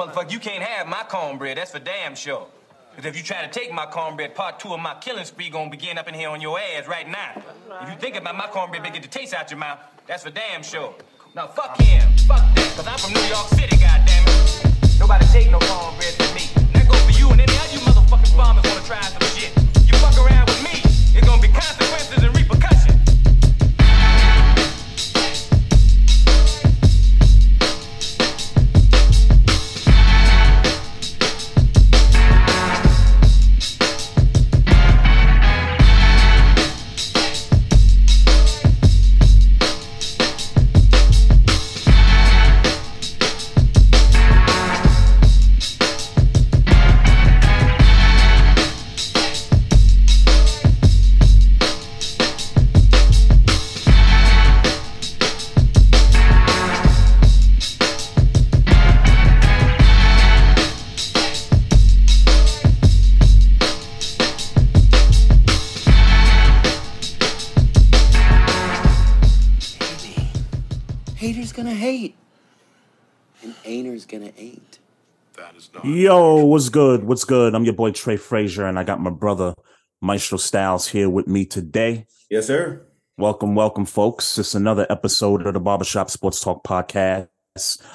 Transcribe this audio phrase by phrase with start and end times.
[0.00, 1.58] motherfucker, you can't have my cornbread.
[1.58, 2.46] That's for damn sure.
[2.90, 5.70] Because if you try to take my cornbread, part two of my killing spree gonna
[5.70, 7.42] begin up in here on your ass right now.
[7.82, 9.78] If you think about my cornbread, they get the taste out your mouth.
[10.06, 10.94] That's for damn sure.
[11.34, 14.98] Now fuck him, fuck that, cause I'm from New York City, goddammit.
[14.98, 16.48] Nobody take no cornbread from me.
[16.72, 19.54] That go for you and any other you motherfucking farmers wanna try some shit.
[19.86, 20.80] You fuck around with me,
[21.14, 22.69] it's gonna be consequences and repercussions.
[75.82, 77.04] Yo, what's good?
[77.04, 77.54] What's good?
[77.54, 79.54] I'm your boy Trey Fraser, and I got my brother
[80.02, 82.06] Maestro Styles here with me today.
[82.28, 82.86] Yes, sir.
[83.16, 84.38] Welcome, welcome, folks.
[84.38, 87.28] It's another episode of the Barbershop Sports Talk podcast.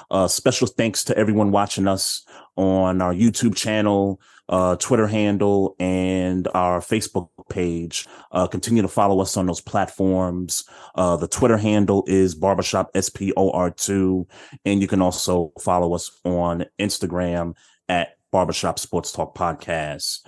[0.09, 2.25] Uh, special thanks to everyone watching us
[2.56, 4.19] on our YouTube channel,
[4.50, 8.08] uh, Twitter handle, and our Facebook page.
[8.31, 10.63] Uh, continue to follow us on those platforms.
[10.95, 14.28] Uh, the Twitter handle is Barbershop SPOR2,
[14.66, 17.53] and you can also follow us on Instagram
[17.89, 20.19] at Barbershop Sports Talk Podcast.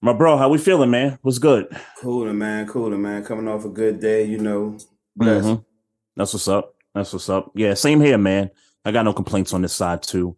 [0.00, 1.18] My bro, how we feeling, man?
[1.22, 1.66] What's good?
[2.00, 2.66] Cooler, man.
[2.66, 3.24] Cooler, man.
[3.24, 4.76] Coming off a good day, you know.
[5.16, 5.46] Blessed.
[5.48, 5.64] Mhm.
[6.16, 6.74] That's what's up.
[6.94, 7.50] That's what's up.
[7.54, 8.50] Yeah, same here, man.
[8.84, 10.36] I got no complaints on this side too.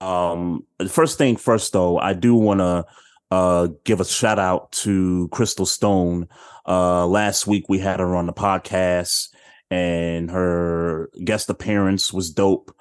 [0.00, 2.86] Um, first thing first though, I do want to
[3.30, 6.28] uh give a shout out to Crystal Stone.
[6.66, 9.28] Uh, last week we had her on the podcast,
[9.70, 12.74] and her guest appearance was dope.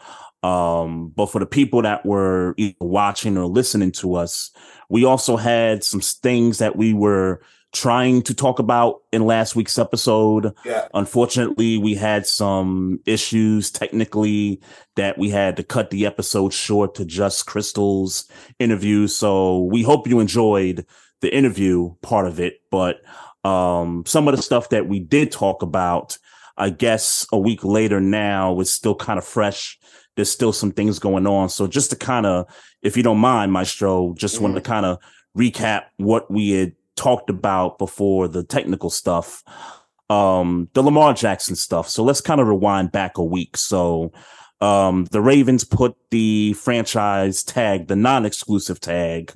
[0.44, 4.52] Um, but for the people that were watching or listening to us,
[4.90, 7.42] we also had some things that we were
[7.74, 10.54] trying to talk about in last week's episode.
[10.66, 10.88] Yeah.
[10.94, 14.62] Unfortunately, we had some issues technically
[14.96, 19.08] that we had to cut the episode short to just Crystal's interview.
[19.08, 20.86] So we hope you enjoyed
[21.22, 22.62] the interview part of it.
[22.72, 23.02] But
[23.44, 26.18] um, some of the stuff that we did talk about,
[26.58, 29.78] I guess a week later now is still kind of fresh.
[30.18, 31.48] There's still some things going on.
[31.48, 34.98] So just to kind of, if you don't mind, Maestro, just wanted to kind of
[35.38, 39.44] recap what we had talked about before the technical stuff,
[40.10, 41.88] um, the Lamar Jackson stuff.
[41.88, 43.56] So let's kind of rewind back a week.
[43.56, 44.12] So,
[44.60, 49.32] um, the Ravens put the franchise tag, the non-exclusive tag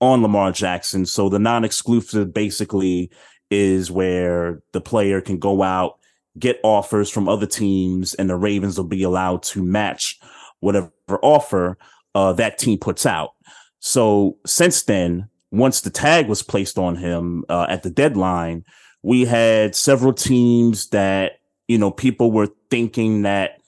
[0.00, 1.06] on Lamar Jackson.
[1.06, 3.10] So the non-exclusive basically
[3.50, 5.98] is where the player can go out,
[6.38, 10.18] get offers from other teams, and the Ravens will be allowed to match
[10.60, 10.90] whatever
[11.22, 11.78] offer
[12.14, 13.30] uh, that team puts out.
[13.78, 18.64] So since then, once the tag was placed on him uh, at the deadline,
[19.02, 21.32] we had several teams that
[21.68, 23.58] you know people were thinking that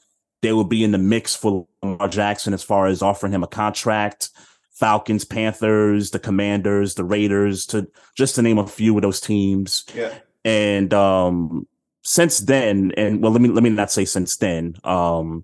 [0.42, 3.48] they would be in the mix for Lamar Jackson as far as offering him a
[3.48, 4.30] contract.
[4.72, 9.84] Falcons, Panthers, the Commanders, the Raiders, to just to name a few of those teams.
[9.94, 10.14] Yeah.
[10.44, 11.66] And um
[12.08, 14.76] since then, and well, let me let me not say since then.
[14.82, 15.42] Um,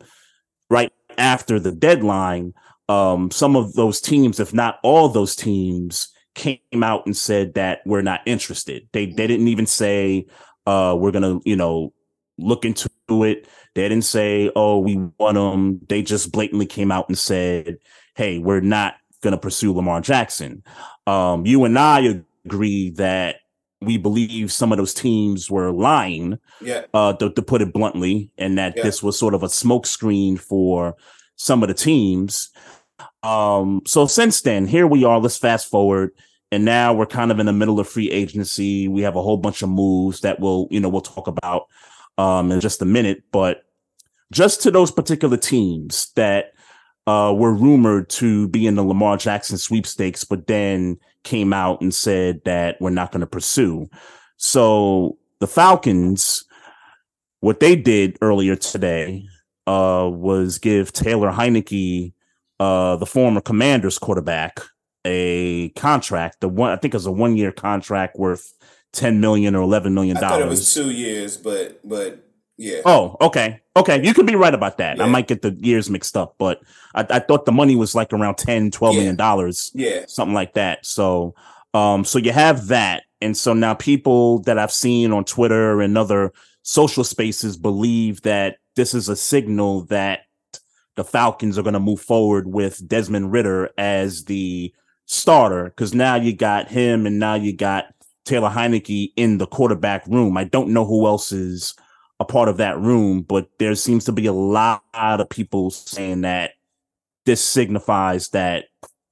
[0.70, 2.54] right after the deadline,
[2.88, 7.82] um, some of those teams, if not all those teams, came out and said that
[7.84, 8.88] we're not interested.
[8.92, 10.26] They they didn't even say
[10.66, 11.92] uh we're gonna you know
[12.38, 13.46] look into it.
[13.74, 15.80] They didn't say oh we want them.
[15.86, 17.76] They just blatantly came out and said
[18.16, 20.62] hey we're not gonna pursue Lamar Jackson.
[21.06, 23.36] Um, you and I agree that
[23.84, 26.82] we believe some of those teams were lying Yeah.
[26.94, 28.82] uh, to, to put it bluntly, and that Yeah.
[28.84, 30.96] this was sort of a smokescreen for
[31.36, 32.50] some of the teams.
[33.22, 35.18] Um, so since then, here we are.
[35.18, 36.10] Let's fast forward,
[36.52, 38.86] and now we're kind of in the middle of free agency.
[38.88, 41.66] We have a whole bunch of moves that we'll, you know, we'll talk about
[42.18, 43.22] um, in just a minute.
[43.32, 43.64] But
[44.32, 46.52] just to those particular teams that
[47.06, 51.94] uh, were rumored to be in the Lamar Jackson sweepstakes, but then came out and
[51.94, 53.88] said that we're not going to pursue.
[54.36, 56.44] So the Falcons,
[57.40, 59.26] what they did earlier today
[59.66, 62.12] uh, was give Taylor Heinicke,
[62.60, 64.60] uh, the former Commanders quarterback,
[65.04, 66.40] a contract.
[66.40, 68.52] The one I think it was a one year contract worth
[68.92, 72.23] ten million or eleven million I thought it was two years, but but
[72.56, 72.80] Yeah.
[72.84, 73.60] Oh, okay.
[73.76, 74.04] Okay.
[74.04, 75.00] You could be right about that.
[75.00, 76.60] I might get the years mixed up, but
[76.94, 79.00] I, I thought the money was like around 10, 12 Yeah.
[79.00, 80.04] million dollars, Yeah.
[80.06, 80.86] something like that.
[80.86, 81.34] So,
[81.74, 83.02] um, so you have that.
[83.20, 88.58] And so now people that I've seen on Twitter and other social spaces believe that
[88.76, 90.20] this is a signal that
[90.94, 94.72] the Falcons are going to move forward with Desmond Ridder as the
[95.06, 97.86] starter because now you got him and now you got
[98.24, 100.36] Taylor Heinicke in the quarterback room.
[100.36, 101.74] I don't know who else is
[102.20, 106.22] a part of that room, but there seems to be a lot of people saying
[106.22, 106.52] that
[107.26, 108.66] this signifies that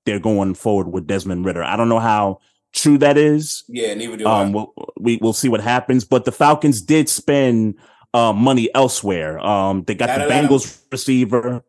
[0.05, 1.63] they're going forward with Desmond Ridder.
[1.63, 2.39] I don't know how
[2.73, 3.65] true that is.
[3.69, 3.95] Yeah.
[3.95, 4.43] Neither do I.
[4.43, 6.05] Um, we'll, we we'll see what happens.
[6.05, 7.77] But the Falcons did spend
[8.15, 9.39] uh, money elsewhere.
[9.41, 10.27] Um, they got the.
[10.27, 11.65] Bengals receiver.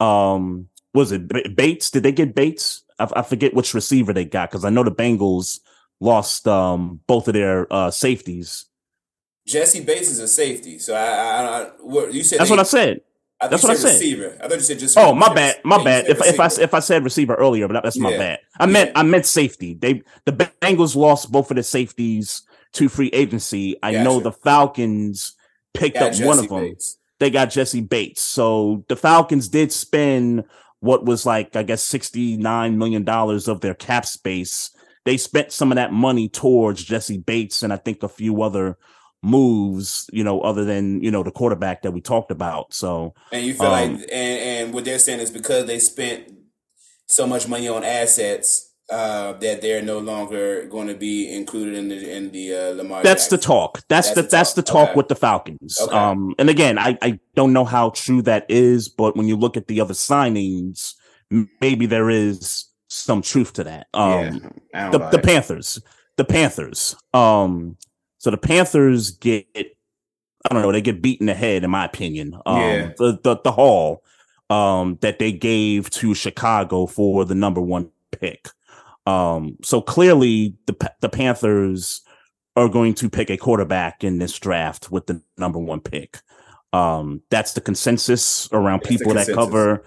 [0.00, 1.90] Um, was it Bates?
[1.90, 2.82] Did they get Bates?
[2.98, 5.60] I, I forget which receiver they got because I know the Bengals
[6.00, 8.66] lost um both of their uh safeties.
[9.46, 10.78] Jessie Bates is a safety.
[10.78, 12.38] So I, I, I what you said.
[12.40, 13.00] That's they- what I said.
[13.40, 13.88] I that's what I said.
[13.94, 14.38] Receiver.
[14.40, 14.96] I thought you said just.
[14.96, 16.06] Oh, my bad, my bad.
[16.08, 18.18] If if I if I said receiver earlier, but that's my Yeah.
[18.18, 18.38] bad.
[18.58, 19.00] I meant Yeah.
[19.00, 19.74] I meant safety.
[19.74, 22.42] They the Bengals lost both of the safeties
[22.74, 23.76] to free agency.
[23.82, 25.34] I know the Falcons
[25.74, 26.60] picked up one of them.
[26.60, 26.96] Bates.
[27.18, 28.22] they got Jessie Bates.
[28.22, 30.44] So the Falcons did spend
[30.80, 34.70] what was like, I guess, $69 million of their cap space.
[35.04, 38.76] They spent some of that money towards Jessie Bates and I think a few other
[39.24, 42.72] moves, you know, other than, you know, the quarterback that we talked about.
[42.74, 46.30] So And you feel Um, like, and, and what they're saying is because they spent
[47.06, 51.88] so much money on assets uh, that they're no longer going to be included in
[51.88, 53.02] the in the uh, Lamar.
[53.02, 53.80] that's the talk.
[53.88, 54.74] That's, That's the the that's the talk.
[54.74, 54.96] talk Okay.
[54.98, 55.80] with the Falcons.
[55.80, 55.96] Okay.
[55.96, 59.56] Um and again, I, I don't know how true that is, but when you look
[59.56, 60.94] at the other signings,
[61.62, 63.86] maybe there is some truth to that.
[63.94, 65.18] Um yeah, the, the.
[65.18, 65.80] Panthers.
[66.16, 66.94] The Panthers.
[67.14, 67.76] Um,
[68.24, 69.64] so the Panthers get, I
[70.50, 72.34] don't know, they get beaten ahead, in my opinion.
[72.46, 72.88] Um, Yeah.
[72.96, 74.02] the, the the haul
[74.48, 78.48] um that they gave to Chicago for the number one pick.
[79.06, 82.00] Um, so clearly the the Panthers
[82.56, 86.22] are going to pick a quarterback in this draft with the number one pick.
[86.72, 89.84] Um, that's the consensus around That's people that cover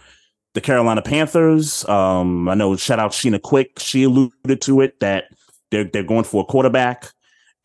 [0.54, 1.90] the Carolina Panthers.
[1.90, 3.80] Um, I know shout out Sheena Quick.
[3.80, 5.24] She alluded to it that
[5.72, 7.08] they're they're going for a quarterback.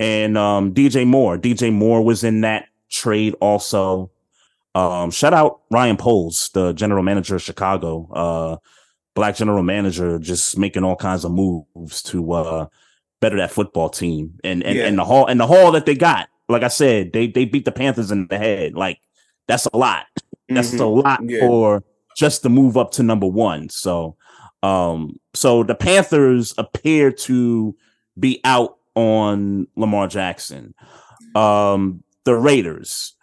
[0.02, 1.38] And um, DJ Moore.
[1.38, 4.10] DJ Moore was in that trade also.
[4.74, 8.08] Um, shout out Ryan Poles, the general manager of Chicago.
[8.12, 8.56] Uh,
[9.14, 12.66] black general manager, just making all kinds of moves to uh
[13.20, 14.38] better that football team.
[14.42, 14.86] And and, Yeah.
[14.86, 16.28] and the hall and the hall that they got.
[16.48, 18.74] Like I said, they they beat the Panthers in the head.
[18.74, 18.98] Like
[19.46, 20.06] that's a lot.
[20.48, 21.04] That's a Mhm.
[21.04, 21.40] lot Yeah.
[21.46, 21.84] for
[22.16, 23.68] just to move up to number one.
[23.68, 24.16] So,
[24.62, 27.74] um, so the Panthers appear to
[28.18, 30.74] be out on Lamar Jackson.
[31.34, 33.14] Um, the Raiders,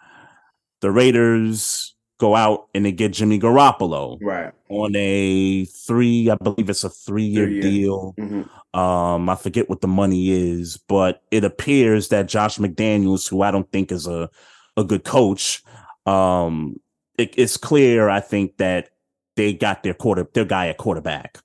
[0.80, 4.52] the Raiders go out and they get Jimmy Garoppolo right.
[4.68, 7.62] on a three, I believe it's a three year Three-year.
[7.62, 8.14] deal.
[8.18, 8.78] Mhm.
[8.78, 13.50] Um, I forget what the money is, but it appears that Josh McDaniels, who I
[13.50, 14.28] don't think is a
[14.76, 15.62] a good coach,
[16.06, 16.76] um,
[17.18, 18.90] it, it's clear I think that
[19.36, 21.38] they got their quarter their guy at quarterback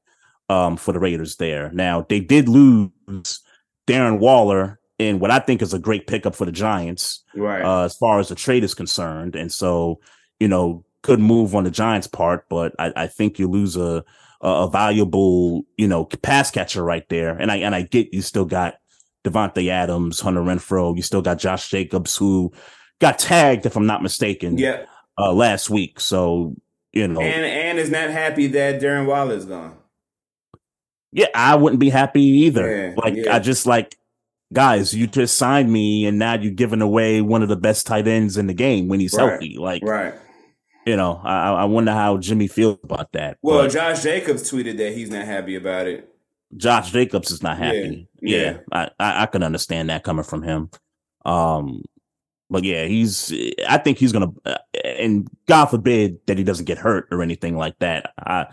[0.49, 1.71] um for the Raiders there.
[1.71, 3.39] Now they did lose
[3.87, 7.63] Darren Waller in what I think is a great pickup for the Giants Right.
[7.63, 9.35] uh, as far as the trade is concerned.
[9.35, 9.99] And so,
[10.39, 14.03] you know, good move on the Giants' part, but I, I think you lose a,
[14.41, 17.37] a a valuable, you know, pass catcher right there.
[17.37, 18.75] And I and I get you still got
[19.23, 22.51] Davante Adams, Hunter Renfrow, you still got Josh Jacobs who
[22.99, 24.85] got tagged, if I'm not mistaken, yeah.
[25.17, 25.99] uh, last week.
[25.99, 26.55] So,
[26.93, 29.77] you know, And and is not happy that Darren Waller is gone.
[31.15, 32.69] Yeah, I wouldn't be happy either.
[32.89, 33.35] Yeah, like yeah.
[33.35, 33.95] I just like
[34.53, 38.07] guys, you just signed me and now you're giving away one of the best tight
[38.07, 39.57] ends in the game when he's Right, healthy.
[39.57, 40.13] Like Right.
[40.85, 43.37] you know, I, I wonder how Jimmy feels about that.
[43.41, 46.07] Well, But Josh Jacobs tweeted that he's not happy about it.
[46.55, 48.07] Josh Jacobs is not happy.
[48.21, 48.37] yeah.
[48.37, 50.69] Yeah, I, I I can understand that coming from him.
[51.25, 51.81] Um,
[52.49, 53.33] but yeah, he's.
[53.67, 57.57] I think he's gonna, uh, and God forbid that he doesn't get hurt or anything
[57.57, 58.13] like that.
[58.19, 58.45] I,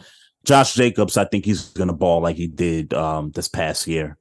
[0.45, 4.19] Josh Jacobs, I think he's gonna ball like he did um this past year.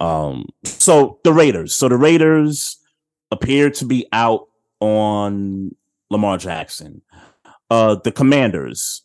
[0.00, 2.78] Um, so the Raiders, so the Raiders
[3.30, 4.48] appear to be out
[4.80, 5.74] on
[6.10, 7.02] Lamar Jackson.
[7.70, 9.02] Uh, the Commanders,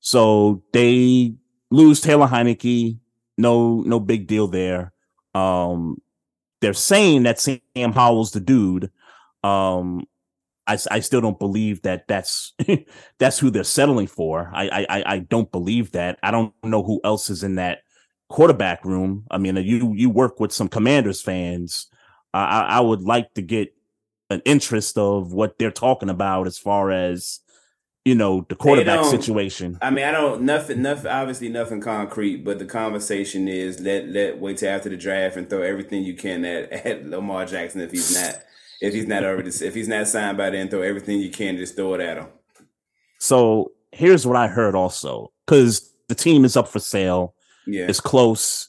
[0.00, 1.34] so they
[1.70, 2.98] lose Taylor Heinicke.
[3.38, 4.92] No, no big deal there.
[5.34, 5.96] Um,
[6.60, 8.90] they're saying that Sam Howell's the dude.
[9.42, 10.06] Um,
[10.66, 12.52] I, I still don't believe that that's
[13.18, 14.50] that's who they're settling for.
[14.54, 16.18] I, I I- don't believe that.
[16.22, 17.80] I don't know who else is in that
[18.28, 19.24] quarterback room.
[19.30, 21.88] I mean, you you work with some Commanders fans.
[22.32, 23.74] I I I would like to get
[24.30, 27.40] an interest of what they're talking about as far as
[28.04, 29.78] you know the quarterback situation.
[29.82, 31.10] I mean, I don't nothing, nothing.
[31.10, 32.44] Obviously, nothing concrete.
[32.44, 36.14] But the conversation is let let wait till after the draft and throw everything you
[36.14, 38.42] can at at Lamar Jackson if he's not
[38.82, 40.68] if he's not already if he's not signed by then.
[40.68, 42.26] Throw everything you can, just throw it at him.
[43.18, 47.34] So here's what I heard also because the team is up for sale.
[47.66, 48.68] Yeah, it's close.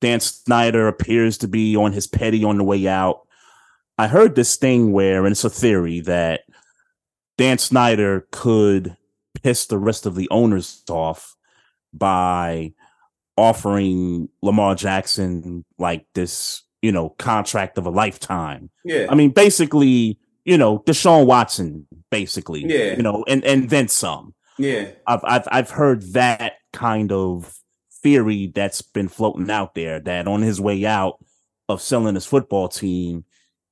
[0.00, 3.20] Dan Snyder appears to be on his petty on the way out.
[3.98, 6.40] I heard this thing where, and it's a theory that
[7.36, 8.96] Dan Snyder could
[9.42, 11.36] piss the rest of the owners off
[11.92, 12.72] by
[13.36, 18.68] offering Lamar Jackson like this, you know, contract of a lifetime.
[18.84, 19.06] Yeah.
[19.08, 22.64] I mean, basically, you know, Deshaun Watson, basically.
[22.66, 22.96] Yeah.
[22.96, 24.34] You know, and and then some.
[24.58, 24.88] Yeah.
[25.06, 27.54] I've I've I've heard that kind of
[28.02, 31.24] theory that's been floating out there that on his way out
[31.68, 33.24] of selling his football team,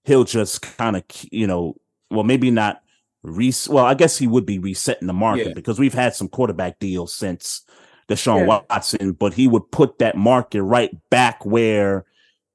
[0.05, 1.03] he'll just kind of,
[1.33, 1.75] you know,
[2.11, 2.81] well, maybe not
[3.23, 5.55] re well, I guess he would be resetting the market yeah.
[5.55, 7.63] because we've had some quarterback deals since
[8.09, 8.61] Deshaun yeah.
[8.71, 12.05] Watson, but he would put that market right back where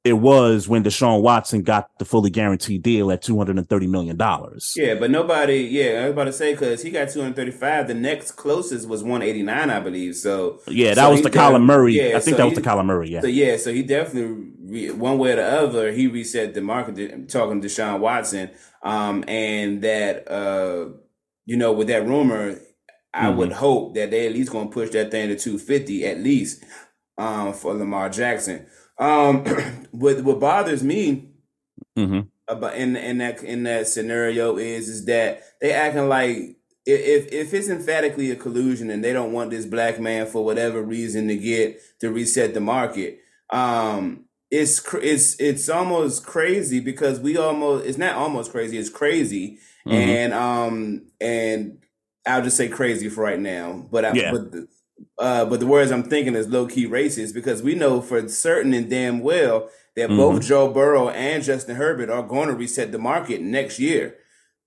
[0.06, 3.88] it was when Deshaun Watson got the fully guaranteed deal at two hundred and thirty
[3.88, 4.72] million dollars.
[4.78, 5.62] Yeah, but nobody.
[5.62, 7.88] Yeah, I was about to say because he got two hundred thirty-five.
[7.88, 10.16] The next closest was one eighty-nine, I believe.
[10.16, 11.96] So yeah, that so was the Kyler Murray.
[11.96, 13.10] Yeah, I think so that was he, the Kyler Murray.
[13.10, 13.22] Yeah.
[13.22, 17.28] So yeah, so he definitely one way or the other he reset the market.
[17.28, 18.52] Talking to Deshaun Watson,
[18.84, 20.90] um, and that uh,
[21.46, 22.60] you know, with that rumor,
[23.12, 23.38] I mm-hmm.
[23.38, 26.20] would hope that they at least going to push that thing to two fifty at
[26.20, 26.64] least,
[27.18, 28.68] um, for Lamar Jackson.
[28.98, 29.46] Um,
[29.92, 31.30] what what bothers me
[31.98, 32.22] mm-hmm.
[32.48, 37.54] about in in that in that scenario is is that they acting like if if
[37.54, 41.36] it's emphatically a collusion and they don't want this black man for whatever reason to
[41.36, 47.98] get to reset the market, um, it's it's it's almost crazy because we almost it's
[47.98, 49.94] not almost crazy it's crazy mm-hmm.
[49.94, 51.80] and um and
[52.26, 54.32] I'll just say crazy for right now, but I, yeah.
[54.32, 54.68] but the,
[55.18, 58.74] uh, but the words I'm thinking is low key racist because we know for certain
[58.74, 60.18] and damn well that mm-hmm.
[60.18, 64.18] both Joe Burrow and Justin Herbert are going to reset the market next year.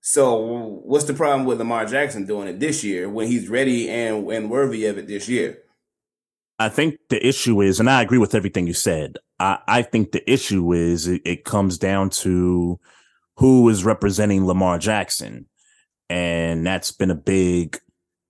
[0.01, 4.31] So what's the problem with Lamar Jackson doing it this year when he's ready and
[4.31, 5.59] and worthy of it this year?
[6.57, 9.17] I think the issue is, and I agree with everything you said.
[9.39, 12.79] I, I think the issue is it, it comes down to
[13.37, 15.47] who is representing Lamar Jackson,
[16.09, 17.79] and that's been a big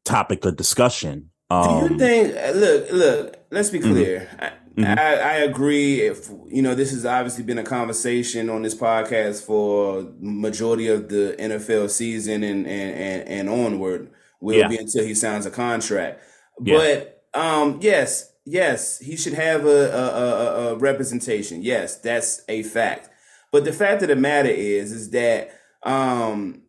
[0.06, 2.36] topic of discussion um, Do you think?
[2.56, 3.36] Look, look.
[3.52, 3.92] Let's be mm-hmm.
[3.92, 4.30] clear.
[4.78, 5.00] Mm-hmm.
[5.00, 6.02] I, I, I, agree.
[6.02, 11.10] If you know, this has obviously been a conversation on this podcast for majority of
[11.10, 14.12] the NFL season and and and, and onward.
[14.42, 14.68] Will yeah.
[14.68, 16.24] be until he signs a contract.
[16.62, 16.78] Yeah.
[16.78, 21.62] But um, yes, yes, he should have a, a, a, a representation.
[21.62, 23.10] Yes, that's a fact.
[23.52, 25.52] But the fact of the matter is, is that
[25.84, 26.62] um,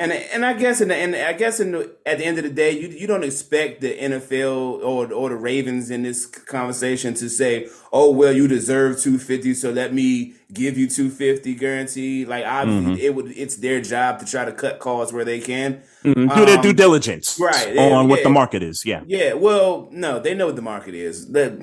[0.00, 2.44] and and I guess in the, and I guess in the, at the end of
[2.44, 7.12] the day, you you don't expect the NFL or or the Ravens in this conversation
[7.14, 11.54] to say, "Oh well, you deserve two fifty, so let me give you two fifty
[11.54, 13.04] guarantee." Like obviously, mm-hmm.
[13.04, 16.28] it would it's their job to try to cut costs where they can, mm-hmm.
[16.28, 18.86] do um, their due diligence, right, on yeah, what the market is.
[18.86, 19.34] Yeah, yeah.
[19.34, 21.30] Well, no, they know what the market is.
[21.32, 21.60] That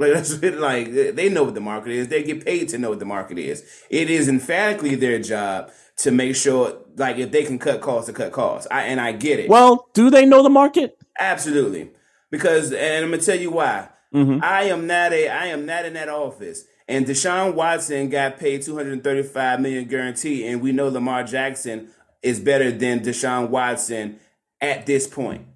[0.00, 2.08] like that's like they know what the market is.
[2.08, 3.64] They get paid to know what the market is.
[3.90, 8.12] It is emphatically their job to make sure, like, if they can cut costs, to
[8.12, 8.66] cut costs.
[8.70, 9.48] I, and I get it.
[9.48, 10.96] Well, do they know the market?
[11.18, 11.90] Absolutely,
[12.30, 13.88] because and I'm gonna tell you why.
[14.14, 14.42] Mm-hmm.
[14.42, 16.64] I am not a I am not in that office.
[16.88, 21.88] And Deshaun Watson got paid 235 million guarantee, and we know Lamar Jackson
[22.22, 24.18] is better than Deshaun Watson
[24.60, 25.46] at this point.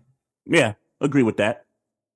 [0.47, 1.65] Yeah, agree with that.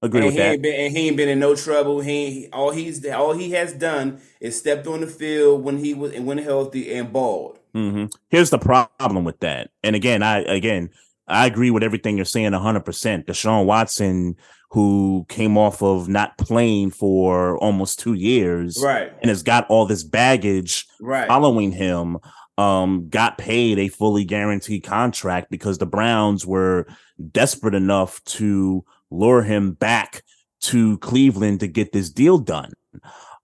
[0.00, 0.62] Agree and with that.
[0.62, 2.00] Been, and he ain't been in no trouble.
[2.00, 6.12] He all he's all he has done is stepped on the field when he was
[6.12, 7.57] and when healthy and balled.
[7.74, 8.06] Mm-hmm.
[8.28, 9.70] Here's the problem with that.
[9.82, 10.90] And again, I again
[11.26, 12.80] I agree with everything you're saying 100.
[12.80, 14.36] percent Deshaun Watson,
[14.70, 19.86] who came off of not playing for almost two years, right, and has got all
[19.86, 21.28] this baggage right.
[21.28, 22.18] following him,
[22.56, 26.86] um, got paid a fully guaranteed contract because the Browns were
[27.30, 30.22] desperate enough to lure him back
[30.60, 32.72] to Cleveland to get this deal done.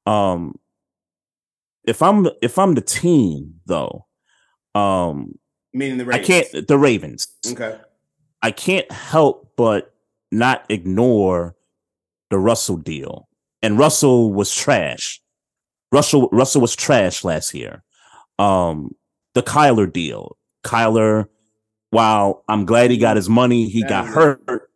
[0.07, 0.59] Um,
[1.85, 4.07] if I'm if I'm the team though,
[4.75, 5.39] um,
[5.73, 6.25] meaning the Ravens.
[6.25, 7.29] I can't the Ravens.
[7.47, 7.79] Okay.
[8.43, 9.95] I can't help but
[10.31, 11.57] not ignore
[12.31, 13.29] the Russell deal.
[13.63, 15.21] And Russell was trash.
[15.93, 17.83] Russell Russell was trash last year.
[18.39, 18.95] Um,
[19.35, 20.37] the Kyler deal.
[20.65, 21.29] Kyler,
[21.91, 24.71] while I'm glad he got his money, he got hurt.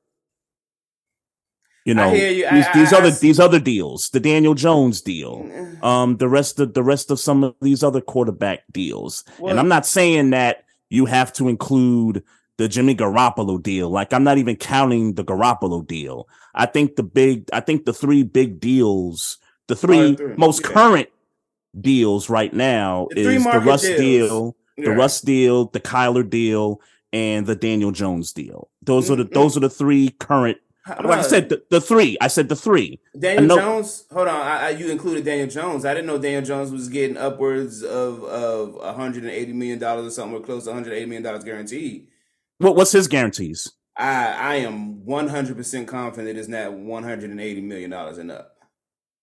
[1.88, 2.46] You know, you.
[2.50, 5.50] these, I, these I, other I, these other deals, the Daniel Jones deal,
[5.82, 9.24] um, the rest of the rest of some of these other quarterback deals.
[9.38, 12.22] Well, and I'm not saying that you have to include
[12.58, 13.88] the Jimmy Garoppolo deal.
[13.88, 16.28] Like I'm not even counting the Garoppolo deal.
[16.54, 20.36] I think the big, I think the three big deals, the three, three.
[20.36, 20.68] most yeah.
[20.68, 21.08] current
[21.80, 23.98] deals right now the is the Russ deals.
[23.98, 24.88] deal, the yeah.
[24.90, 26.82] Russ deal, the Kyler deal,
[27.14, 28.68] and the Daniel Jones deal.
[28.82, 29.14] Those mm-hmm.
[29.14, 32.16] are the those are the three current like I said, the, the, three.
[32.20, 33.00] I said the three.
[33.18, 34.04] Daniel Jones.
[34.12, 35.84] Hold on, I, I, you included Daniel Jones.
[35.84, 40.36] I didn't know Daniel Jones was getting upwards of of 180 million dollars or something,
[40.36, 42.08] or close to 180 million dollars guaranteed.
[42.58, 43.72] What what's his guarantees?
[43.96, 48.54] I I am 100 percent confident it's not 180 million dollars and up.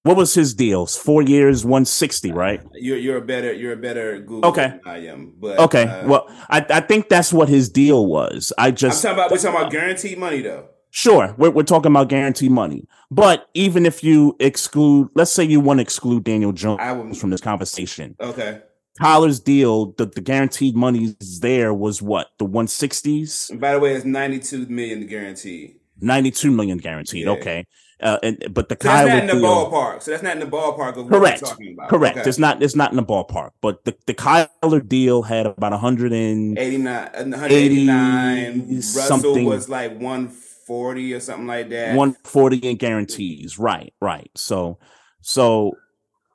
[0.06, 0.96] What was his deals?
[0.96, 2.62] Four years, 160, right?
[2.76, 4.80] You're you're a better you're a better Google okay.
[4.86, 5.34] I am.
[5.40, 8.54] But okay, uh, well, I, I think that's what his deal was.
[8.56, 10.68] I just I'm talking about we're talking about guaranteed money though.
[10.96, 12.88] Sure, we're, we're talking about guaranteed money.
[13.12, 17.42] But even if you exclude, let's say you want to exclude Daniel Jones from this
[17.42, 18.16] conversation.
[18.22, 18.62] Okay.
[18.98, 22.30] Tyler's deal, the, the guaranteed money there was what?
[22.40, 23.60] The 160s?
[23.60, 25.76] By the way, it's 92 million guaranteed.
[26.00, 27.26] 92 million guaranteed.
[27.26, 27.32] Yeah.
[27.32, 27.66] Okay.
[28.00, 30.02] Uh, and but the so Kyler that's not in the deal, ballpark.
[30.02, 31.44] So that's not in the ballpark of correct.
[31.90, 32.18] Correct.
[32.18, 32.30] Okay.
[32.30, 32.62] It's not.
[32.62, 33.52] It's not in the ballpark.
[33.62, 38.76] But the, the Kyler deal had about 189, 189.
[38.76, 39.46] Russell something.
[39.46, 40.28] was like one
[40.68, 41.96] 140 or something like that.
[41.96, 43.60] 140 in guarantees.
[43.60, 44.30] Right, right.
[44.36, 44.80] So
[45.22, 45.78] so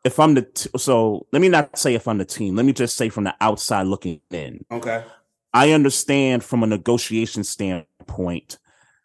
[0.05, 2.57] if I'm the t- so let me not say if I'm the team.
[2.57, 4.65] Let me just say from the outside looking in.
[4.71, 5.05] Okay.
[5.53, 8.59] I understand from a negotiation standpoint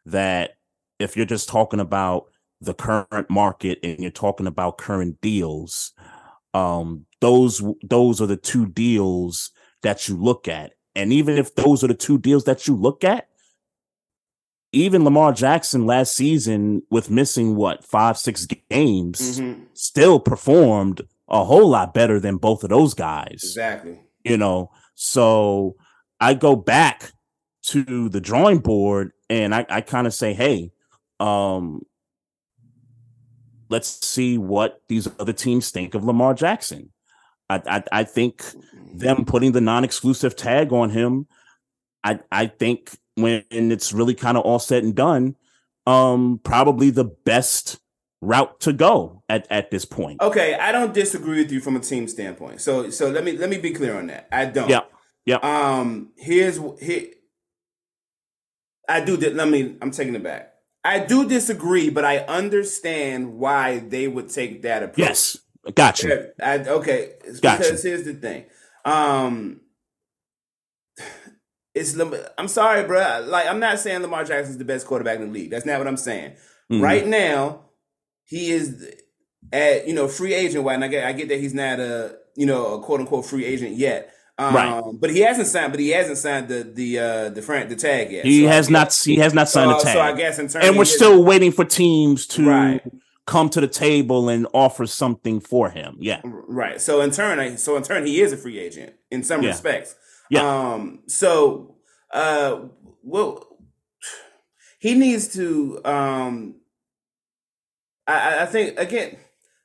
[0.06, 0.58] that
[1.00, 2.26] if you're just talking about
[2.62, 5.94] the current market and you're talking about current deals,
[6.54, 9.52] um, those those are the two deals
[9.82, 10.74] that you look at.
[10.96, 13.28] And even if those are the two deals that you look at,
[14.76, 19.64] even Lamar Jackson last season, with missing what five, six games, mm-hmm.
[19.74, 23.42] still performed a whole lot better than both of those guys.
[23.42, 24.00] Exactly.
[24.24, 25.76] You know, so
[26.20, 27.12] I go back
[27.64, 30.72] to the drawing board and I, I kind of say, hey,
[31.20, 31.82] um,
[33.70, 36.92] let's see what these other teams think of Lamar Jackson.
[37.50, 38.44] I, I, I think
[38.94, 41.28] them putting the non-exclusive tag on him,
[42.04, 45.36] I, I think when it's really kind of all said and done,
[45.88, 47.80] um, probably the best
[48.22, 50.22] route to go at, at this point.
[50.22, 52.62] Okay, I don't disagree with you from a team standpoint.
[52.62, 54.28] So so let me let me be clear on that.
[54.32, 54.70] I don't.
[54.70, 54.82] Yeah.
[55.26, 55.38] Yeah.
[55.38, 57.08] Um here's here
[58.88, 60.54] I do let me I'm taking it back.
[60.84, 65.00] I do disagree, but I understand why they would take that approach.
[65.00, 65.38] Yes.
[65.74, 66.30] Gotcha.
[66.44, 67.14] I, okay.
[67.42, 67.64] Gotcha.
[67.64, 68.46] Because here's the thing.
[68.84, 69.62] Um
[71.76, 72.00] it's
[72.38, 73.26] I'm sorry, bro.
[73.28, 75.52] Like I'm not saying Lamar Jackson is the best quarterback in the league.
[75.52, 76.32] That's not what I'm saying.
[76.72, 76.82] Mm-hmm.
[76.82, 77.66] Right now,
[78.24, 78.96] he is
[79.52, 80.64] at you know free agent.
[80.64, 80.74] Why?
[80.74, 83.46] And I get I get that he's not a you know a quote unquote free
[83.46, 84.14] agent yet.
[84.38, 84.84] Um, right.
[85.00, 85.74] But he hasn't signed.
[85.74, 88.26] But he hasn't signed the the uh, the front the tag yet.
[88.26, 88.94] He so has not.
[88.94, 89.94] He has not signed uh, the tag.
[89.94, 92.50] So I guess in terms, and we're still waiting for teams to.
[92.50, 92.82] Right.
[93.28, 95.98] Come to the table and offer something for him.
[96.00, 96.22] Yeah.
[96.24, 96.80] Right.
[96.80, 99.50] So in turn, so in turn, he is a free agent in some yeah.
[99.50, 99.96] respects.
[100.30, 100.74] Yeah.
[100.74, 101.76] Um, so,
[102.12, 102.62] uh,
[103.04, 103.48] well,
[104.80, 105.82] he needs to.
[105.86, 106.56] Um,
[108.08, 109.18] I, I think again.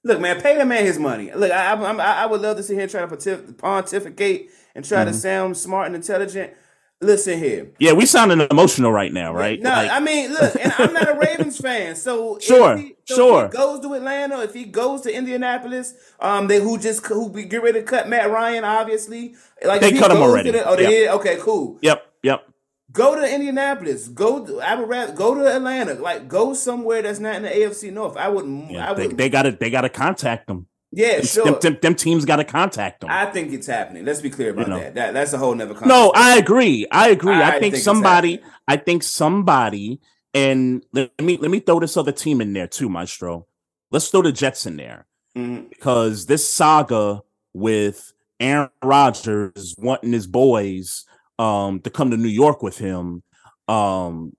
[0.02, 1.30] Look, man, pay the man his money.
[1.30, 5.00] Look, I, I, I would love to sit here and try to pontificate and try
[5.00, 5.10] mm-hmm.
[5.10, 6.54] to sound smart and intelligent.
[7.02, 7.72] Listen here.
[7.78, 9.58] Yeah, we sounding emotional right now, right?
[9.58, 13.14] No, like, I mean, look, and I'm not a Ravens fan, so sure, he, so
[13.14, 13.44] sure.
[13.46, 17.30] If he goes to Atlanta, if he goes to Indianapolis, um, they who just who
[17.30, 19.34] be, get ready to cut Matt Ryan, obviously,
[19.64, 20.50] like they cut him already.
[20.50, 20.90] The, oh, they yep.
[20.90, 21.08] did.
[21.08, 21.78] Okay, cool.
[21.80, 22.46] Yep, yep.
[22.92, 24.08] Go to Indianapolis.
[24.08, 24.44] Go.
[24.44, 25.94] To, I would rather go to Atlanta.
[25.94, 28.18] Like go somewhere that's not in the AFC North.
[28.18, 28.72] I wouldn't.
[28.72, 29.16] Yeah, I would.
[29.16, 29.52] They got to.
[29.52, 30.66] They got to contact them.
[30.92, 31.44] Yeah, sure.
[31.44, 33.10] Them, them, them teams got to contact them.
[33.10, 34.04] I think it's happening.
[34.04, 34.80] Let's be clear about you know.
[34.80, 34.94] that.
[34.94, 35.76] That that's a whole nother.
[35.86, 36.86] No, I agree.
[36.90, 37.34] I agree.
[37.34, 38.40] I, I think, think somebody.
[38.66, 40.00] I think somebody.
[40.34, 43.46] And let me let me throw this other team in there too, Maestro.
[43.90, 45.68] Let's throw the Jets in there mm-hmm.
[45.68, 47.22] because this saga
[47.52, 51.04] with Aaron Rodgers wanting his boys
[51.38, 53.22] um, to come to New York with him.
[53.66, 54.36] Um,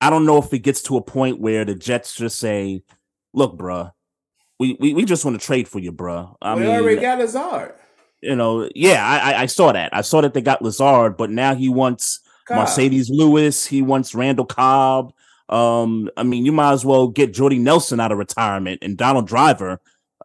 [0.00, 2.82] I don't know if it gets to a point where the Jets just say,
[3.32, 3.92] "Look, bruh,
[4.62, 6.36] we, we, we just want to trade for you, bro.
[6.40, 7.74] I we mean, already got Lazard.
[8.20, 9.92] You know, yeah, I, I saw that.
[9.92, 12.68] I saw that they got Lazard, but now he wants Cobb.
[12.68, 13.66] Marcedes Lewis.
[13.66, 15.12] He wants Randall Cobb.
[15.48, 19.26] Um, I mean, you might as well get Jordy Nelson out of retirement and Donald
[19.26, 19.80] Driver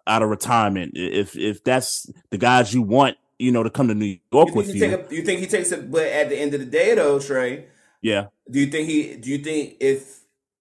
[0.06, 3.96] out of retirement if if that's the guys you want, you know, to come to
[3.96, 4.86] New York you with you.
[4.86, 5.90] A, you think he takes it?
[5.90, 7.66] But at the end of the day, though, Trey.
[8.04, 8.28] Yeah.
[8.52, 9.18] Do you think he?
[9.18, 10.20] Do you think if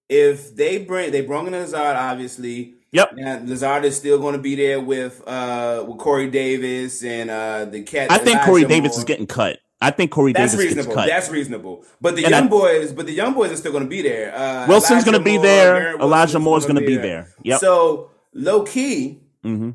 [0.09, 2.76] if they bring they brought in Lazard, obviously.
[2.97, 3.13] Yep.
[3.15, 7.65] Now, Lazard is still going to be there with uh with Corey Davis and uh
[7.65, 8.11] the cat.
[8.11, 8.97] I think Elijah Corey Davis Moore.
[8.99, 9.59] is getting cut.
[9.79, 10.85] I think Corey That's Davis reasonable.
[10.95, 11.07] gets cut.
[11.07, 11.85] That's reasonable.
[12.01, 14.01] But the And young I- boys, but the young boys are still going to be
[14.01, 14.35] there.
[14.35, 15.95] Uh, Wilson's going to be there.
[15.99, 17.33] Elijah Moore's going gonna be there.
[17.43, 17.59] Yep.
[17.59, 19.71] So low key, hmm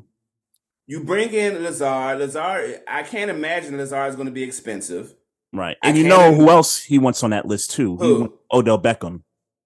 [0.85, 2.19] you bring in Lazard.
[2.19, 5.15] Lazard, I can't imagine Lazard is going to be expensive.
[5.53, 5.77] Right.
[5.81, 7.95] I And you know who else he wants on that list too?
[7.95, 8.33] Who?
[8.51, 9.21] Odell Beckham.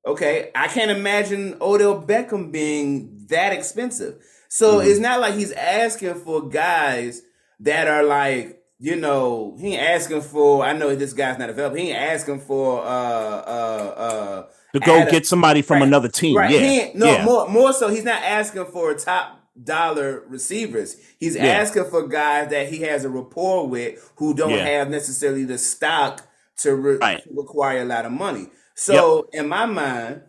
[0.06, 4.16] Okay, I can't imagine Odell Beckham being that expensive.
[4.50, 4.88] So Mhm.
[4.88, 7.22] it's not like he's asking for guys
[7.60, 10.64] that are like, you know, he ain't asking for.
[10.64, 11.78] I know this guy's not available.
[11.78, 15.88] He ain't asking for uh uh uh To go Adam- get somebody from right.
[15.88, 16.38] another team.
[16.38, 16.52] Right.
[16.52, 16.60] Yeah.
[16.60, 17.26] He ain't, no, yeah.
[17.26, 20.96] more more so he's not asking for top dollar receivers.
[21.20, 21.46] He's Yeah.
[21.48, 24.66] asking for guys that he has a rapport with who don't Yeah.
[24.68, 26.22] have necessarily the stock
[26.60, 27.24] to, re- Right.
[27.24, 28.50] to require a lot of money.
[28.76, 30.22] So in my mind,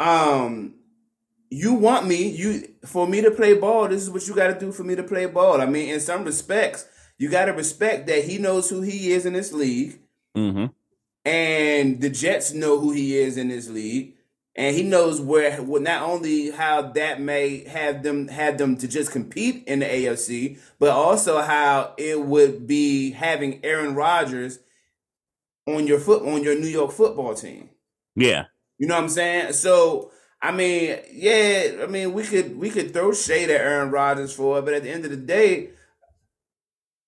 [0.00, 0.74] um
[1.54, 4.72] you want me, you for me to play ball, this is what you gotta do
[4.72, 5.60] for me to play ball.
[5.60, 6.86] I mean, in some respects,
[7.18, 10.00] you gotta respect that he knows who he is in this league
[10.34, 10.66] hmm
[11.24, 14.14] and the Jets know who he is in this league,
[14.54, 18.88] and he knows where well, not only how that may have them have them to
[18.88, 24.58] just compete in the AFC, but also how it would be having Aaron Rodgers
[25.66, 27.70] on your foot on your New York football team.
[28.14, 28.44] Yeah.
[28.78, 29.52] You know what I'm saying?
[29.54, 30.10] So
[30.44, 34.58] I mean, yeah, I mean we could we could throw shade at Aaron Rodgers for
[34.58, 35.70] it, but at the end of the day,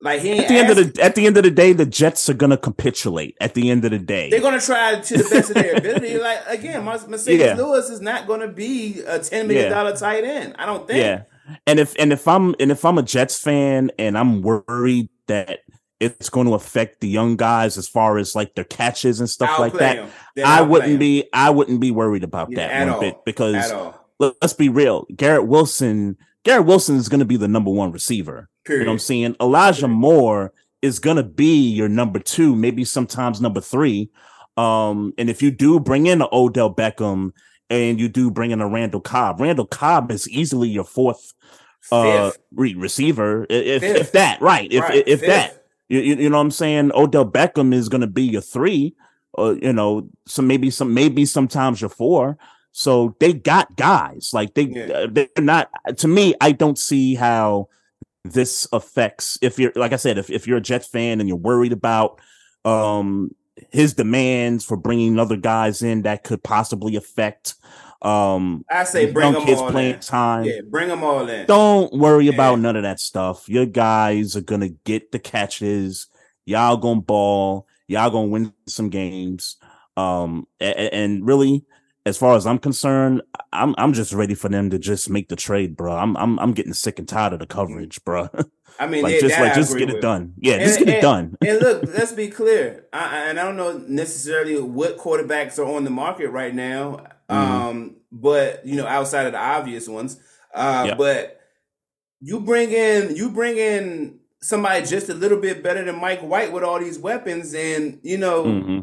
[0.01, 1.85] like he ain't At the end of the at the end of the day, the
[1.85, 3.37] Jets are gonna capitulate.
[3.39, 6.19] At the end of the day, They're gonna try to the best of their ability.
[6.19, 7.55] Like again, Marcedes Yeah.
[7.57, 10.55] Lewis is not gonna be a ten million dollar tight end.
[10.59, 10.99] I don't think.
[11.01, 11.25] yeah.
[11.67, 15.61] And if and if I'm and if I'm a Jets fan and I'm worried that
[16.01, 19.59] it's going to affect the young guys as far as like their catches and stuff
[19.59, 20.09] like that,
[20.45, 23.01] I wouldn't be I wouldn't be worried about Yeah, that at one all.
[23.01, 23.73] bit because
[24.19, 25.07] let- let's be real.
[25.15, 28.49] Garrett Wilson, Garrett Wilson is going to be the number one receiver.
[28.69, 29.37] You know what I'm saying?
[29.41, 34.11] Elijah Moore is going to be your number two, maybe sometimes number three.
[34.57, 37.33] Um, and if you do bring in a Odell Beckham
[37.71, 41.33] and you do bring in a Randall Cobb, Randall Cobb is easily your fourth
[41.93, 44.71] uh re- receiver, if if that, right?
[44.73, 45.29] If Right, if fifth.
[45.29, 46.93] that, you, you know what I'm saying?
[46.95, 48.95] Odell Beckham is going to be your three,
[49.33, 52.39] or you know, so maybe some maybe sometimes your four.
[52.73, 54.87] So they got guys like they Yeah.
[54.93, 55.71] uh, they're not.
[55.99, 57.69] To me, I don't see how
[58.25, 61.39] this affects if you're like I said, if if you're a Jets fan and you're
[61.39, 62.21] worried about
[62.65, 63.31] um
[63.71, 67.55] his demands for bringing other guys in that could possibly affect
[68.03, 70.01] um I say bring young them kids all playing in.
[70.01, 70.45] time.
[70.45, 71.47] Yeah, bring them all in.
[71.47, 73.49] Don't worry about none of that stuff.
[73.49, 76.07] Your guys are gonna get the catches.
[76.45, 77.67] Y'all gonna ball.
[77.89, 79.57] Y'all gonna win some games.
[79.97, 81.65] Um, a- a- and, really,
[82.05, 85.37] as far as I'm concerned, I'm I'm just ready for them to just make the
[85.37, 85.97] trade, bro.
[85.97, 88.29] I'm I'm I'm getting sick and tired of the coverage, bro.
[88.79, 90.35] I mean, like yeah, just like I just get it done.
[90.39, 91.37] Yeah, And- just get it done.
[91.47, 92.85] and look, let's be clear.
[92.93, 97.07] I- and I don't know necessarily what quarterbacks are on the market right now.
[97.29, 97.69] Mm-hmm.
[97.69, 100.19] Um, but you know, outside of the obvious ones.
[100.55, 100.95] Uh, Yeah.
[100.95, 101.41] but
[102.21, 106.53] you bring in you bring in somebody just a little bit better than Mike White
[106.53, 108.81] with all these weapons, and you know, hmm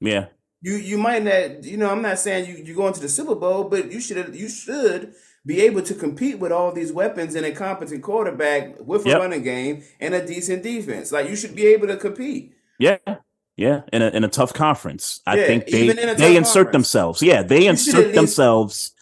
[0.00, 0.26] Yeah,
[0.62, 1.64] you you might not.
[1.64, 4.34] You know, I'm not saying you you going to the Super Bowl, but you should
[4.34, 9.04] you should be able to compete with all these weapons and a competent quarterback with
[9.06, 9.18] a Yep.
[9.20, 11.10] running game and a decent defense.
[11.12, 12.54] Like you should be able to compete.
[12.78, 12.98] yeah,
[13.60, 13.82] yeah.
[13.92, 16.66] In a in a tough conference, I Yeah, think they even in a they insert
[16.66, 16.72] conference.
[16.72, 17.22] themselves.
[17.22, 18.92] Yeah, they at insert themselves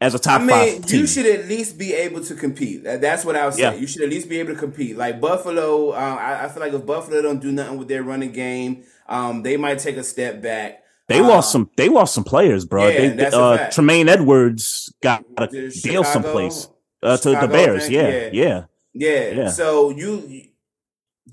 [0.00, 1.00] as a top I mean, five team.
[1.00, 2.82] you should at least be able to compete.
[2.84, 3.62] That's what I would say.
[3.62, 3.74] Yeah.
[3.74, 4.96] You should at least be able to compete.
[4.96, 8.32] Like Buffalo, uh, I, I feel like if Buffalo don't do nothing with their running
[8.32, 10.82] game, um, they might take a step back.
[11.08, 11.68] They Uh, lost some.
[11.76, 12.88] They lost some players, bro.
[12.88, 13.74] Yeah, they, that's a uh, fact.
[13.74, 16.68] Tremaine Edmunds got a to deal someplace
[17.02, 17.88] uh, to the Chicago, I Bears.
[17.90, 18.28] yeah.
[18.32, 19.30] yeah, Yeah.
[19.34, 19.48] Yeah.
[19.50, 20.49] So you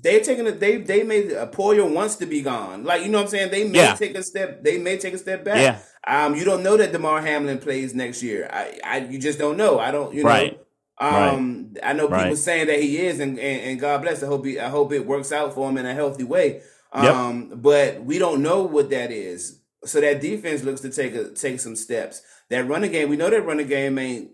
[0.00, 2.84] they taking a they they made Poyer wants to be gone.
[2.84, 3.50] Like you know what I'm saying?
[3.50, 3.94] They may Yeah.
[3.94, 5.58] take a step they may take a step back.
[5.58, 5.78] yeah.
[6.06, 8.48] Um you don't know that Damar Hamlin plays next year.
[8.52, 9.78] I, I you just don't know.
[9.78, 10.60] I don't you know Right.
[11.00, 12.36] um I know people Right.
[12.38, 14.22] saying that he is and, and, and God bless.
[14.22, 16.62] I hope he, I hope it works out for him in a healthy way.
[16.94, 17.14] Yep.
[17.14, 19.60] Um but we don't know what that is.
[19.84, 22.22] So that defense looks to take a take some steps.
[22.50, 24.30] That running game, we know that running game ain't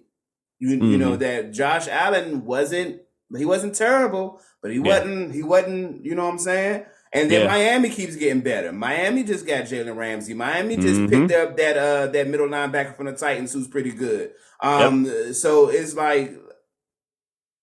[0.59, 1.00] you you Mm-hmm.
[1.00, 3.00] know that Josh Allen wasn't
[3.37, 4.83] he wasn't terrible, but he Yeah.
[5.00, 6.87] wasn't he wasn't you know what I'm saying.
[7.12, 7.46] And then Yeah.
[7.48, 8.72] Miami keeps getting better.
[8.72, 10.33] Miami just got Jalen Ramsey.
[10.35, 11.11] Miami just Mhm.
[11.11, 14.33] picked up that uh that middle linebacker from the Titans who's pretty good.
[14.61, 16.35] Um, so it's like,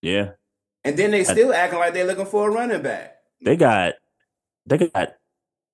[0.01, 0.31] Yeah.
[0.83, 3.17] and then they still acting like they're looking for a running back.
[3.43, 3.95] They got
[4.67, 5.15] they got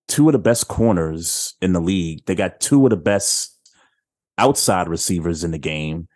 [0.07, 2.25] two of the best corners in the league.
[2.25, 3.53] They got two of the best
[4.37, 6.07] outside receivers in the game,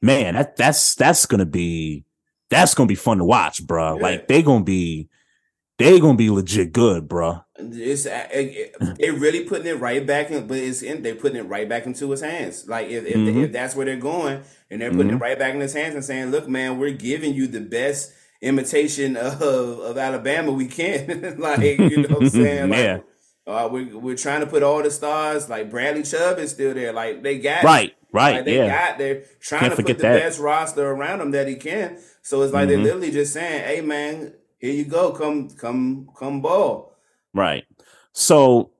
[0.00, 2.04] man, that that's that's gonna be
[2.52, 3.96] that's gonna be fun to watch, bro.
[3.96, 4.02] Yeah.
[4.02, 5.08] Like they gonna be
[5.78, 7.40] they gonna be legit good, bro.
[7.56, 11.48] It's it, it, really putting it right back in, but it's in they're putting it
[11.48, 12.68] right back into his hands.
[12.68, 13.44] Like if if, mm-hmm.
[13.44, 15.16] if that's where they're going, and they're putting mm-hmm.
[15.16, 18.12] it right back in his hands and saying, "Look, man, we're giving you the best
[18.40, 22.70] imitation of of Alabama we can." like you know what I'm saying?
[22.70, 22.98] Like, yeah.
[23.44, 26.92] Uh, we're, we're trying to put all the stars like Bradley Chubb is still there.
[26.92, 28.36] Like they got right, right.
[28.36, 28.68] Like, they yeah.
[28.68, 30.20] got they're trying Can't to put the that.
[30.20, 31.98] best roster around him that he can.
[32.22, 32.70] So it's like mm-hmm.
[32.70, 35.12] they're literally just saying, "Hey, man, here you go.
[35.12, 36.96] Come, come, come, ball."
[37.34, 37.64] Right.
[38.12, 38.70] So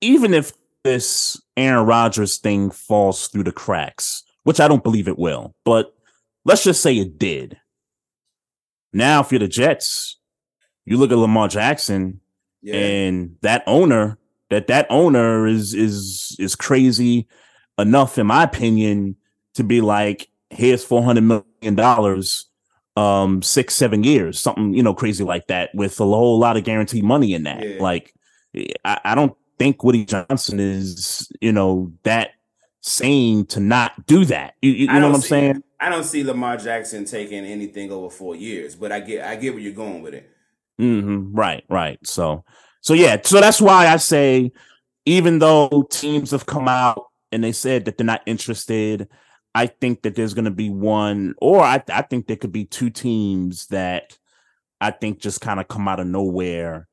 [0.00, 0.52] even if
[0.82, 5.94] this Aaron Rodgers thing falls through the cracks, which I don't believe it will, but
[6.44, 7.58] let's just say it did.
[8.92, 10.18] Now, if you're the Jets,
[10.84, 12.20] you look at Lamar Jackson
[12.62, 12.74] yeah.
[12.74, 17.28] and that owner, that that owner is is is crazy
[17.78, 19.16] enough, in my opinion,
[19.54, 22.46] to be like, here's four hundred million dollars,
[22.96, 26.64] um, six seven years, something you know crazy like that, with a whole lot of
[26.64, 27.66] guaranteed money in that.
[27.66, 27.82] Yeah.
[27.82, 28.14] Like,
[28.84, 32.30] I, I don't think Woody Johnson is, you know, that
[32.80, 34.54] sane to not do that.
[34.62, 35.62] You, you know what I'm see, saying?
[35.78, 39.54] I don't see Lamar Jackson taking anything over four years, but I get I get
[39.54, 40.30] where you're going with it.
[40.80, 41.34] Mm-hmm.
[41.34, 41.98] Right, right.
[42.06, 42.44] So,
[42.80, 44.50] so yeah, so that's why I say,
[45.04, 49.08] even though teams have come out and they said that they're not interested,
[49.54, 52.64] I think that there's going to be one, or I, I think there could be
[52.64, 54.16] two teams that
[54.80, 56.88] I think just kind of come out of nowhere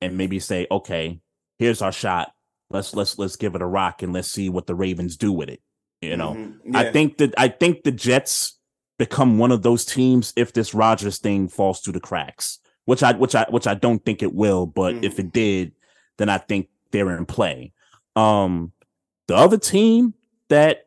[0.00, 1.20] and maybe say, okay,
[1.58, 2.32] here's our shot.
[2.70, 5.48] Let's let's let's give it a rock and let's see what the Ravens do with
[5.48, 5.60] it.
[6.00, 6.74] You know, mm-hmm.
[6.74, 6.80] yeah.
[6.80, 8.58] I think that I think the Jets
[8.98, 13.12] become one of those teams if this Rodgers thing falls through the cracks, which I
[13.12, 15.04] which I which I don't think it will, but mm-hmm.
[15.04, 15.72] if it did,
[16.18, 17.72] then I think they're in play.
[18.14, 18.72] Um,
[19.28, 20.14] the other team
[20.48, 20.85] that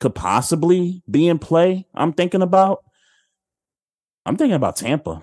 [0.00, 2.82] could possibly be in play, I'm thinking about,
[4.26, 5.22] I'm thinking about Tampa,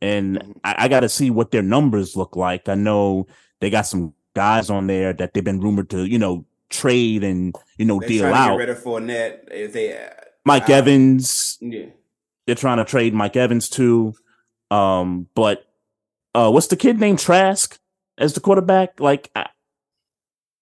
[0.00, 0.54] and.
[0.62, 2.68] I, I got to see what their numbers look like.
[2.68, 3.26] I know
[3.60, 7.54] they got some guys on there that they've been rumored to, you know, trade and
[7.78, 8.48] you know they're deal out.
[8.48, 9.98] To get rid of Fournette if they
[10.44, 11.58] Mike Evans.
[11.60, 11.86] Yeah,
[12.46, 14.14] they're trying to trade Mike Evans too.
[14.70, 15.66] Um, but
[16.34, 17.78] uh, what's the kid named Trask
[18.18, 19.00] as the quarterback?
[19.00, 19.48] Like, I,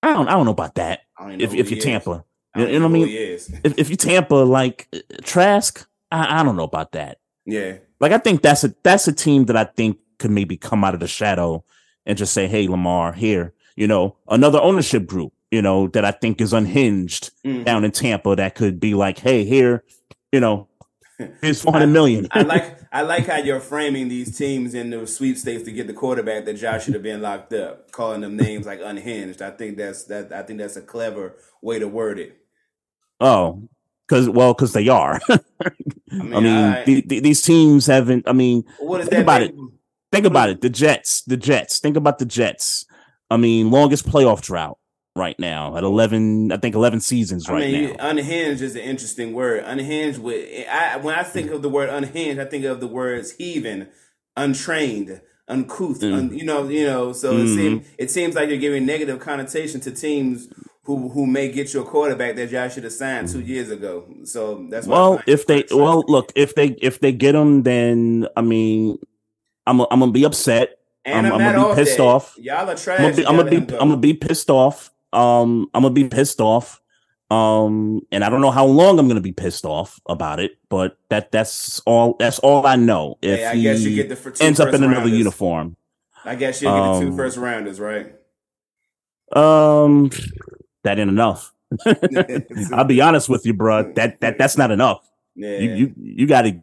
[0.03, 1.01] I don't, I don't know about that.
[1.21, 2.25] If if you're Tampa,
[2.57, 3.09] you know what I mean?
[3.09, 4.89] If if you Tampa, like
[5.23, 7.19] Trask, I, I don't know about that.
[7.45, 10.85] Yeah, like I think that's a that's a team that I think could maybe come
[10.85, 11.65] out of the shadow
[12.05, 16.11] and just say, "Hey, Lamar, here, you know, another ownership group, you know, that I
[16.11, 17.65] think is unhinged mm-hmm.
[17.65, 19.85] down in Tampa that could be like, hey, here,
[20.33, 20.69] you know,
[21.41, 22.27] here's 400 million.
[22.31, 25.87] I, I like I like how you're framing these teams in the sweepstakes to get
[25.87, 29.43] the quarterback that Josh should have been locked up, calling them names like unhinged.
[29.43, 30.33] I think that's that.
[30.33, 32.39] I think that's a clever way to word it.
[33.21, 33.69] Oh,
[34.07, 35.21] because well, because they are.
[35.29, 35.39] I
[36.11, 38.29] mean, I mean the, the, these teams haven't.
[38.29, 39.55] I mean, what is think that about it.
[40.13, 40.61] Think about it.
[40.61, 41.23] The Jets.
[41.23, 41.79] The Jets.
[41.79, 42.87] Think about the Jets.
[43.31, 44.79] I mean, longest playoff drought
[45.17, 48.83] right now at 11 i think 11 seasons right I mean, now unhinged is an
[48.83, 52.81] interesting word unhinged with I, when i think of the word unhinged i think of
[52.81, 53.89] the words heathen
[54.37, 56.13] untrained uncouth mm.
[56.13, 57.47] un, you know you know so mm-hmm.
[57.47, 60.49] it, seems, it seems like you're giving negative connotation to teams
[60.87, 64.07] who who may get you a quarterback that y'all should have signed two years ago
[64.25, 68.41] so that's well if they well look if they if they get them then i
[68.41, 68.99] mean
[69.67, 72.37] i'm, I'm gonna be upset and I'm, I'm, I'm gonna be pissed off.
[72.37, 72.99] Y'all are trash.
[72.99, 74.91] I'm gonna be, I'm gonna be, I'm gonna be pissed off.
[75.13, 76.81] Um, I'm gonna be pissed off.
[77.31, 80.99] Um, and I don't know how long I'm gonna be pissed off about it, but
[81.09, 83.19] that that's all that's all I know.
[83.23, 85.19] If hey, I guess you get the ends up in another rounders.
[85.19, 85.77] uniform.
[86.25, 88.15] I guess you get um, the two um, rounders, right?
[89.33, 90.11] Um,
[90.87, 91.53] that ain't enough.
[92.73, 93.93] I'll be honest with you, bro.
[93.93, 95.09] That that that's not enough.
[95.35, 95.59] Yeah.
[95.59, 96.61] You you you got to.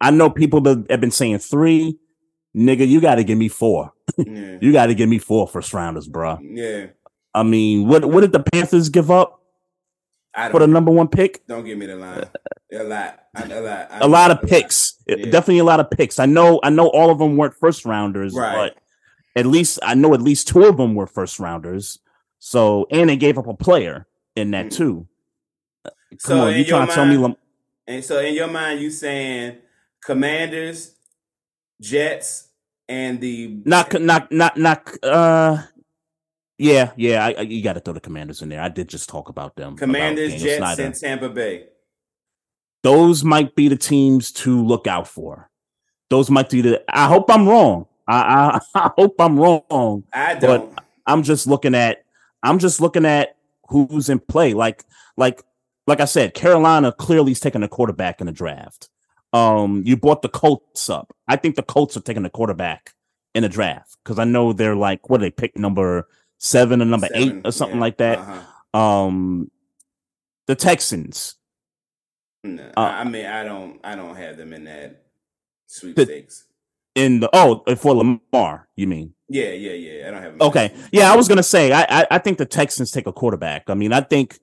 [0.00, 1.98] I know people that have been saying three.
[2.56, 3.92] Nigga, you got to give me four.
[4.16, 4.58] Yeah.
[4.60, 6.38] you got to give me four first rounders, bro.
[6.40, 6.86] Yeah.
[7.34, 9.40] I mean, what what did the Panthers give up
[10.50, 11.46] for the number one pick?
[11.46, 12.24] Don't give me the line.
[12.72, 14.94] A lot, a lot, a lot of picks.
[15.06, 15.16] Yeah.
[15.16, 16.18] Definitely a lot of picks.
[16.18, 16.60] I know.
[16.62, 18.54] I know all of them weren't first rounders, right.
[18.54, 18.76] but
[19.36, 21.98] at least I know at least two of them were first rounders.
[22.44, 24.76] So and they gave up a player in that mm.
[24.76, 25.08] too.
[25.82, 27.16] Come so on, you trying to tell me?
[27.16, 27.36] Lam-
[27.86, 29.56] and so in your mind, you saying
[30.04, 30.94] Commanders,
[31.80, 32.48] Jets,
[32.86, 35.62] and the not not not not uh
[36.58, 38.60] yeah, yeah, I, I, you got to throw the Commanders in there.
[38.60, 39.78] I did just talk about them.
[39.78, 40.82] Commanders, about Jets, Snyder.
[40.82, 41.68] and Tampa Bay.
[42.82, 45.50] Those might be the teams to look out for.
[46.10, 46.84] Those might be the.
[46.90, 47.86] I hope I'm wrong.
[48.06, 50.04] I I, I hope I'm wrong.
[50.12, 50.74] I don't.
[50.74, 52.03] But I'm just looking at.
[52.44, 53.36] I'm just looking at
[53.68, 54.54] who's in play.
[54.54, 54.84] Like
[55.16, 55.42] like
[55.86, 58.88] like I said, Carolina clearly is taking a quarterback in the draft.
[59.32, 61.12] Um, you bought the Colts up.
[61.26, 62.94] I think the Colts are taking a quarterback
[63.34, 66.06] in the draft because I know they're like what do they pick number
[66.38, 67.82] seven or number seven, eight or something yeah.
[67.82, 68.18] like that.
[68.18, 68.78] Uh-huh.
[68.78, 69.50] Um,
[70.46, 71.36] the Texans.
[72.44, 75.04] No, uh, I mean, I don't, I don't have them in that
[75.66, 76.44] sweepstakes.
[76.94, 79.13] in the oh, for Lamar, you mean?
[79.34, 80.08] Yeah, yeah, yeah.
[80.08, 80.40] I don't have.
[80.40, 83.68] Okay, yeah, I was gonna say, I, I, I think the Texans take a quarterback.
[83.68, 84.38] I mean, I think.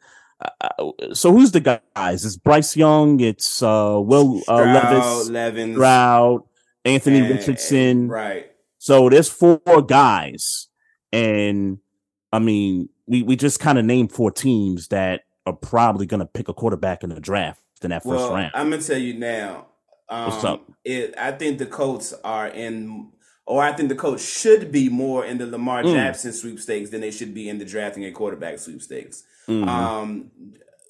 [0.60, 2.26] Uh, so who's the guys?
[2.26, 3.20] It's Bryce Young.
[3.22, 6.42] It's uh, Will uh, Levis, Levens, Stroud,
[6.84, 8.08] Anthony and, Richardson.
[8.10, 8.52] right.
[8.80, 10.68] So there's four guys,
[11.14, 11.78] and
[12.34, 16.26] I mean, we we just kind of named four teams that are probably going to
[16.26, 18.52] pick a quarterback in the draft in that first well, round.
[18.56, 19.68] I'm gonna tell you now.
[20.10, 20.70] Um, What's up?
[20.84, 23.12] It, I think the Colts are in,
[23.52, 25.94] or I think the Colts should be more in the Lamar mm.
[25.94, 29.24] Jackson sweepstakes than they should be in the drafting a quarterback sweepstakes.
[29.46, 29.68] Mm-hmm.
[29.68, 30.32] Um,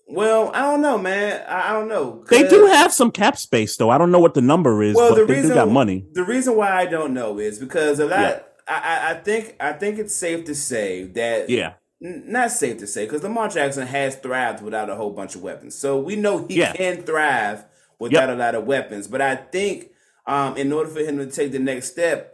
[0.08, 1.44] well, I don't know, man.
[1.48, 2.24] I, I don't know.
[2.30, 3.90] They do have some cap space, though.
[3.90, 4.96] I don't know what the number is.
[4.96, 6.06] Well, the reason, they do got money.
[6.12, 8.20] The reason why I don't know is because a lot.
[8.20, 8.42] Yeah.
[8.68, 13.06] I, I think I think it's safe to say that yeah not safe to say
[13.06, 15.76] because Lamar Jackson has thrived without a whole bunch of weapons.
[15.76, 16.74] So we know he yeah.
[16.74, 17.66] can thrive
[18.00, 18.38] without yep.
[18.38, 19.08] a lot of weapons.
[19.08, 19.92] But I think
[20.26, 22.31] um, in order for him to take the next step,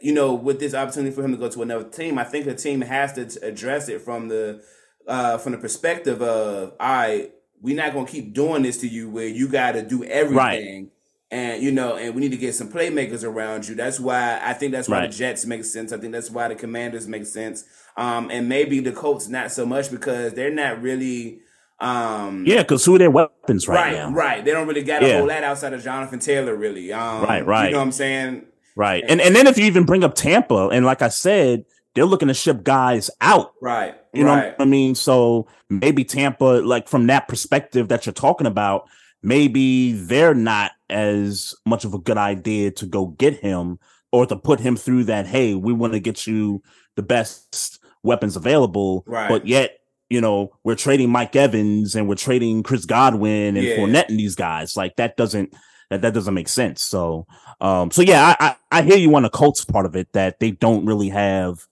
[0.00, 2.54] you know, with this opportunity for him to go to another team, I think the
[2.54, 4.62] team has to address it from the
[5.06, 9.08] uh, from the perspective of, all right, we're not gonna keep doing this to you
[9.08, 10.36] where you got to do everything.
[10.36, 10.92] Right.
[11.30, 13.74] And you know, and we need to get some playmakers around you.
[13.74, 15.10] That's why I think that's why right.
[15.10, 15.92] the Jets make sense.
[15.92, 17.64] I think that's why the Commanders make sense.
[17.98, 21.40] Um, and maybe the Colts not so much because they're not really.
[21.80, 24.10] Um, yeah, because who are their weapons right, right now?
[24.10, 26.92] Right, They don't really got a whole lot outside of Jonathan Taylor, really.
[26.92, 27.66] Um, right, right.
[27.66, 28.46] You know what I'm saying?
[28.78, 31.64] Right, and and then if you even bring up Tampa, and like I said,
[31.94, 33.52] they're looking to ship guys out.
[33.60, 33.96] Right.
[34.12, 34.36] You right.
[34.36, 34.94] know what I mean?
[34.94, 38.88] So maybe Tampa, like from that perspective that you're talking about,
[39.20, 43.80] maybe they're not as much of a good idea to go get him
[44.12, 46.62] or to put him through that, hey, we want to get you
[46.94, 49.02] the best weapons available.
[49.06, 49.28] Right.
[49.28, 53.76] But yet, you know, we're trading Mike Evans and we're trading Chris Godwin and yeah.
[53.76, 54.76] Fournette and these guys.
[54.76, 55.52] Like that doesn't
[55.90, 56.82] that that doesn't make sense.
[56.82, 57.26] So
[57.60, 60.40] um so yeah, I, I, I hear you on the Colts part of it that
[60.40, 61.66] they don't really have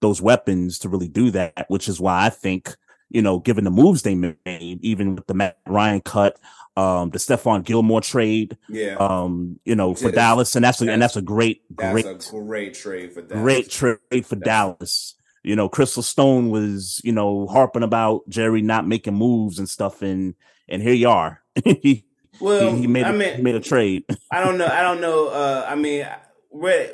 [0.00, 2.76] those weapons to really do that, which is why I think,
[3.08, 6.38] you know, given the moves they made, even with the Matt Ryan cut,
[6.76, 10.92] um, the Stephon Gilmore trade, yeah, um, you know, for Dallas, and that's a, that's,
[10.92, 13.42] and that's a great, great, a great trade for Dallas.
[13.42, 15.14] Great trade for that's, Dallas.
[15.42, 20.00] You know, Crystal Stone was, you know, harping about Jerry not making moves and stuff,
[20.00, 20.34] and
[20.68, 21.42] and here you are.
[21.64, 22.06] he,
[22.40, 24.04] well, he, he made I a, mean, he made a trade.
[24.30, 24.66] I don't know.
[24.66, 25.28] I don't know.
[25.28, 26.06] Uh, I mean,
[26.48, 26.90] where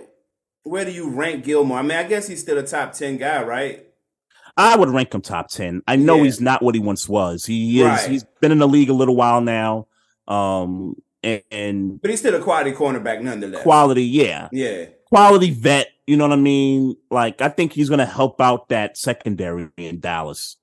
[0.64, 1.78] where do you rank Gilmore?
[1.78, 3.84] I mean, I guess he's still a top ten guy, right?
[4.56, 5.82] I would rank him top ten.
[5.86, 6.24] I know yeah.
[6.24, 7.46] he's not what he once was.
[7.46, 7.86] He is.
[7.86, 8.10] Right.
[8.10, 9.86] He's been in the league a little while now.
[10.26, 13.62] Um, and, and but he's still a quality cornerback nonetheless.
[13.62, 15.88] Quality, yeah, yeah, quality vet.
[16.06, 16.96] You know what I mean?
[17.10, 20.56] Like, I think he's going to help out that secondary in Dallas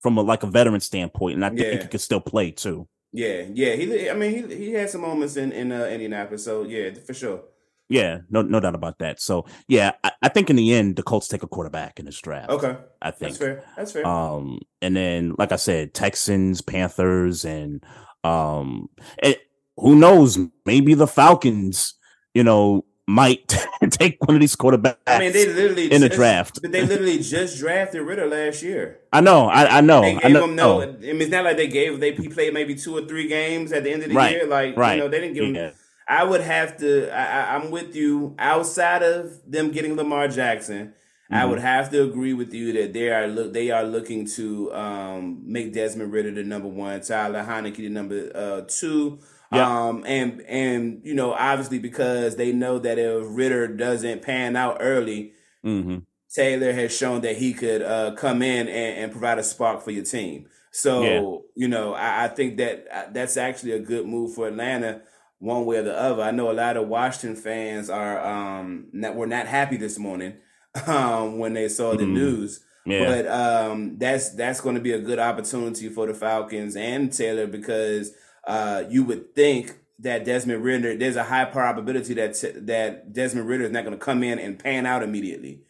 [0.00, 1.82] from a, like a veteran standpoint, and I think yeah.
[1.82, 2.86] he could still play too.
[3.12, 3.74] Yeah, yeah.
[3.74, 7.14] He, I mean, he he had some moments in in uh, Indianapolis, so yeah, for
[7.14, 7.42] sure.
[7.90, 9.20] Yeah, no, no doubt about that.
[9.20, 12.20] So yeah, I, I, think in the end the Colts take a quarterback in this
[12.20, 12.48] draft.
[12.48, 13.64] Okay, I think that's fair.
[13.76, 14.06] That's fair.
[14.06, 17.84] Um, and then like I said, Texans, Panthers, and
[18.22, 18.88] um,
[19.20, 19.36] and
[19.76, 20.38] who knows?
[20.64, 21.94] Maybe the Falcons.
[22.32, 23.48] You know, might
[23.90, 24.96] take one of these quarterbacks.
[25.06, 26.62] I mean, they literally in just, the draft.
[26.62, 29.00] They literally just drafted Ridder last year.
[29.12, 29.48] I know.
[29.48, 30.02] I, I know.
[30.02, 30.44] They gave I know.
[30.44, 30.82] him no.
[30.82, 32.00] I mean, it's not like they gave.
[32.00, 34.32] They he played maybe two or three games at the end of the right.
[34.32, 34.46] year.
[34.46, 34.94] Like right.
[34.94, 35.72] you know, they didn't give yeah.
[36.08, 37.08] I would have to.
[37.10, 38.34] I, am with you.
[38.38, 41.34] Outside of them getting Lamar Jackson, mm-hmm.
[41.34, 43.52] I would have to agree with you that they are look.
[43.52, 48.30] They are looking to um, make Desmond Ridder the number one, Tyler Heinicke the number
[48.34, 49.20] uh, two.
[49.58, 54.78] Um, and and you know obviously because they know that if Ridder doesn't pan out
[54.80, 55.32] early,
[55.64, 55.98] mm-hmm.
[56.32, 59.90] Taylor has shown that he could uh, come in and, and, provide a spark for
[59.90, 60.46] your team.
[60.70, 61.20] So yeah.
[61.56, 65.02] you know I, I think that uh, that's actually a good move for Atlanta
[65.40, 66.22] one way or the other.
[66.22, 70.34] I know a lot of Washington fans are um not, were not happy this morning
[70.86, 72.12] um when they saw the mm.
[72.12, 72.60] news.
[72.86, 73.04] Yeah.
[73.04, 77.48] But um that's that's going to be a good opportunity for the Falcons and Taylor
[77.48, 78.14] because
[78.46, 82.34] uh you would think that Desmond Ridder, there's a high probability that
[82.66, 85.62] that Desmond Ridder is not going to come in and pan out immediately.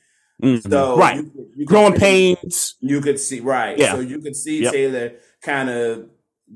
[0.42, 0.70] Mm-hmm.
[0.70, 2.76] So right, you, you growing pains.
[2.80, 3.76] You could see right.
[3.76, 3.92] Yeah.
[3.92, 4.72] So you could see yep.
[4.72, 5.12] Taylor
[5.42, 6.08] kind of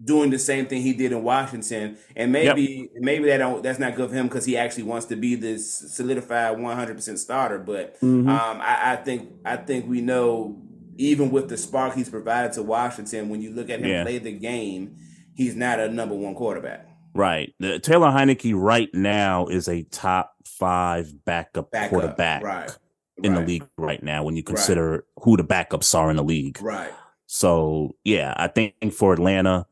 [0.05, 3.03] doing the same thing he did in Washington, and maybe yep.
[3.03, 5.95] maybe that don't that's not good for him because he actually wants to be this
[5.95, 7.59] solidified one hundred percent starter.
[7.59, 8.29] But mm-hmm.
[8.29, 10.63] um, I, I, think I think we know
[10.97, 14.03] even with the spark he's provided to Washington, when you look at him Yeah.
[14.05, 14.97] play the game,
[15.35, 16.89] he's not a number one quarterback.
[17.15, 17.55] Right.
[17.61, 22.77] The, Taylor Heinicke right now is a top five backup, Backup, quarterback right,
[23.23, 26.25] in right, the league right now when you consider who the backups are in the
[26.25, 26.61] league.
[26.61, 26.93] Right.
[27.27, 29.67] So yeah, I think for Atlanta,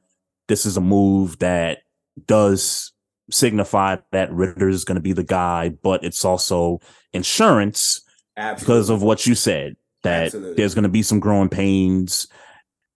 [0.48, 1.78] this is a move that
[2.26, 2.92] does
[3.30, 6.80] signify that Ridder is going to be the guy, but it's also
[7.12, 8.02] insurance
[8.36, 8.64] Absolutely.
[8.64, 10.54] because of what you said that Absolutely.
[10.54, 12.28] there's going to be some growing pains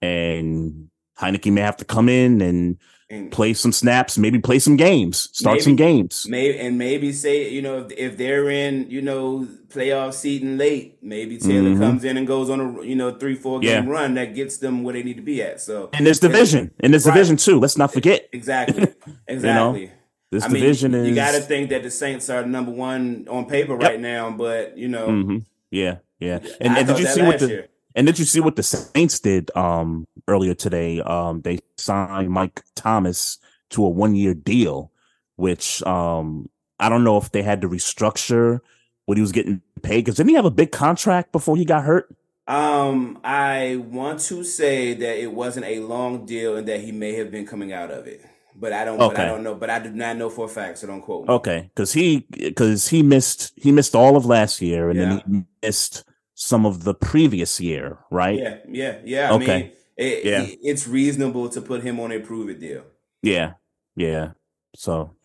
[0.03, 0.89] and
[1.21, 2.77] Heinicke may have to come in and
[3.09, 6.27] And play some snaps, maybe play some games, start some games.
[6.29, 10.99] maybe and maybe say you know if, if they're in you know playoff seating late,
[11.03, 11.79] maybe Taylor Mhm.
[11.79, 13.91] comes in and goes on a you know three four game Yeah.
[13.91, 15.61] run that gets them where they need to be at.
[15.61, 17.15] So And this division, and this Right.
[17.15, 17.61] division too.
[17.61, 18.89] Let's not forget exactly,
[19.29, 19.91] exactly.
[20.33, 23.45] this I mean, division you, got to think that the Saints are number one on
[23.47, 23.83] paper Yep.
[23.89, 25.45] right now, but you know, Mhm.
[25.71, 26.39] Yeah, yeah.
[26.61, 27.69] And, and did you see what the year.
[27.97, 31.01] And did you see what the Saints did um earlier today?
[31.01, 33.39] Um, they signed Mike Thomas
[33.71, 34.93] to a one year deal,
[35.37, 38.61] which um I don't know if they had to restructure
[39.07, 41.85] what he was getting paid because didn't he have a big contract before he got
[41.85, 42.15] hurt?
[42.49, 47.15] Um, I want to say that it wasn't a long deal and that he may
[47.15, 48.25] have been coming out of it,
[48.55, 48.99] but I don't.
[48.99, 49.57] But I don't know.
[49.57, 51.35] But I do not know for a fact, so don't quote me.
[51.35, 55.05] Okay, because he because he missed he missed all of last year and Yeah.
[55.07, 56.05] then he missed
[56.39, 58.39] some of the previous year, right?
[58.39, 59.31] Yeah, yeah, yeah.
[59.31, 59.47] I Okay.
[59.63, 60.43] mean, it, Yeah.
[60.43, 62.83] it- it's reasonable to put him on a prove it deal.
[63.23, 63.55] Yeah,
[63.97, 64.33] yeah.
[64.77, 65.17] So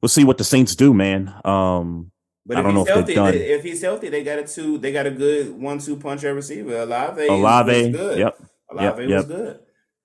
[0.00, 1.28] we'll see what the Saints do, man.
[1.44, 2.10] Um,
[2.46, 3.34] But I if don't know he's if healthy, they're done.
[3.58, 4.78] if he's healthy, they got a two.
[4.78, 6.72] They got a good one-two punch at receiver.
[6.72, 8.18] Alave, Olave, was good.
[8.18, 8.38] yep.
[8.70, 9.26] Olave yep, was yep.
[9.28, 9.58] good.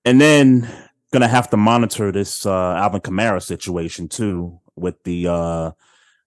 [0.04, 0.68] And then
[1.12, 5.70] gonna have to monitor this uh Alvin Kamara situation too with the uh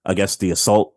[0.04, 0.94] I guess the assault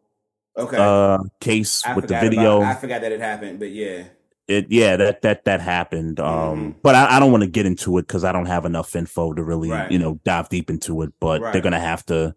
[0.57, 2.57] Okay, uh case I with the video.
[2.61, 4.05] About, I forgot that it happened, but yeah,
[4.47, 6.19] it yeah, that that that happened.
[6.19, 6.75] Um Mhm.
[6.81, 9.33] but I, I don't want to get into it because I don't have enough info
[9.33, 9.91] to really, Right.
[9.91, 11.11] you know, dive deep into it.
[11.19, 11.53] But Right.
[11.53, 12.33] they're gonna have to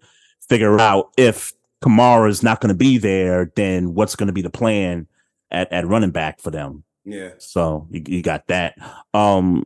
[0.48, 1.52] figure out if
[1.82, 5.06] Kamara is not gonna be there, then what's gonna be the plan
[5.50, 6.84] at, at running back for them.
[7.06, 7.30] yeah.
[7.38, 8.74] So you, you got that.
[9.14, 9.64] Um,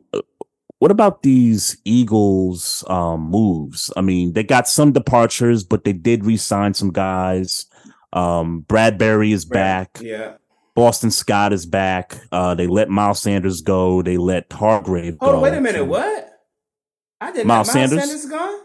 [0.79, 3.91] what about these Eagles um, moves?
[3.97, 7.65] I mean, they got some departures, but they did re-sign some guys.
[8.15, 9.99] Um, Bradbury is back.
[10.01, 10.37] Yeah.
[10.75, 12.17] Boston Scott is back.
[12.31, 14.01] Uh, they let Miles Sanders go.
[14.01, 15.37] They let Hargrave go.
[15.37, 15.85] Oh, wait a minute.
[15.85, 16.29] What?
[17.21, 17.99] I did Miles Sanders?
[17.99, 18.59] Sanders, is gone.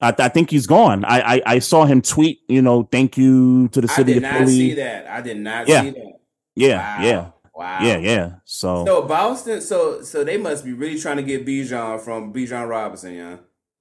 [0.00, 1.04] I, I think he's gone.
[1.04, 2.40] I, I I saw him tweet.
[2.48, 4.32] You know, thank you to the city of Philly.
[4.32, 5.06] I did not see that.
[5.08, 5.82] I did not Yeah.
[5.82, 6.12] see that.
[6.56, 7.04] Yeah, Wow.
[7.04, 7.78] yeah, Wow.
[7.82, 8.30] yeah, yeah.
[8.44, 12.68] So, So Boston, so so they must be really trying to get Bijan from Bijan
[12.68, 13.36] Robinson, yeah.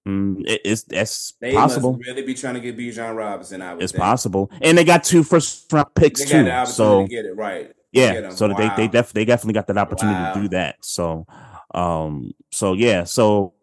[0.07, 1.97] Mm, it, it's that's They possible.
[2.05, 3.61] really be trying to get Bijan Robinson.
[3.61, 4.03] I would It's think.
[4.03, 6.65] possible, and they got two first round picks They too.
[6.65, 7.71] So to get it right.
[7.91, 10.33] yeah, so that they they def- they definitely got that opportunity Wow.
[10.33, 10.75] to do that.
[10.83, 11.25] So,
[11.73, 13.53] um, so yeah, so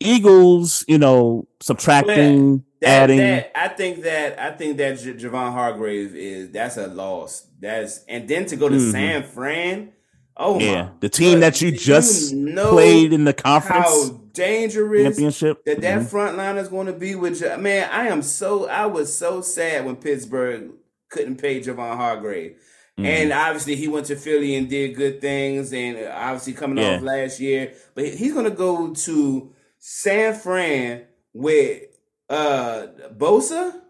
[0.00, 5.52] Eagles, you know, subtracting, That, adding, that I think that I think that J- Javon
[5.52, 7.46] Hargrave is that's a loss.
[7.60, 8.92] That's and then to go to Mhm.
[8.92, 9.92] San Fran.
[10.36, 15.64] Oh yeah, the team that you just know played in the conference dangerous championship.
[15.64, 16.10] that that Mhm.
[16.10, 17.88] front line is going to be with man.
[17.90, 20.70] I am so I was so sad when Pittsburgh
[21.10, 22.56] couldn't pay Javon Hargrave.
[22.98, 23.04] Mhm.
[23.06, 26.96] And obviously, he went to Philly and did good things, and obviously coming Yeah.
[26.96, 27.72] off last year.
[27.94, 31.82] But he's going to go to San Fran with
[32.28, 32.86] uh
[33.16, 33.80] Bosa.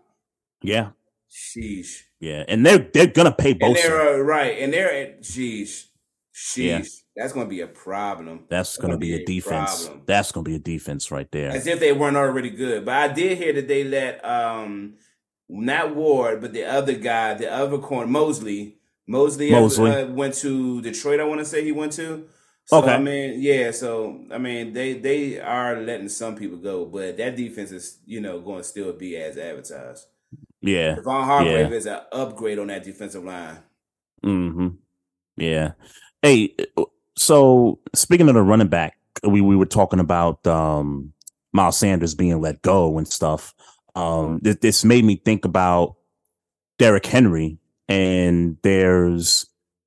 [0.62, 0.90] yeah,
[1.30, 2.02] Sheesh.
[2.20, 4.14] yeah, and they're they're gonna pay And they're Bosa.
[4.18, 5.86] uh, right, and they're at sheesh,
[6.38, 6.56] sheesh.
[6.56, 6.82] Yeah.
[7.16, 8.44] That's going to be a problem.
[8.48, 9.82] That's gonna be a defense.
[9.82, 10.04] problem.
[10.06, 11.50] That's gonna be a defense right there.
[11.50, 12.84] As if they weren't already good.
[12.84, 14.94] But I did hear that they let um
[15.48, 18.76] not Ward, but the other guy, the other corner, Moseley.
[19.08, 19.90] Moseley, Moseley.
[19.90, 21.18] Uh, went to Detroit.
[21.18, 22.28] I want to say he went to.
[22.66, 22.92] So, Okay.
[22.92, 23.70] I mean, yeah.
[23.72, 28.20] So I mean, they they are letting some people go, but that defense is you
[28.20, 30.06] know going to still be as advertised.
[30.60, 30.94] Yeah.
[30.96, 33.58] Devon Hargrave is an upgrade on that defensive line.
[34.22, 34.68] hmm
[35.36, 35.72] Yeah.
[36.22, 36.54] Hey,
[37.16, 41.12] so speaking of the running back, we, we were talking about um
[41.52, 43.54] Miles Sanders being let go and stuff.
[43.94, 45.96] Um th- this made me think about
[46.78, 47.58] Derrick Henry
[47.88, 49.46] and there's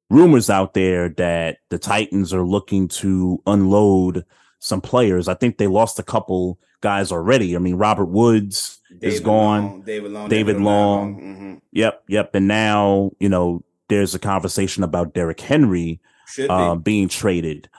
[0.09, 4.25] rumors out there that the Titans are looking to unload
[4.59, 5.27] some players.
[5.27, 7.55] I think they lost a couple guys already.
[7.55, 9.63] I mean, Robert Woods is gone.
[9.63, 10.29] Long, David Long.
[10.29, 11.13] David Long.
[11.15, 12.36] hmm Yep, yep.
[12.36, 16.01] And now, you know, there's a conversation about Derrick Henry
[16.36, 16.47] be.
[16.49, 17.69] uh, being traded.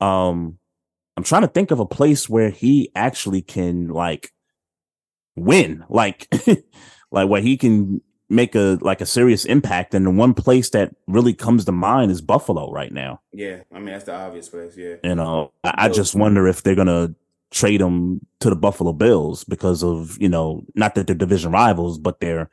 [0.00, 0.58] Um,
[1.16, 4.32] I'm trying to think of a place where he actually can like
[5.36, 6.28] win, like,
[7.10, 9.92] like where he can make a like a serious impact.
[9.92, 13.20] And the one place that really comes to mind is Buffalo right now.
[13.32, 14.76] Yeah, I mean that's the obvious place.
[14.76, 17.14] Yeah, you know, I, I just wonder if they're gonna
[17.50, 21.98] trade him to the Buffalo Bills because of you know not that they're division rivals,
[21.98, 22.48] but they're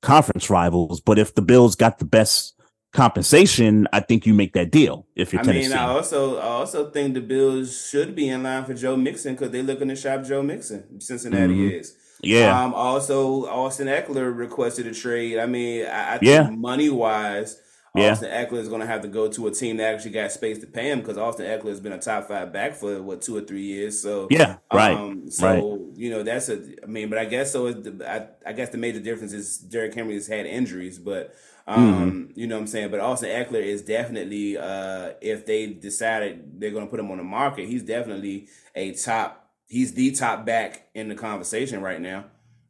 [0.00, 1.00] conference rivals.
[1.00, 2.54] But if the Bills got the best
[2.92, 5.68] compensation, I think you make that deal if you're I Tennessee.
[5.68, 9.34] mean, I also I also think the Bills should be in line for Joe Mixon
[9.34, 11.00] because they're looking to shop Joe Mixon.
[11.00, 11.76] Cincinnati mm-hmm.
[11.80, 11.96] is.
[12.22, 12.64] Yeah.
[12.64, 15.38] Um, also, Austin Ekeler requested a trade.
[15.38, 16.50] I mean, I, I think yeah.
[16.50, 17.60] money wise,
[17.94, 18.12] yeah.
[18.12, 20.58] Austin Ekeler is going to have to go to a team that actually got space
[20.58, 23.36] to pay him because Austin Ekeler has been a top five back for what two
[23.36, 24.00] or three years.
[24.00, 24.96] So yeah, right.
[24.96, 25.98] Um, so right.
[25.98, 26.60] you know that's a.
[26.82, 27.72] I mean, but I guess so.
[27.72, 31.34] The, I, I guess the major difference is Derrick Henry has had injuries, but
[31.68, 32.40] um, mm-hmm.
[32.40, 32.90] you know what I'm saying.
[32.90, 37.18] But Austin Ekeler is definitely uh, if they decided they're going to put him on
[37.18, 39.50] the market, he's definitely a top.
[39.66, 42.24] He's the top back in the conversation right now.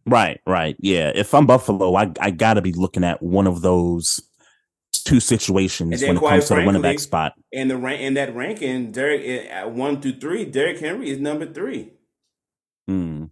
[0.04, 0.74] Right, right.
[0.80, 1.12] Yeah.
[1.14, 4.20] If I'm Buffalo, I I gotta be looking at one of those
[4.92, 7.34] two situations when it comes to the running back spot.
[7.52, 11.20] And the rank in that ranking, Derek eh, at one through three, Derrick Henry is
[11.20, 11.92] number three.
[12.88, 13.26] Hmm.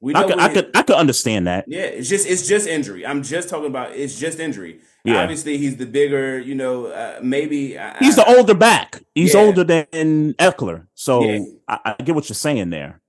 [0.00, 1.66] We I could, I could, I could understand that.
[1.68, 3.06] Yeah, it's just, it's just injury.
[3.06, 4.80] I'm just talking about, it's just injury.
[5.04, 5.22] Yeah.
[5.22, 9.02] Obviously, he's the bigger, you know, uh, maybe he's the older back.
[9.14, 9.40] He's yeah.
[9.40, 11.44] older than Ekeler, so yeah.
[11.68, 13.00] I, I, get what you're saying there.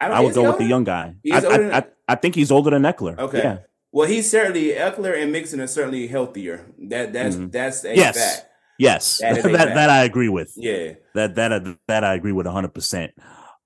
[0.00, 1.14] I, I would go with the young guy.
[1.32, 3.18] I, I, I, think he's older than Ekeler.
[3.18, 3.38] Okay.
[3.38, 3.58] Yeah.
[3.92, 6.66] Well, he's certainly Ekeler and Mixon are certainly healthier.
[6.78, 7.48] That that's mm-hmm.
[7.48, 8.16] that's a yes.
[8.16, 8.48] fact.
[8.78, 10.52] Yes, that, that, that, I agree with.
[10.54, 13.12] Yeah, that that that I agree with hundred percent.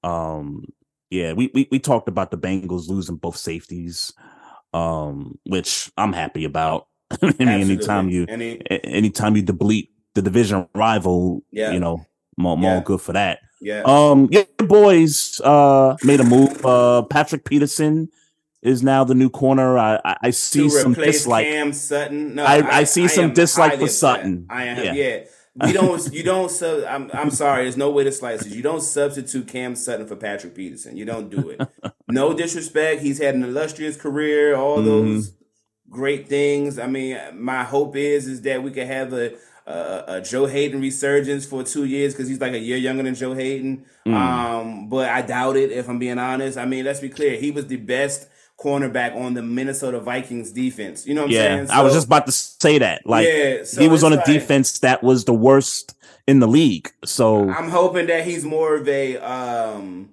[0.02, 0.64] Um,
[1.12, 4.14] yeah, we, we we talked about the Bengals losing both safeties,
[4.72, 6.88] um, which I'm happy about.
[7.10, 7.74] I mean, Absolutely.
[7.74, 11.72] anytime you Any, anytime you deplete the division rival, yeah.
[11.72, 12.06] you know,
[12.38, 12.82] more more yeah.
[12.82, 13.40] good for that.
[13.60, 13.82] Yeah.
[13.84, 16.64] Um, yeah, boys uh made a move.
[16.64, 18.08] Uh Patrick Peterson
[18.62, 19.76] is now the new corner.
[19.76, 21.46] I I, I see some dislike.
[21.46, 22.36] Cam Sutton.
[22.36, 24.46] No, I, I, I see some dislike for Sutton.
[24.48, 24.92] I am yeah.
[24.94, 25.24] yeah.
[25.54, 28.52] We don't you don't sub I'm I'm sorry, there's no way to slice it.
[28.52, 30.96] You don't substitute Cam Sutton for Patrick Peterson.
[30.96, 31.60] You don't do it.
[32.08, 33.02] no disrespect.
[33.02, 34.86] He's had an illustrious career, all mm-hmm.
[34.86, 35.34] those
[35.90, 36.78] great things.
[36.78, 39.34] I mean, my hope is is that we can have a
[39.66, 43.14] a, a Joe Haden resurgence for two years because he's like a year younger than
[43.14, 43.84] Joe Haden.
[44.06, 44.14] Mm.
[44.14, 46.58] Um, but I doubt it if I'm being honest.
[46.58, 47.36] I mean, let's be clear.
[47.36, 48.28] He was the best
[48.62, 51.06] cornerback on the Minnesota Vikings defense.
[51.06, 51.66] You know what I'm yeah, saying?
[51.68, 53.06] So, I was just about to say that.
[53.06, 55.96] Like yeah, so he was on a like, defense that was the worst
[56.26, 56.90] in the league.
[57.04, 60.10] So I'm hoping that he's more of a um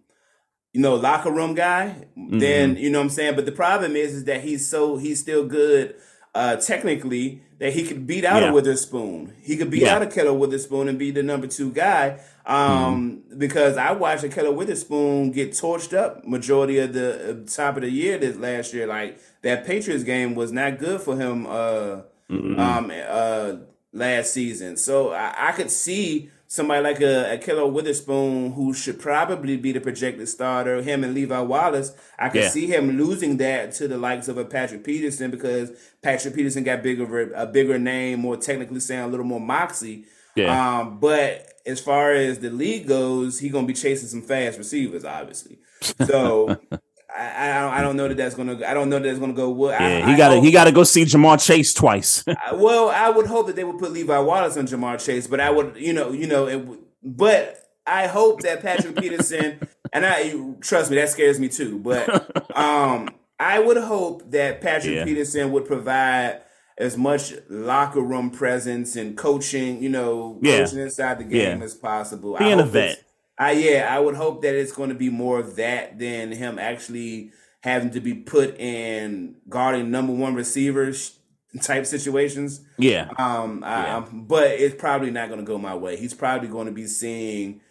[0.74, 2.40] you know locker room guy mm-hmm.
[2.40, 3.36] than you know what I'm saying.
[3.36, 5.96] But the problem is is that he's so he's still good
[6.36, 8.50] uh technically that he could beat out yeah.
[8.50, 9.34] a Witherspoon.
[9.42, 9.96] He could beat yeah.
[9.96, 12.20] out Ahkello Witherspoon and be the number two guy.
[12.50, 13.38] Um, mm-hmm.
[13.38, 17.92] because I watched Ahkello Witherspoon get torched up majority of the uh, top of the
[17.92, 18.88] year this last year.
[18.88, 21.46] Like that Patriots game was not good for him.
[21.46, 22.60] Uh, mm-hmm.
[22.60, 23.54] um, uh,
[23.94, 24.78] last season.
[24.78, 29.80] So I, I could see somebody like a, Ahkello Witherspoon who should probably be the
[29.80, 32.50] projected starter, him and Levi Wallace, I could yeah.
[32.50, 35.72] see him losing that to the likes of a Patrick Peterson because
[36.02, 40.06] Patrick Peterson got bigger a bigger name, more technically sound, a little more moxie.
[40.44, 40.80] Yeah.
[40.80, 45.06] Um, but as far as the league goes, he's gonna be chasing some fast receivers,
[45.06, 45.60] obviously.
[46.06, 46.58] So
[47.16, 48.66] I, I, don't, I don't know that that's gonna.
[48.66, 49.72] I don't know that that's gonna go well.
[49.72, 52.24] Yeah, I, he got to he got to go see Ja'Marr Chase twice.
[52.54, 55.50] well, I would hope that they would put Levi Wallace on Ja'Marr Chase, but I
[55.50, 56.66] would, you know, you know, it,
[57.04, 59.60] but I hope that Patrick Peterson
[59.94, 61.80] and I trust me, that scares me too.
[61.80, 63.10] But um,
[63.40, 65.06] I would hope that Patrick yeah.
[65.06, 66.42] Peterson would provide
[66.80, 70.60] as much locker room presence and coaching, you know, yeah.
[70.60, 71.66] coaching inside the game yeah.
[71.66, 72.38] as possible.
[72.38, 73.04] Being a vet.
[73.38, 76.58] I yeah, I would hope that it's going to be more of that than him
[76.58, 81.20] actually having to be put in guarding number one receivers
[81.62, 82.62] type situations.
[82.78, 83.10] Yeah.
[83.18, 83.62] Um.
[83.62, 84.06] Yeah.
[84.12, 85.98] But it's probably not going to go my way.
[85.98, 87.62] He's probably going to be seeing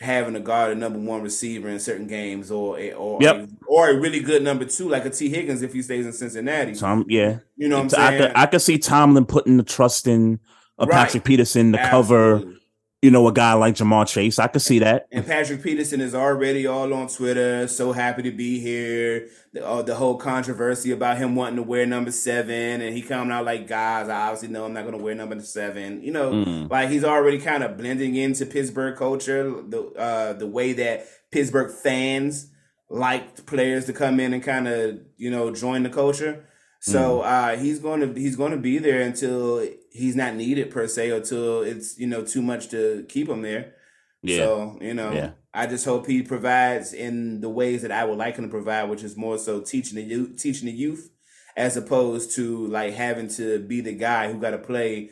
[0.00, 3.36] having to guard a number one receiver in certain games, or a, or yep.
[3.36, 6.12] a, or a really good number two, like a Tee Higgins if he stays in
[6.12, 6.74] Cincinnati.
[6.74, 8.22] Tom, yeah, you know what I'm saying.
[8.22, 10.40] I could, I could see Tomlin putting the trust in
[10.78, 10.94] a right.
[10.94, 12.44] Patrick Peterson to Absolutely.
[12.44, 12.57] cover
[13.00, 14.40] you know, a guy like Ja'Marr Chase.
[14.40, 15.06] I could see that.
[15.12, 19.28] And Patrick Peterson is already all on Twitter, so happy to be here.
[19.52, 23.30] The, uh, the whole controversy about him wanting to wear number seven, and he coming
[23.30, 26.02] out like, guys, I obviously know I'm not going to wear number seven.
[26.02, 26.70] You know, mm.
[26.70, 31.70] like he's already kind of blending into Pittsburgh culture, the uh, the way that Pittsburgh
[31.70, 32.50] fans
[32.90, 36.47] like players to come in and kind of you know join the culture.
[36.80, 37.24] So mm.
[37.24, 41.10] uh, he's going to he's going to be there until he's not needed per se,
[41.10, 43.74] or until it's you know too much to keep him there.
[44.22, 44.38] Yeah.
[44.38, 45.30] So you know, yeah.
[45.52, 48.84] I just hope he provides in the ways that I would like him to provide,
[48.84, 51.10] which is more so teaching the youth, teaching the youth,
[51.56, 55.10] as opposed to like having to be the guy who got to play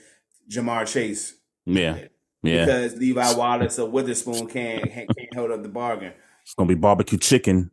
[0.48, 1.34] Ja'Marr Chase.
[1.64, 1.98] Yeah,
[2.42, 2.64] yeah.
[2.64, 6.12] Because Levi Wallace or Witherspoon can't can't hold up the bargain.
[6.42, 7.72] It's gonna be barbecue chicken.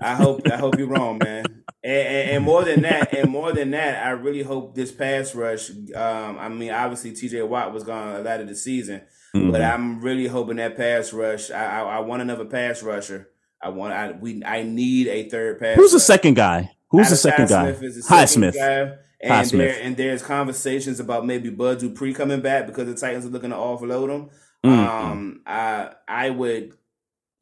[0.00, 1.55] I hope I hope you're wrong, man.
[1.86, 5.36] And, and, and, more than that, and more than that, I really hope this pass
[5.36, 5.70] rush.
[5.70, 7.42] Um, I mean, obviously T.J.
[7.42, 9.52] Watt was gone a lot of the season, mm-hmm.
[9.52, 11.52] but I'm really hoping that pass rush.
[11.52, 13.30] I, I, I want another pass rusher.
[13.62, 13.92] I want.
[13.92, 14.42] I we.
[14.44, 15.76] I need a third pass.
[15.76, 16.72] Who's the second guy?
[16.90, 17.72] Who's the second guy?
[17.72, 18.56] Highsmith.
[18.56, 18.96] Guy.
[19.20, 23.30] And there and there's conversations about maybe Bud Dupree coming back because the Titans are
[23.30, 24.30] looking to offload him.
[24.64, 24.88] Mm-hmm.
[24.88, 26.74] Um, I I would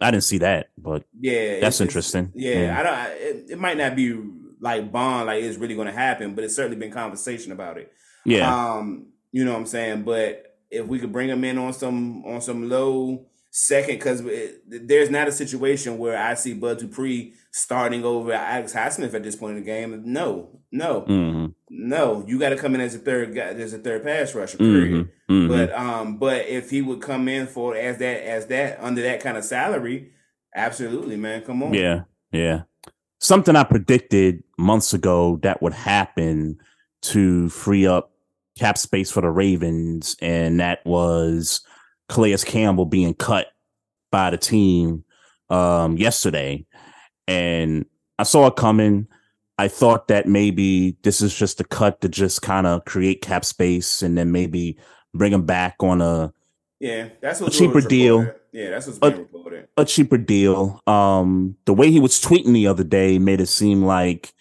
[0.01, 2.33] I didn't see that, but yeah, that's interesting.
[2.35, 3.21] Yeah, yeah, I don't.
[3.21, 4.21] It, it, might not be
[4.61, 7.93] like Bond, like it's really going to happen, but it's certainly been conversation about it.
[8.25, 10.03] Yeah, um, you know what I'm saying.
[10.03, 14.23] But if we could bring him in on some on some low second, because
[14.67, 19.37] there's not a situation where I see Bud Dupree starting over Alex Highsmith at this
[19.37, 20.03] point in the game.
[20.05, 21.47] No, no, mm-hmm.
[21.75, 22.25] No.
[22.27, 24.59] You got to come in as a third guy, as a third pass rusher.
[24.59, 25.09] Period.
[25.29, 25.33] Mm-hmm.
[25.33, 25.49] Mm-hmm.
[25.49, 29.21] But um, but if he would come in for as that as that under that
[29.21, 30.13] kind of salary,
[30.55, 31.43] absolutely, man.
[31.43, 31.75] Come on.
[31.75, 32.03] Yeah,
[32.33, 32.63] yeah.
[33.21, 36.59] Something I predicted months ago that would happen
[37.03, 38.13] to free up
[38.59, 41.61] cap space for the Ravens, and that was
[42.09, 43.49] Calais Campbell being cut
[44.11, 45.05] by the team
[45.51, 46.65] um, yesterday
[47.27, 47.87] and
[48.19, 49.07] I saw it coming.
[49.59, 53.45] I thought that maybe this is just a cut to just kind of create cap
[53.45, 54.79] space and then maybe
[55.15, 56.33] bring him back on a
[56.81, 58.31] yeah, that's a cheaper deal.
[58.53, 59.69] Yeah, that's what's being a, reported.
[59.77, 60.83] A cheaper deal.
[60.87, 64.33] Um, the way he was tweeting the other day made it seem like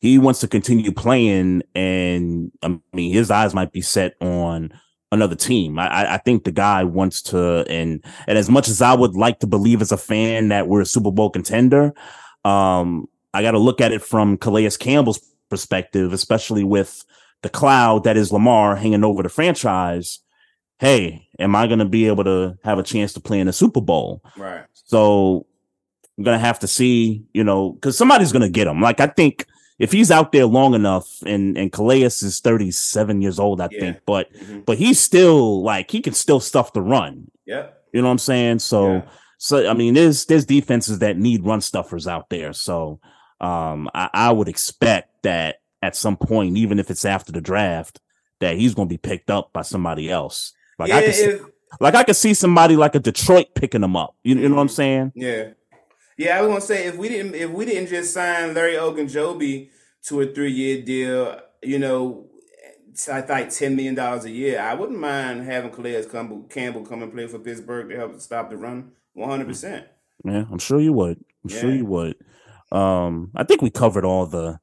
[0.00, 4.72] he wants to continue playing, and I mean, his eyes might be set on
[5.12, 5.78] another team.
[5.78, 9.38] I, I think the guy wants to, and and as much as I would like
[9.40, 11.92] to believe as a fan that we're a Super Bowl contender,
[12.44, 15.20] um, I got to look at it from Calais Campbell's
[15.50, 17.04] perspective, especially with
[17.42, 20.20] the cloud that is Lamar hanging over the franchise.
[20.78, 23.52] Hey, am I going to be able to have a chance to play in the
[23.52, 24.22] Super Bowl?
[24.36, 24.64] Right.
[24.72, 25.46] So
[26.16, 28.80] I'm going to have to see, you know, because somebody's going to get him.
[28.80, 29.46] Like, I think
[29.80, 33.80] if he's out there long enough and and Calais is 37 years old, I yeah.
[33.80, 34.60] think, but mm-hmm.
[34.60, 37.30] but he's still like he can still stuff the run.
[37.44, 37.68] Yeah.
[37.92, 38.60] You know what I'm saying?
[38.60, 39.02] So yeah.
[39.38, 42.52] So I mean, there's there's defenses that need run stuffers out there.
[42.52, 43.00] So
[43.44, 48.00] um, I, I would expect that at some point, even if it's after the draft,
[48.40, 50.54] that he's going to be picked up by somebody else.
[50.78, 51.38] Like yeah, I can see,
[51.78, 54.16] like I could see somebody like a Detroit picking him up.
[54.24, 55.12] You, you know what I'm saying?
[55.14, 55.50] Yeah,
[56.16, 56.38] yeah.
[56.38, 59.68] I was gonna say if we didn't if we didn't just sign Larry Ogunjobi
[60.06, 62.26] to a three year deal, you know,
[63.12, 67.02] I think ten million dollars a year, I wouldn't mind having Calais Campbell, Campbell come
[67.02, 68.92] and play for Pittsburgh to help stop the run.
[69.12, 69.86] One hundred percent.
[70.24, 71.18] Yeah, I'm sure you would.
[71.44, 71.60] I'm yeah.
[71.60, 72.16] sure you would.
[72.72, 74.58] Um, I think we covered all the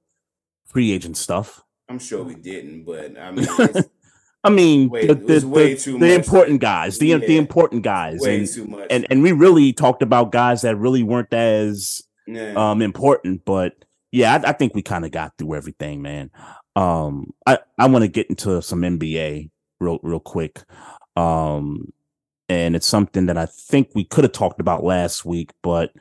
[0.68, 1.64] free agent stuff.
[1.90, 3.48] I'm sure we didn't, but I mean,
[4.44, 7.18] I mean, way, the, the, the, the important guys, the yeah.
[7.18, 8.88] the important guys, way and, too much.
[8.90, 12.54] and and we really talked about guys that really weren't as yeah.
[12.56, 16.32] um important, but yeah, I, I think we kind of got through everything, man.
[16.76, 20.64] Um, I I want to get into some NBA real real quick.
[21.16, 21.92] Um,
[22.48, 25.94] and it's something that I think we could have talked about last week, but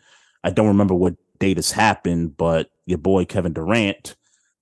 [0.43, 2.37] I don't remember what date has happened.
[2.37, 4.15] But your boy Kevin Durant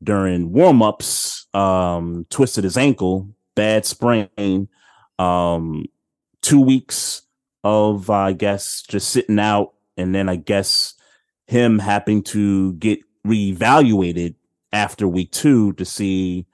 [0.03, 4.69] during warmups um, twisted his ankle, bad sprain.
[5.19, 5.87] Um,
[6.41, 7.23] two weeks
[7.65, 10.95] of uh, I guess just sitting out, and then I guess
[11.47, 14.35] him having to get reevaluated
[14.73, 16.47] after week two to see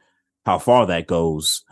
[0.47, 1.65] how far that goes.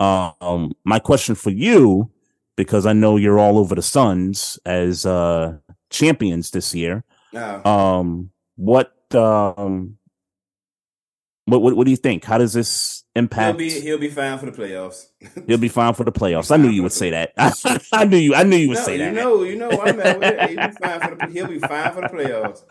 [0.00, 2.10] Um, my question for you
[2.56, 5.58] because I know you're all over the Suns as uh,
[5.90, 7.04] champions this year.
[7.32, 7.60] Yeah.
[7.64, 9.98] Um, what um,
[11.48, 12.24] what, what what do you think?
[12.24, 13.58] How does this impact?
[13.58, 15.06] He'll be he'll be fine for the playoffs.
[15.46, 16.50] he'll be fine for the playoffs.
[16.50, 17.32] I knew you would say that.
[17.92, 18.34] I knew you.
[18.34, 19.14] I knew you would no, say you that.
[19.14, 21.92] You know, you know, I'm at with he'll be fine for the he'll be fine
[21.92, 22.64] for the playoffs.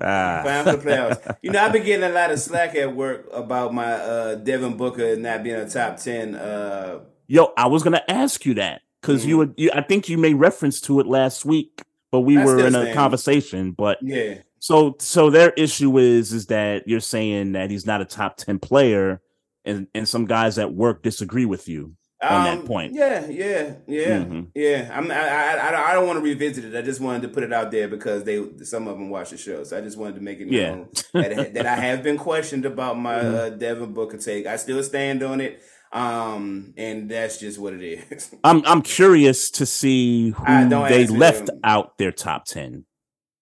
[0.00, 0.42] Ah.
[0.44, 1.36] Fine for the playoffs.
[1.42, 4.76] You know, I've been getting a lot of slack at work about my uh, Devin
[4.76, 6.34] Booker not being a top ten.
[6.34, 9.28] Uh, Yo, I was gonna ask you that because mm-hmm.
[9.28, 9.54] you would.
[9.56, 12.94] You, I think you made reference to it last week, but we were in a
[12.94, 13.72] conversation.
[13.72, 14.38] But yeah.
[14.60, 18.58] So so their issue is is that you're saying that he's not a top ten
[18.58, 19.20] player,
[19.64, 22.94] and and some guys at work disagree with you on um, that point.
[22.94, 24.40] Yeah, yeah, yeah, mm-hmm.
[24.54, 24.90] yeah.
[24.92, 26.76] I'm, I, I, I don't want to revisit it.
[26.76, 29.36] I just wanted to put it out there because they, some of them watch the
[29.36, 30.70] show, so I just wanted to make it yeah.
[30.70, 33.34] known that, that I have been questioned about my mm-hmm.
[33.34, 34.46] uh, Devin Booker take.
[34.46, 35.62] I still stand on it.
[35.92, 38.34] Um, and that's just what it is.
[38.44, 42.84] I'm I'm curious to see who they left out their top ten.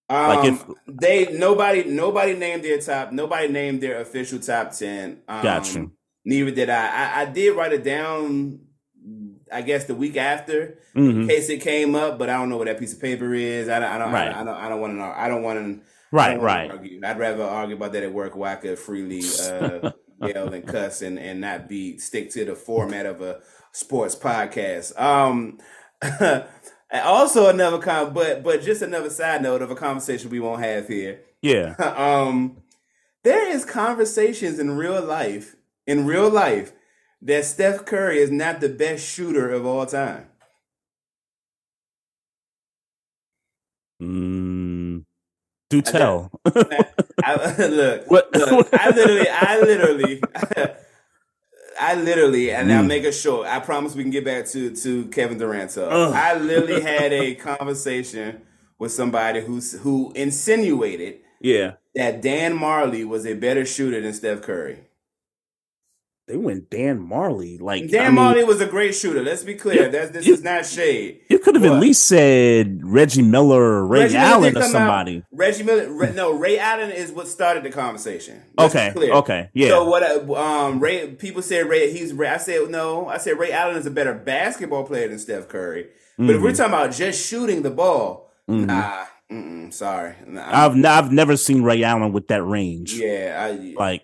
[0.09, 5.23] Um, like if they nobody nobody named their top nobody named their official top ten.
[5.27, 5.87] Um, gotcha.
[6.25, 6.87] Neither did I.
[6.87, 7.21] I.
[7.23, 8.61] I did write it down.
[9.53, 11.23] I guess the week after, mm-hmm.
[11.23, 13.69] in case it came up, but I don't know what that piece of paper is.
[13.69, 13.89] I don't.
[13.89, 14.13] I don't.
[14.13, 14.35] Right.
[14.35, 14.57] I, don't.
[14.57, 15.15] I don't want to know.
[15.17, 15.87] I don't want to.
[16.13, 16.41] Right.
[16.41, 16.71] Right.
[16.71, 17.01] Argue.
[17.05, 19.91] I'd rather argue about that at work where I could freely uh,
[20.21, 23.41] yell and cuss and and not be stick to the format of a
[23.73, 24.99] sports podcast.
[25.01, 25.59] Um.
[26.93, 30.89] also another con, but but just another side note of a conversation we won't have
[30.89, 31.21] here.
[31.43, 31.75] Yeah.
[31.97, 32.63] um,
[33.25, 35.57] there is conversations in real life,
[35.87, 36.73] in real life,
[37.23, 40.29] that Steph Curry is not the best shooter of all time.
[44.01, 44.36] Mm,
[45.69, 46.31] do tell.
[46.45, 46.85] I,
[47.25, 50.23] I, look, look, I literally, I literally.
[51.79, 52.77] I literally, and mm.
[52.77, 53.47] I'll make it short.
[53.47, 55.71] I promise we can get back to to Kevin Durant.
[55.71, 58.41] So I literally had a conversation
[58.79, 64.41] with somebody who's who insinuated, yeah, that Dan Majerle was a better shooter than Steph
[64.43, 64.87] Curry
[66.27, 67.61] they went Dan Majerle.
[67.61, 69.23] Like Dan I mean, Majerle was a great shooter.
[69.23, 69.85] Let's be clear.
[69.85, 71.21] Yeah, That's this you, is not shade.
[71.29, 75.19] You could have at least said Reggie Miller or Ray Reggie Allen or somebody.
[75.19, 75.25] Out.
[75.31, 76.13] Reggie Miller.
[76.13, 78.43] no, Ray Allen is what started the conversation.
[78.59, 78.93] Let's okay.
[79.11, 79.51] Okay.
[79.55, 79.69] Yeah.
[79.69, 80.03] So what?
[80.37, 81.13] Um, Ray.
[81.13, 81.93] People said Ray.
[81.93, 82.13] He's.
[82.13, 83.07] Ray, I said no.
[83.07, 85.89] I said Ray Allen is a better basketball player than Steph Curry.
[86.17, 86.31] But mm-hmm.
[86.31, 86.57] if we're mm-hmm.
[86.57, 88.67] talking about just shooting the ball, mm-hmm.
[88.67, 89.05] nah.
[89.71, 90.15] Sorry.
[90.27, 92.95] Nah, I've I've never seen Ray Allen with that range.
[92.95, 93.49] Yeah.
[93.49, 94.03] I, like.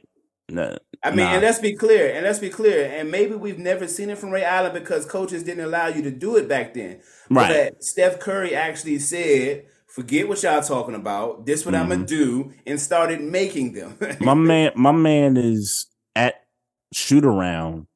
[0.49, 0.77] Nah.
[1.05, 1.32] I mean, nah.
[1.32, 4.30] and let's be clear, and let's be clear, and maybe we've never seen it from
[4.30, 7.00] Ray Allen because coaches didn't allow you to do it back then.
[7.28, 7.70] Right.
[7.72, 11.44] But Steph Curry actually said, "Forget what y'all talking about.
[11.44, 11.82] This what mm-hmm.
[11.82, 13.98] I'm gonna do," and started making them.
[14.20, 16.44] my man, my man is at
[16.92, 17.88] shoot around,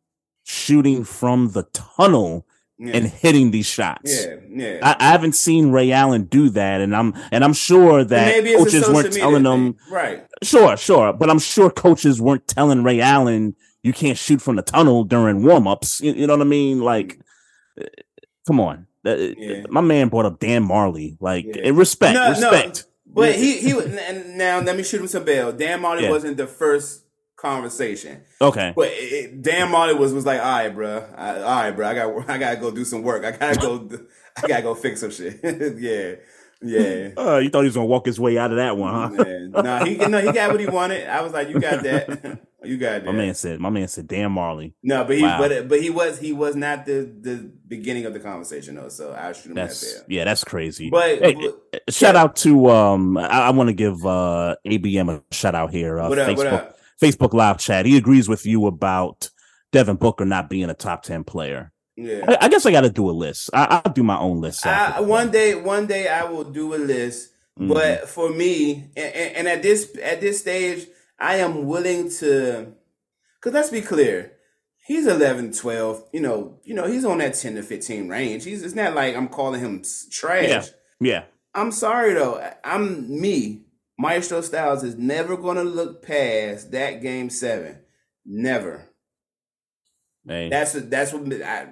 [0.42, 2.44] shooting from the tunnel
[2.78, 2.96] yeah.
[2.96, 4.26] and hitting these shots.
[4.26, 4.78] Yeah, yeah.
[4.82, 8.88] I, I, haven't seen Ray Allen do that, and I'm and I'm sure that coaches
[8.88, 9.76] weren't telling him.
[9.90, 10.26] Right.
[10.42, 13.56] Sure, sure, but I'm sure coaches weren't telling Ray Allen
[13.86, 16.00] you can't shoot from the tunnel during warmups.
[16.00, 16.80] You, you know what I mean?
[16.80, 17.20] Like,
[17.78, 17.84] mm.
[17.84, 18.02] Eh,
[18.46, 18.88] come on.
[19.04, 19.62] Eh, yeah.
[19.68, 21.16] My man brought up Dan Majerle.
[21.20, 21.62] Like, yeah.
[21.62, 22.84] Eh, respect, no, respect.
[23.06, 23.12] No.
[23.14, 25.52] But he he and now let me shoot him some bail.
[25.52, 27.05] Dan Majerle wasn't the first
[27.46, 28.22] conversation.
[28.40, 28.72] Okay.
[28.74, 31.94] But it, Dan Majerle was was like, all right, bro, I, all right, bro, I
[31.94, 33.24] got I gotta go do some work.
[33.24, 33.88] I gotta go,
[34.36, 35.40] I gotta go fix some shit.
[35.78, 36.16] yeah.
[36.62, 37.10] Yeah.
[37.16, 39.24] Uh, you thought he was gonna walk his way out of that one, huh?
[39.48, 41.06] no, nah, he no, he got what he wanted.
[41.08, 42.40] I was like, you got that.
[42.64, 43.04] you got that.
[43.04, 44.72] My man said, my man said, Dan Majerle.
[44.82, 45.38] No, but he, wow.
[45.38, 48.88] but but he was he was not the the beginning of the conversation though.
[48.88, 50.88] So I shoot him that's, Yeah, that's crazy.
[50.88, 52.22] But, hey, but shout yeah.
[52.22, 56.00] out to um, I, I want to give uh ABM a shout out here.
[56.00, 56.36] Uh, what up, Facebook.
[56.36, 56.75] What up?
[57.00, 57.86] Facebook live chat.
[57.86, 59.30] He agrees with you about
[59.72, 61.72] Devin Booker not being a top 10 player.
[61.96, 62.24] Yeah.
[62.28, 63.50] I, I guess I got to do a list.
[63.52, 64.66] I, will do my own list.
[64.66, 67.30] I, one day, one day I will do a list.
[67.58, 67.72] Mm-hmm.
[67.72, 70.86] But for me, and, and, at this at this stage,
[71.18, 72.74] I am willing to,
[73.40, 74.32] because let's be clear,
[74.84, 76.04] he's 11, 12.
[76.12, 78.44] You know, you know, he's on that 10 to 15 range.
[78.44, 80.48] He's it's not like I'm calling him trash.
[80.48, 80.64] Yeah.
[81.00, 81.24] yeah.
[81.54, 82.46] I'm sorry though.
[82.62, 83.65] I'm me.
[83.98, 87.78] Maestro Styles is never going to look past that game seven.
[88.24, 88.90] Never.
[90.26, 90.48] Hey.
[90.48, 91.68] That's a, that's what I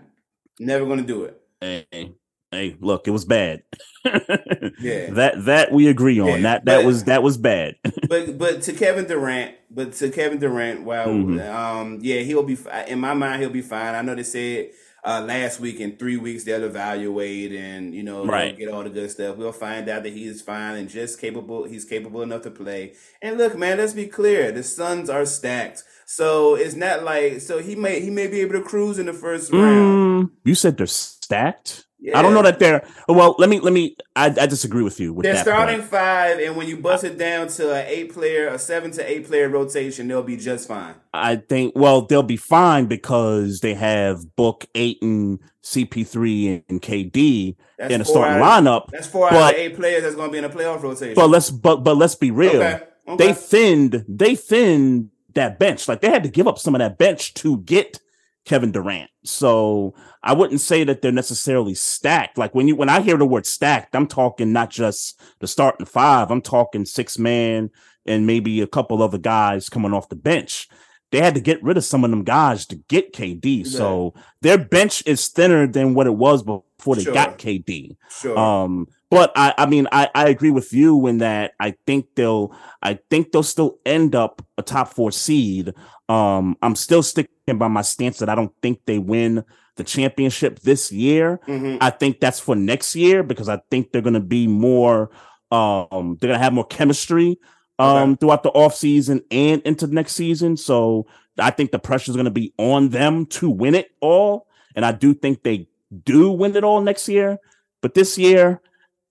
[0.59, 1.41] never going to do it.
[1.61, 2.15] Hey,
[2.51, 3.63] hey, look, it was bad.
[4.05, 6.29] yeah, that that we agree on.
[6.29, 7.77] Yeah, that that but, was that was bad.
[8.09, 11.41] but but to Kevin Durant, but to Kevin Durant, well, mm-hmm.
[11.41, 12.57] um, yeah, he'll be
[12.87, 13.41] in my mind.
[13.41, 13.95] He'll be fine.
[13.95, 14.71] I know they said
[15.05, 18.57] uh, last week in three weeks they'll evaluate and you know right.
[18.57, 19.37] get all the good stuff.
[19.37, 21.65] We'll find out that he's fine and just capable.
[21.65, 22.95] He's capable enough to play.
[23.21, 27.59] And look, man, let's be clear: the Suns are stacked, so it's not like so
[27.59, 30.31] he may he may be able to cruise in the first mm, round.
[30.45, 30.87] You said they're
[31.25, 31.87] stacked.
[32.05, 32.19] Yeah.
[32.19, 33.35] I don't know that they're well.
[33.39, 33.97] Let me let me.
[34.15, 35.15] I, I disagree with you.
[35.15, 35.91] With they're starting point.
[35.91, 39.27] five, and when you bust it down to an eight player, a seven to eight
[39.27, 40.97] player rotation, they'll be just fine.
[41.15, 41.73] I think.
[41.75, 48.05] Well, they'll be fine because they have Book, Ayton, CP3, and KD that's in a
[48.05, 48.89] starting lineup.
[48.93, 51.15] That's four but, out of eight players that's going to be in a playoff rotation.
[51.15, 52.57] But let's but but let's be real.
[52.57, 52.83] Okay.
[53.09, 53.27] Okay.
[53.27, 55.89] They thinned they thinned that bench.
[55.89, 57.99] Like they had to give up some of that bench to get
[58.45, 59.11] Kevin Durant.
[59.25, 62.39] So I wouldn't say that they're necessarily stacked.
[62.39, 65.87] Like when you when I hear the word stacked, I'm talking not just the starting
[65.87, 66.31] five.
[66.31, 67.71] I'm talking six man
[68.07, 70.69] and maybe a couple other guys coming off the bench.
[71.11, 73.65] They had to get rid of some of them guys to get KD.
[73.65, 73.71] Yeah.
[73.71, 77.15] So their bench is thinner than what it was before they sure.
[77.15, 77.97] got KD.
[78.11, 78.39] Sure.
[78.39, 82.57] Um, but I, I mean, I, I agree with you in that I think they'll,
[82.83, 85.73] I think they'll still end up a top four seed.
[86.09, 89.45] Um, I'm still sticking by my stance that I don't think they win
[89.77, 91.41] the championship this year.
[91.47, 91.79] Mm-hmm.
[91.81, 95.11] I think that's for next year because I think they're going to be more
[95.55, 97.39] Um, they're gonna have more chemistry
[97.79, 98.17] um okay.
[98.19, 100.57] throughout the offseason and into the next season.
[100.57, 101.07] So
[101.39, 104.49] I think the pressure is gonna be on them to win it all.
[104.75, 105.69] And I do think they
[106.05, 107.39] do win it all next year.
[107.83, 108.61] But this year,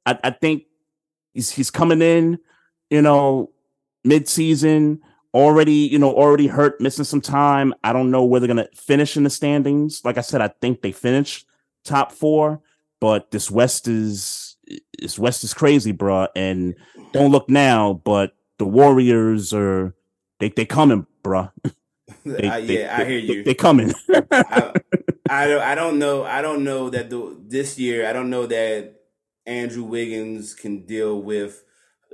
[0.05, 0.63] I, I think
[1.33, 2.39] he's he's coming in,
[2.89, 3.51] you know,
[4.03, 5.01] mid-season
[5.33, 7.73] already, you know, already hurt, missing some time.
[7.83, 10.01] I don't know where they're gonna finish in the standings.
[10.03, 11.45] Like I said, I think they finish
[11.83, 12.61] top four,
[12.99, 14.57] but this West is
[14.99, 16.27] this West is crazy, bro.
[16.35, 16.75] And
[17.11, 19.95] don't look now, but the Warriors are
[20.39, 21.49] they they coming, bro.
[22.25, 23.35] they, uh, yeah, they, I hear you.
[23.35, 23.93] They, they coming.
[24.31, 24.73] I,
[25.29, 28.45] I don't I don't know I don't know that the this year I don't know
[28.47, 29.02] that
[29.45, 31.63] Andrew Wiggins can deal with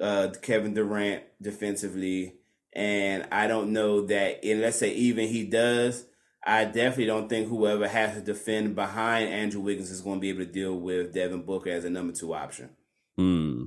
[0.02, 2.40] uh, Kevin Durant defensively
[2.74, 6.06] and I don't know that, and let's say even he does,
[6.46, 10.30] I definitely don't think whoever has to defend behind Andrew Wiggins is going to be
[10.30, 12.70] able to deal with Devin Booker as a number two option.
[13.18, 13.66] Hmm.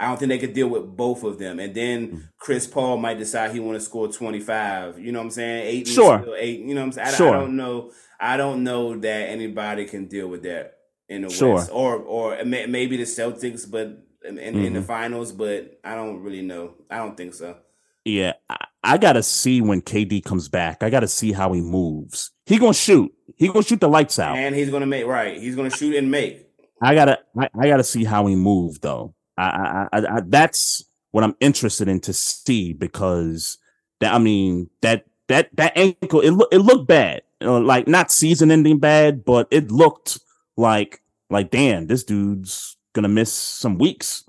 [0.00, 1.58] I don't think they could deal with both of them.
[1.58, 2.18] And then hmm.
[2.38, 4.98] Chris Paul might decide he want to score 25.
[4.98, 5.66] You know what I'm saying?
[5.66, 6.24] Eight, sure.
[6.36, 6.60] eight.
[6.60, 7.08] You know what I'm saying?
[7.08, 7.34] I, sure.
[7.34, 7.90] I don't know.
[8.20, 10.77] I don't know that anybody can deal with that
[11.08, 11.56] in the sure.
[11.56, 14.38] West, or or maybe the Celtics, but in, mm-hmm.
[14.38, 14.86] in the mm-hmm.
[14.86, 15.32] finals.
[15.32, 16.74] But I don't really know.
[16.90, 17.56] I don't think so.
[18.04, 20.82] Yeah, I, I gotta see when KD comes back.
[20.82, 22.30] I gotta see how he moves.
[22.46, 23.12] He gonna shoot.
[23.36, 25.38] He gonna shoot the lights out, and he's gonna make right.
[25.38, 26.46] He's gonna shoot and make.
[26.80, 29.14] I gotta, I, I gotta see how he move though.
[29.36, 33.58] I, I, I, that's what I'm interested in to see because
[34.00, 37.86] that I mean that that that ankle it look it looked bad, you know, like
[37.88, 40.18] not season ending bad, but it looked
[40.58, 41.00] like
[41.30, 44.24] like damn, this dude's gonna miss some weeks.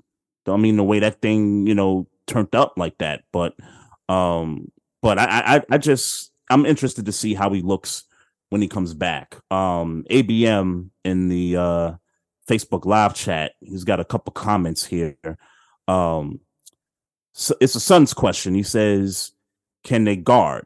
[0.46, 3.24] I mean the way that thing you know turned up like that.
[3.32, 3.54] But
[4.08, 4.70] um,
[5.02, 8.04] but I, I I just I'm interested to see how he looks
[8.48, 9.36] when he comes back.
[9.50, 11.92] Um, ABM in the uh
[12.48, 15.16] Facebook live chat, he's got a couple comments here.
[15.86, 16.40] Um,
[17.32, 18.54] so it's a Suns question.
[18.54, 19.32] He says,
[19.84, 20.64] "Can they guard?"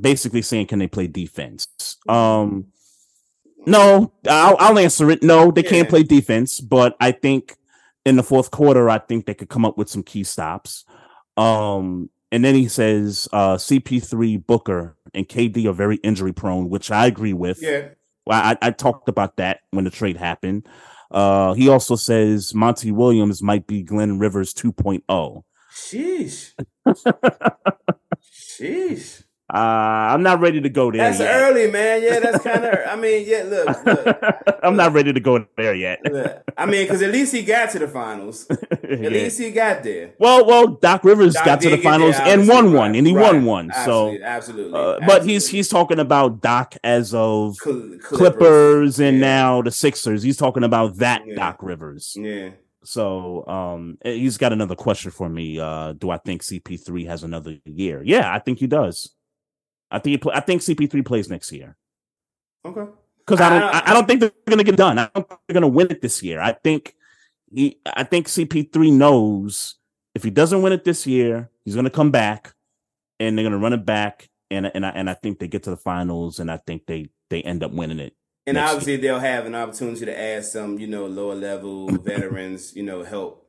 [0.00, 1.68] Basically saying, "Can they play defense?"
[2.08, 2.66] Um,
[3.66, 5.22] no, I'll, I'll answer it.
[5.22, 5.70] No, they yeah.
[5.70, 7.56] can't play defense, but I think
[8.04, 10.84] in the fourth quarter, I think they could come up with some key stops.
[11.36, 16.90] Um, and then he says uh, CP3, Booker, and KD are very injury prone, which
[16.90, 17.60] I agree with.
[17.60, 17.88] Yeah.
[18.24, 20.66] Well, I, I talked about that when the trade happened.
[21.10, 25.42] Uh, he also says Monty Williams might be Glenn Rivers 2.0.
[25.72, 26.54] Sheesh.
[28.32, 29.24] Sheesh.
[29.52, 31.02] Uh, I'm not ready to go there.
[31.02, 31.32] That's yet.
[31.32, 32.02] early, man.
[32.02, 32.74] Yeah, that's kind of.
[32.88, 33.44] I mean, yeah.
[33.44, 36.00] Look, look I'm not ready to go there yet.
[36.04, 38.46] Look, I mean, because at least he got to the finals.
[38.50, 39.08] At yeah.
[39.08, 40.14] least he got there.
[40.18, 43.06] Well, well, Doc Rivers Doc got to the finals there, and won right, one, and
[43.06, 43.34] he right.
[43.34, 43.70] won one.
[43.70, 49.00] Absolutely, so absolutely, uh, absolutely, But he's he's talking about Doc as of Clippers, Clippers
[49.00, 49.26] and yeah.
[49.26, 50.22] now the Sixers.
[50.24, 51.34] He's talking about that yeah.
[51.36, 52.16] Doc Rivers.
[52.18, 52.50] Yeah.
[52.82, 55.58] So um, he's got another question for me.
[55.58, 58.00] Uh, do I think CP3 has another year?
[58.04, 59.15] Yeah, I think he does.
[59.90, 61.76] I think play, I think CP3 plays next year.
[62.64, 62.90] Okay.
[63.18, 64.98] Because I don't I, I, don't think they're gonna get done.
[64.98, 66.40] I don't think they're gonna win it this year.
[66.40, 66.94] I think
[67.52, 69.76] he I think CP3 knows
[70.14, 72.54] if he doesn't win it this year, he's gonna come back
[73.18, 74.28] and they're gonna run it back.
[74.50, 77.10] And and I and I think they get to the finals and I think they
[77.30, 78.14] they end up winning it.
[78.46, 79.02] And obviously year.
[79.02, 83.48] they'll have an opportunity to add some, you know, lower level veterans, you know, help,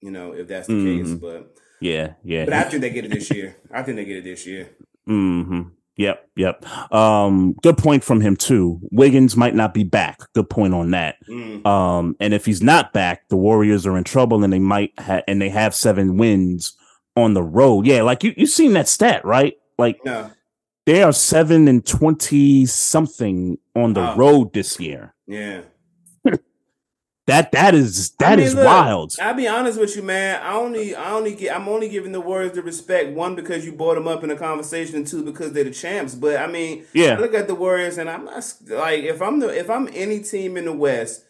[0.00, 1.04] you know, if that's the mm-hmm.
[1.04, 1.14] case.
[1.14, 2.44] But yeah, yeah.
[2.44, 3.56] But I think they get it this year.
[3.70, 4.70] I think they get it this year.
[5.06, 5.62] Hmm.
[5.96, 6.30] Yep.
[6.36, 6.92] Yep.
[6.92, 7.54] Um.
[7.62, 8.80] Good point from him too.
[8.90, 10.20] Wiggins might not be back.
[10.34, 11.16] Good point on that.
[11.28, 11.66] Mm.
[11.66, 12.16] Um.
[12.20, 15.40] And if he's not back, the Warriors are in trouble, and they might have, and
[15.40, 16.76] they have seven wins
[17.16, 17.86] on the road.
[17.86, 18.02] Yeah.
[18.02, 19.54] Like you, you seen that stat, right?
[19.78, 19.98] Like.
[20.04, 20.30] Yeah.
[20.84, 24.16] They are seven and twenty something on the oh.
[24.16, 25.14] road this year.
[25.28, 25.60] Yeah.
[27.26, 29.14] That that is that I mean, is look, wild.
[29.20, 30.42] I'll be honest with you, man.
[30.42, 33.72] I only I only get I'm only giving the Warriors the respect one because you
[33.72, 36.16] brought them up in a conversation, and two because they're the champs.
[36.16, 39.38] But I mean, yeah, I look at the Warriors, and I'm not like if I'm
[39.38, 41.22] the if I'm any team in the West,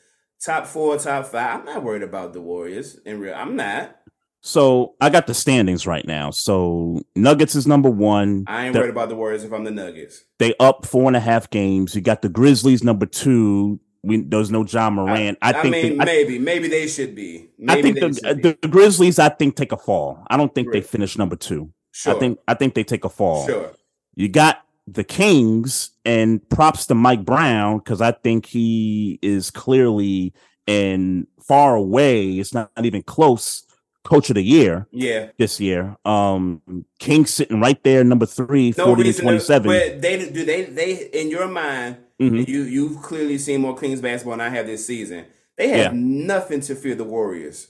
[0.43, 2.99] top four, top five, I'm not worried about the Warriors.
[3.05, 3.95] In real, I'm not.
[4.41, 6.31] So I got the standings right now.
[6.31, 8.45] So Nuggets is number one.
[8.47, 10.25] I ain't They're, worried about the Warriors if I'm the Nuggets.
[10.39, 11.95] They up four and a half games.
[11.95, 15.39] You got the Grizzlies number two we there's no Ja Morant.
[15.41, 17.49] I, I think mean, maybe maybe they should be.
[17.59, 19.19] Maybe I think the, the, Grizzlies.
[19.19, 20.25] I think take a fall.
[20.29, 20.75] I don't think right.
[20.75, 21.71] they finish number two.
[21.93, 22.17] Sure.
[22.17, 23.47] I think I think they take a fall.
[23.47, 23.73] Sure.
[24.15, 30.33] You got the Kings, and props to Mike Brown because I think he is clearly
[30.67, 32.39] and far away.
[32.39, 33.65] It's not, not even close.
[34.05, 35.97] Coach of the year, yeah, this year.
[36.05, 36.61] Um,
[36.99, 39.63] Kings sitting right there, number three, no 40 to 27.
[39.71, 42.51] To, but they do they they in your mind Mm-hmm.
[42.51, 45.27] you you've clearly seen more Kings basketball than I have this season.
[45.57, 45.91] They have yeah.
[45.95, 47.69] nothing to fear the Warriors.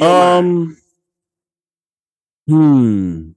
[0.00, 0.76] um.
[2.48, 3.30] Hmm.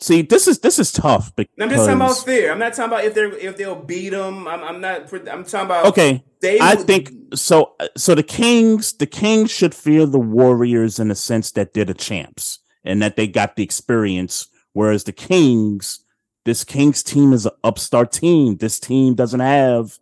[0.00, 1.34] See, this is this is tough.
[1.34, 2.52] Because I'm just talking about fear.
[2.52, 4.46] I'm not talking about if they're if they'll beat them.
[4.46, 5.12] I'm, I'm not.
[5.12, 6.22] I'm talking about okay.
[6.40, 7.74] They I think so.
[7.96, 11.94] So the Kings, the Kings should fear the Warriors in the sense that they're the
[11.94, 16.00] champs and that they got the experience, whereas the Kings,
[16.48, 18.56] this Kings team is an upstart team.
[18.56, 19.98] This team doesn't have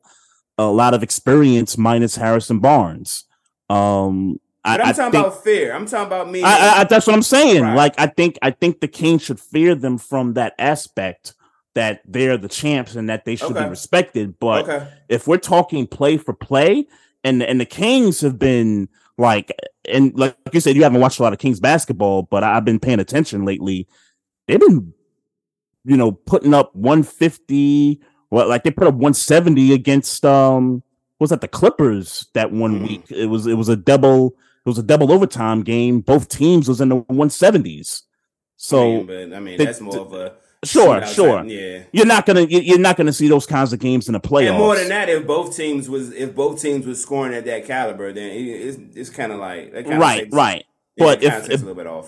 [0.57, 3.25] a lot of experience, minus Harrison Barnes.
[3.69, 5.75] Um, but I'm I, talking I think, about fear.
[5.75, 6.43] I'm talking about me.
[6.45, 7.63] I, I, that's what I'm saying.
[7.63, 7.75] Right.
[7.75, 11.35] Like I think I think the Kings should fear them from that aspect
[11.75, 13.65] that they're the champs and that they should okay.
[13.65, 14.39] be respected.
[14.39, 14.89] But okay.
[15.09, 16.87] if we're talking play for play,
[17.25, 18.89] and and the Kings have been
[19.19, 19.51] like,
[19.89, 22.79] and like you said, you haven't watched a lot of Kings basketball, but I've been
[22.79, 23.89] paying attention lately.
[24.47, 24.95] They've been,
[25.87, 28.01] you know, putting up 150.
[28.31, 30.83] Well, like they put up 170 against um,
[31.19, 32.89] was that the Clippers that one mm.
[32.89, 33.11] week?
[33.11, 36.01] It was it was a double it was a double overtime game.
[36.01, 38.03] Both teams was in the 170s.
[38.57, 40.35] So, I mean, but, I mean that's more of a
[40.65, 41.43] sure, sure.
[41.43, 44.21] Type, yeah, you're not gonna you're not gonna see those kinds of games in the
[44.21, 44.51] playoffs.
[44.51, 47.67] And more than that, if both teams was if both teams was scoring at that
[47.67, 50.65] caliber, then it's it's kind of like right, takes, right.
[50.97, 51.63] But if if,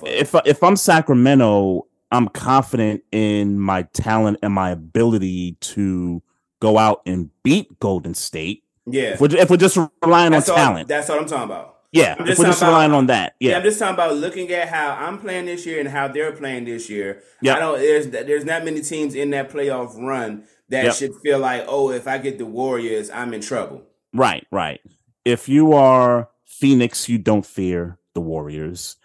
[0.04, 6.22] if if I'm Sacramento, I'm confident in my talent and my ability to
[6.60, 8.64] go out and beat Golden State.
[8.86, 9.14] Yeah.
[9.14, 11.76] If we're, if we're just relying that's on all, talent, that's what I'm talking about.
[11.92, 13.34] Yeah, I'm just, we're just relying on that.
[13.40, 13.52] Yeah.
[13.52, 13.56] yeah.
[13.56, 16.66] I'm just talking about looking at how I'm playing this year and how they're playing
[16.66, 17.22] this year.
[17.40, 17.78] Yeah, I don't.
[17.78, 20.94] There's there's not many teams in that playoff run that yep.
[20.94, 23.84] should feel like, oh, if I get the Warriors, I'm in trouble.
[24.12, 24.80] Right, right.
[25.24, 28.96] If you are Phoenix, you don't fear the Warriors.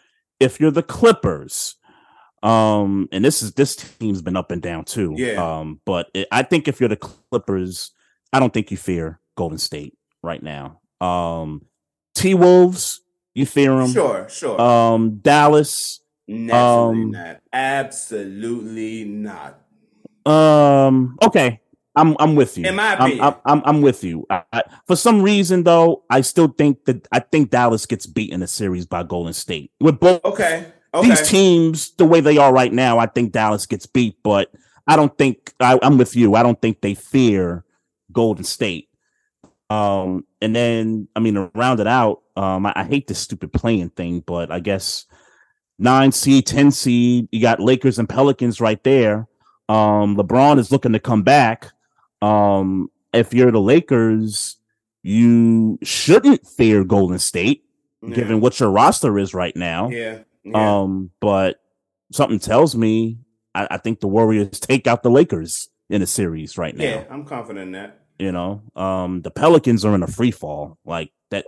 [0.41, 1.78] If you're the Clippers,
[2.44, 5.16] um, and this is this team's been up and down too.
[5.18, 5.60] Yeah.
[5.60, 7.91] Um, but it, I think if you're the Clippers,
[8.32, 10.82] I don't think you fear Golden State right now.
[11.02, 11.66] Um
[12.16, 13.02] T Wolves,
[13.34, 13.91] you fear them?
[13.91, 14.62] Sure, sure.
[14.62, 17.41] Um, Dallas, Naturally um, not.
[17.52, 19.60] Absolutely not.
[20.26, 21.18] Um.
[21.22, 21.60] Okay.
[21.96, 22.66] I'm I'm with you.
[22.66, 24.26] In my opinion, I'm I'm, I'm with you.
[24.30, 28.32] I, I, for some reason, though, I still think that I think Dallas gets beat
[28.32, 29.72] in the series by Golden State.
[29.80, 30.72] With both okay.
[30.94, 31.10] Okay.
[31.10, 34.18] these teams, the way they are right now, I think Dallas gets beat.
[34.24, 34.52] But
[34.88, 36.36] I don't think I, I'm with you.
[36.36, 37.64] I don't think they fear
[38.12, 38.89] Golden State.
[39.70, 43.54] Um, and then I mean to round it out, um, I, I hate this stupid
[43.54, 45.06] playing thing, but I guess
[45.80, 49.28] nine seed, ten seed, you got Lakers and Pelicans right there.
[49.70, 51.72] Um, LeBron is looking to come back.
[52.22, 54.58] Um, if you're the Lakers,
[55.02, 57.64] you shouldn't fear Golden State,
[58.02, 58.16] yeah.
[58.16, 59.89] given what your roster is right now.
[59.89, 60.20] Yeah.
[60.44, 60.80] Yeah.
[60.82, 61.60] Um, but
[62.12, 63.18] something tells me
[63.56, 66.84] I, I, think the Warriors take out the Lakers in a series right now.
[66.84, 68.00] Yeah, I'm confident in that.
[68.20, 71.46] You know, um, the Pelicans are in a free fall like that.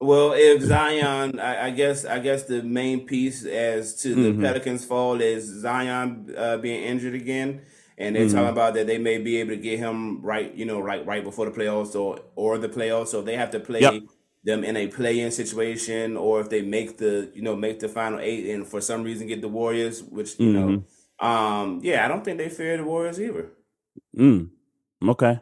[0.00, 4.42] Well, if Zion, I, I, guess, I guess the main piece as to the mm-hmm.
[4.42, 7.62] Pelicans' fall is Zion uh, being injured again,
[7.98, 8.34] and they're mm-hmm.
[8.34, 11.24] talking about that they may be able to get him right, you know, right, right
[11.24, 13.08] before the playoffs or or the playoffs.
[13.08, 14.02] So they have to play yep.
[14.44, 18.18] Them in a play-in situation, or if they make the, you know, make the final
[18.20, 20.74] eight, and for some reason get the Warriors, which you mm-hmm.
[20.74, 23.50] know, um, yeah, I don't think they fear the Warriors either.
[24.16, 24.50] Mm.
[25.06, 25.40] Okay.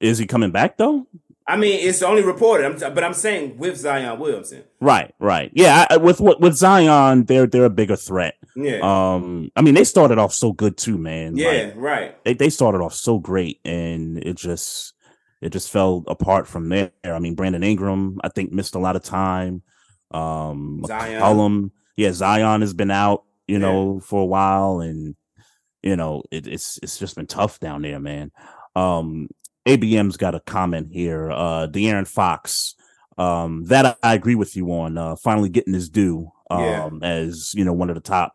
[0.00, 1.06] Is he coming back though?
[1.48, 2.66] I mean, it's only reported.
[2.66, 4.64] I'm, but I'm saying with Zion Williamson.
[4.80, 5.52] Right, right.
[5.54, 8.34] Yeah, I, with with Zion, they're they're a bigger threat.
[8.56, 8.80] Yeah.
[8.82, 11.36] Um, I mean, they started off so good too, man.
[11.36, 12.24] Yeah, like, right.
[12.24, 14.94] They they started off so great, and it just
[15.40, 16.92] it just fell apart from there.
[17.04, 19.62] I mean, Brandon Ingram, I think, missed a lot of time.
[20.10, 21.20] Um, Zion.
[21.20, 24.00] McCollum, yeah, Zion has been out, you know, yeah.
[24.00, 25.14] for a while, and
[25.82, 28.30] you know, it, it's it's just been tough down there, man.
[28.74, 29.28] Um,
[29.66, 31.30] ABM's got a comment here.
[31.30, 32.74] Uh, De'Aaron Fox.
[33.18, 34.98] Um, that I agree with you on.
[34.98, 36.30] Uh, finally getting his due.
[36.50, 36.90] Um, yeah.
[37.02, 38.34] as you know, one of the top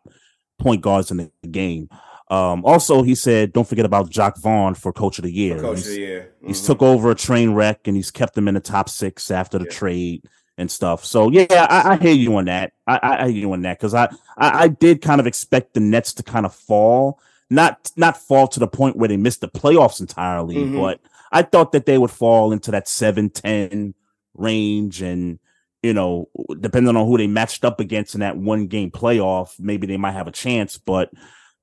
[0.58, 1.88] point guards in the game.
[2.32, 5.58] Um, also, he said, don't forget about Jacque Vaughn for Coach of the Year.
[5.58, 6.32] For Coach he's, of the Year.
[6.38, 6.46] Mm-hmm.
[6.46, 9.58] He's took over a train wreck and he's kept them in the top six after
[9.58, 9.70] the yeah.
[9.70, 10.24] trade
[10.56, 11.04] and stuff.
[11.04, 12.72] So yeah, I, I hear you on that.
[12.86, 14.06] I, I hear you on that because I,
[14.38, 17.20] I, I did kind of expect the Nets to kind of fall,
[17.50, 20.78] not not fall to the point where they missed the playoffs entirely, mm-hmm.
[20.78, 21.00] but
[21.32, 23.94] I thought that they would fall into that 7 10
[24.34, 25.02] range.
[25.02, 25.38] And,
[25.82, 26.30] you know,
[26.60, 30.12] depending on who they matched up against in that one game playoff, maybe they might
[30.12, 30.78] have a chance.
[30.78, 31.10] But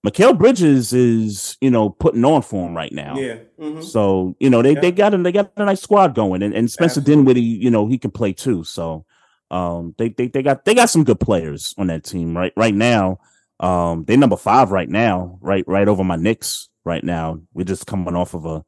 [0.05, 3.17] Mikal Bridges is, you know, putting on for him right now.
[3.17, 3.39] Yeah.
[3.59, 3.81] Mm-hmm.
[3.81, 4.79] So, you know, they, yeah.
[4.79, 6.41] they got they got a nice squad going.
[6.41, 7.15] And, and Spencer Absolutely.
[7.15, 8.63] Dinwiddie, you know, he can play too.
[8.63, 9.05] So
[9.51, 12.73] um they, they they got they got some good players on that team right right
[12.73, 13.19] now.
[13.59, 17.41] Um they number five right now, right right over my Knicks right now.
[17.53, 18.63] We're just coming off of a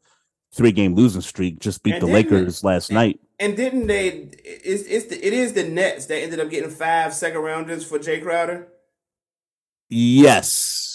[0.53, 1.59] three game losing streak.
[1.59, 3.21] Just beat and the Lakers last and, night.
[3.39, 4.29] And didn't they?
[4.43, 7.99] It's it's the, it is the Nets that ended up getting five second rounders for
[7.99, 8.67] Jae Crowder.
[9.93, 10.90] Yes,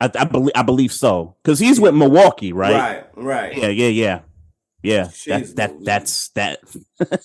[0.00, 2.74] I, I believe I believe so because he's with Milwaukee, right?
[2.74, 3.56] Right, right.
[3.56, 4.20] Yeah, yeah, yeah,
[4.82, 5.04] yeah.
[5.04, 6.60] Jeez that that that's that.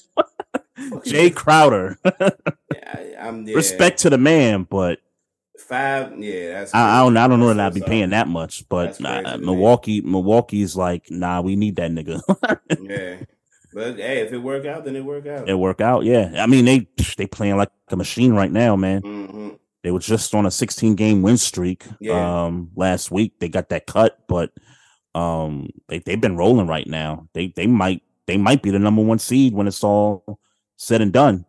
[0.78, 1.97] Jae Crowder.
[2.03, 4.99] I, I'm yeah, Respect to the man, but
[5.57, 6.17] five.
[6.19, 6.74] Yeah, that's.
[6.74, 7.89] I, I don't I don't know that I'd be sorry.
[7.89, 8.67] paying that much.
[8.69, 9.38] But uh.
[9.38, 12.21] Milwaukee, Milwaukee's like, nah, we need that nigga.
[12.82, 13.17] Yeah,
[13.74, 15.49] but hey, if it work out, then it work out.
[15.49, 16.34] it work out, yeah.
[16.38, 19.01] I mean, they they playing like a machine right now, man.
[19.01, 19.49] hmm
[19.84, 22.45] They were just on a 16 game win streak Yeah.
[22.45, 23.34] um last week.
[23.39, 24.51] They got that cut, but
[25.15, 27.27] um they they've been rolling right now.
[27.34, 30.39] They they might they might be the number one seed when it's all
[30.77, 31.45] said and done.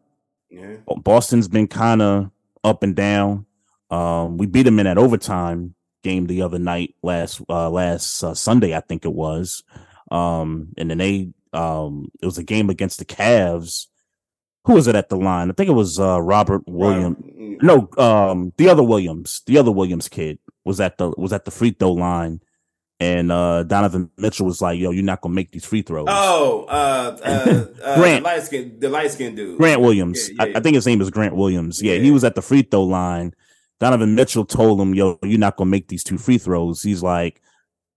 [0.51, 2.31] Yeah, Boston's been kind of
[2.63, 3.47] up and down.
[3.91, 8.35] Um, we beat them in that overtime game the other night, last uh, last uh,
[8.35, 9.63] Sunday, I think it was.
[10.11, 13.87] Um, and then they um, it was a game against the Cavs.
[14.67, 15.51] Who was it at the line?
[15.51, 17.17] I think it was uh, Robert Williams.
[17.65, 21.51] No, um, the other Williams, the other Williams kid was at the was at the
[21.51, 22.43] free throw line,
[23.01, 26.67] and uh, Donovan Mitchell was like, "Yo, you're not gonna make these free throws." Oh,
[26.69, 28.23] uh, uh, uh Grant.
[28.23, 30.29] the light skin, the light skin dude, Grant Williams.
[30.29, 30.59] Yeah, yeah, I, yeah.
[30.59, 31.83] I think his name is Grant Williams.
[31.83, 33.33] Yeah, he was at the free throw line.
[33.81, 37.41] Donovan Mitchell told him, "Yo, you're not gonna make these two free throws." He's like,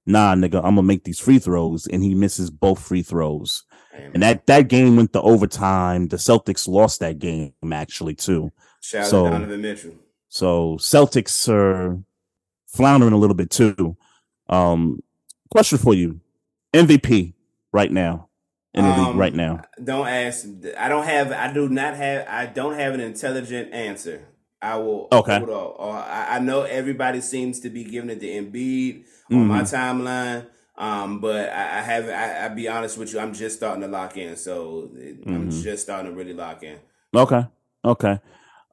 [0.06, 3.66] "Nah, nigga, I'm gonna make these free throws," and he misses both free throws.
[3.92, 4.14] Damn.
[4.14, 6.08] And that that game went to overtime.
[6.08, 8.54] The Celtics lost that game actually too.
[8.82, 9.92] Shout out so- to Donovan Mitchell.
[10.30, 11.98] So Celtics are
[12.68, 13.96] floundering a little bit too.
[14.50, 15.02] Um,
[15.50, 16.20] question for you:
[16.74, 17.34] MVP
[17.72, 18.28] right now
[18.74, 19.62] in the league Um, right now?
[19.84, 20.46] Don't ask.
[20.78, 21.32] I don't have.
[21.32, 22.28] I do not have.
[22.28, 24.28] I don't have an intelligent answer.
[24.62, 25.08] I will.
[25.12, 25.38] Okay.
[25.38, 25.74] Hold on.
[25.78, 29.76] Or I, I know everybody seems to be giving it to Embiid on my Mm-hmm.
[30.02, 30.48] timeline.
[30.78, 32.14] Um, but I, I haven't.
[32.14, 33.20] I, I'll be honest with you.
[33.20, 34.36] I'm just starting to lock in.
[34.36, 34.90] So
[35.26, 35.64] I'm Mhm.
[35.64, 36.78] just starting to really lock in.
[37.16, 37.46] Okay.
[37.86, 38.20] Okay.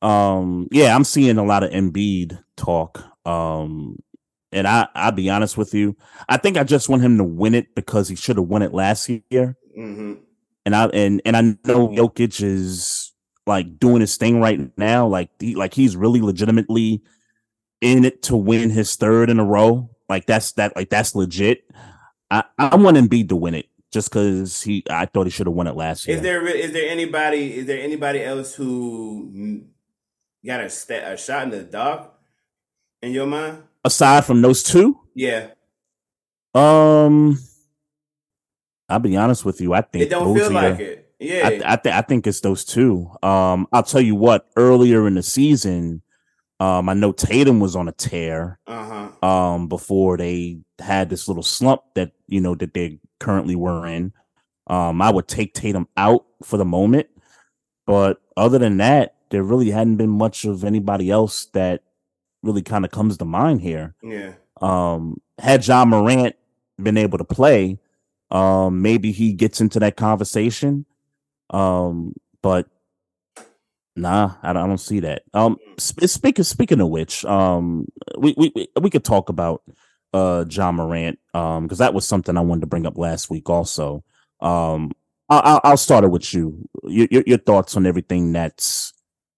[0.04, 3.02] Um, yeah, I'm seeing a lot of Embiid talk.
[3.26, 3.98] Um,
[4.52, 5.96] and I, I'll be honest with you.
[6.28, 8.74] I think I just want him to win it because he should have won it
[8.74, 9.56] last year.
[9.74, 10.14] hmm
[10.66, 13.12] And I and and I know Jokic is
[13.46, 15.06] like doing his thing right now.
[15.06, 17.02] Like he like he's really legitimately
[17.80, 19.90] in it to win his third in a row.
[20.08, 21.64] Like that's that like that's legit.
[22.30, 25.54] I, I want Embiid to win it just because he I thought he should have
[25.54, 26.16] won it last year.
[26.16, 29.64] Is there is there anybody is there anybody else who
[30.44, 32.12] got a, sta a shot in the dark
[33.02, 33.62] in your mind?
[33.84, 35.48] Aside from those two, Yeah,
[36.54, 37.38] Um,
[38.88, 39.74] I'll be honest with you.
[39.74, 41.00] I think it don't feel are- like it.
[41.20, 43.08] Yeah, I, I, th- I think it's those two.
[43.22, 44.46] Um, I'll tell you what.
[44.56, 46.02] Earlier in the season,
[46.60, 48.58] um, I know Tatum was on a tear.
[48.66, 49.26] uh huh.
[49.26, 54.12] Um, before they had this little slump that you know that they currently were in.
[54.66, 57.06] Um, I would take Tatum out for the moment,
[57.86, 61.82] but other than that, there really hadn't been much of anybody else that
[62.44, 64.34] really kind of comes to mind here Yeah.
[64.62, 66.36] um had Ja Morant
[66.80, 67.78] been able to play,
[68.30, 70.86] um maybe he gets into that conversation.
[71.50, 72.68] Um but
[73.96, 75.22] nah, I don't, I don't see that.
[75.34, 79.62] Um sp- speaking speaking of which, um we we we, could talk about
[80.12, 83.50] uh Ja Morant um because that was something I wanted to bring up last week
[83.50, 84.04] also.
[84.40, 84.92] Um
[85.28, 86.68] I, I'll, I'll start it with you.
[86.84, 88.93] Your, your your thoughts on everything that's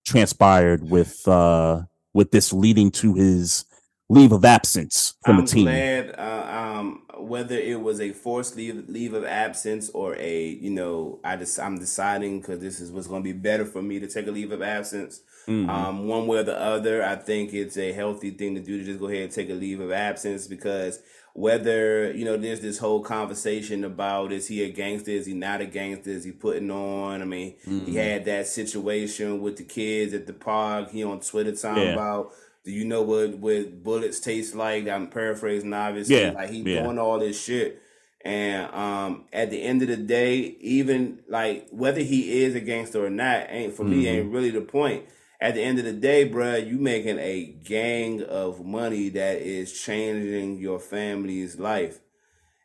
[0.06, 1.82] transpired with uh
[2.14, 3.64] with this leading to his
[4.08, 5.64] leave of absence from I'm the team.
[5.64, 6.14] glad.
[6.16, 6.46] Uh,
[6.78, 11.36] um, whether it was a forced leave leave of absence or a you know I
[11.36, 14.28] just I'm deciding because this is what's going to be better for me to take
[14.28, 15.20] a leave of absence.
[15.48, 15.68] Mhm.
[15.68, 18.84] Um, one way or the other, I think it's a healthy thing to do to
[18.84, 21.00] just go ahead and take a leave of absence because
[21.40, 25.60] whether you know there's this whole conversation about is he a gangster, is he not
[25.60, 27.20] a gangster, is he putting on?
[27.20, 27.84] I mean, Mm-hmm.
[27.84, 30.90] he had that situation with the kids at the park.
[30.90, 31.92] He on Twitter talking Yeah.
[31.92, 32.32] about.
[32.64, 34.88] Do you know what what bullets taste like?
[34.88, 36.20] I'm paraphrasing, obviously.
[36.20, 36.82] Yeah, Like he yeah.
[36.84, 37.80] doing all this shit,
[38.24, 43.04] and um, at the end of the day, even like whether he is a gangster
[43.04, 44.06] or not, ain't for me Mm-hmm.
[44.16, 45.04] ain't really the point.
[45.40, 49.72] At the end of the day, bruh, you making a gang of money that is
[49.78, 52.00] changing your family's life,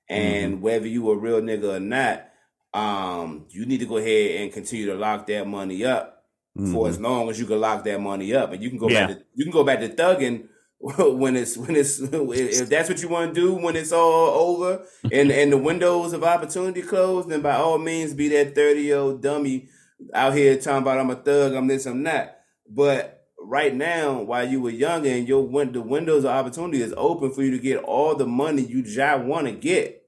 [0.10, 0.62] and Mm-hmm.
[0.62, 2.28] whether you a real nigga or not,
[2.74, 6.26] um, you need to go ahead and continue to lock that money up
[6.64, 8.94] for as long as you can lock that money up, and you can go Mm-hmm.
[8.94, 9.08] Yeah.
[9.08, 10.48] back to you can go back to thugging
[10.80, 14.86] when it's when it's if that's what you want to do when it's all over
[15.12, 18.98] and and the windows of opportunity closed, then by all means be that thirty year
[18.98, 19.70] old dummy
[20.14, 22.41] out here talking about I'm a thug, I'm this, I'm that.
[22.74, 26.94] But right now, while you were younger and your win- the windows of opportunity is
[26.96, 30.04] open for you to get all the money you just want to get.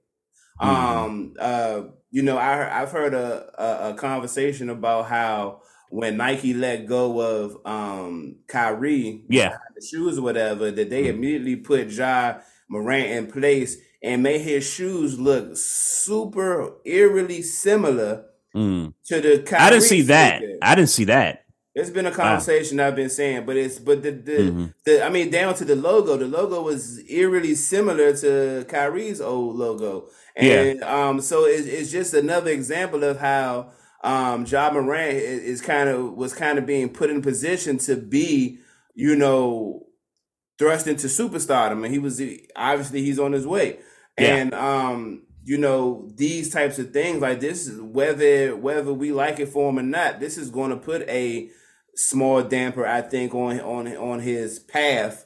[0.62, 0.68] Mhm.
[0.68, 1.82] Um, uh,
[2.12, 7.20] you know, I I've heard a, a, a conversation about how when Nike let go
[7.20, 11.18] of um Kyrie, yeah, the shoes or whatever, that they mm-hmm.
[11.18, 18.26] immediately put Ja Morant in place and made his shoes look super eerily similar
[18.56, 18.94] mm.
[19.06, 19.40] to the.
[19.40, 20.44] Kyrie I didn't see that.
[20.62, 21.43] I didn't see that.
[21.76, 24.66] It's been a conversation I've been saying, but it's but the the, mm-hmm.
[24.86, 26.18] the I mean down to the logo.
[26.18, 31.08] The logo was eerily similar to Kyrie's old logo, and yeah.
[31.08, 33.72] um, so it's, it's just another example of how
[34.04, 37.96] um, Ja Morant is, is kind of was kind of being put in position to
[37.96, 38.60] be,
[38.94, 39.88] you know,
[40.60, 42.22] thrust into superstardom, and he was
[42.56, 43.80] obviously he's on his way,
[44.20, 44.36] yeah.
[44.36, 49.50] and um, you know these types of things like this, whether whether we like it
[49.50, 51.50] for him or not, this is going to put a
[51.96, 55.26] small damper, I think, on on on his path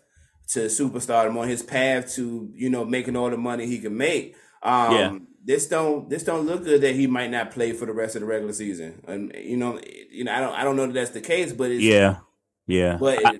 [0.49, 4.35] to superstardom, on his path to you know making all the money he can make.
[4.63, 5.17] Um, yeah.
[5.45, 8.21] This don't this don't look good that he might not play for the rest of
[8.21, 9.79] the regular season, and you know,
[10.11, 12.17] you know, I don't I don't know that that's the case, but yeah,
[12.65, 12.97] yeah.
[12.99, 13.39] But I,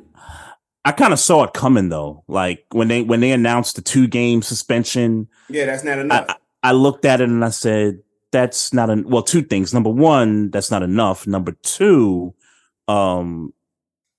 [0.86, 2.24] I kind of saw it coming though.
[2.30, 5.28] Like when they when they announced the two game suspension.
[5.50, 6.28] Yeah, that's not enough.
[6.30, 8.00] I, I looked at it and I said,
[8.32, 9.74] that's not an well, two things.
[9.74, 11.28] Number one, that's not enough.
[11.28, 12.34] Number two,
[12.88, 13.54] um,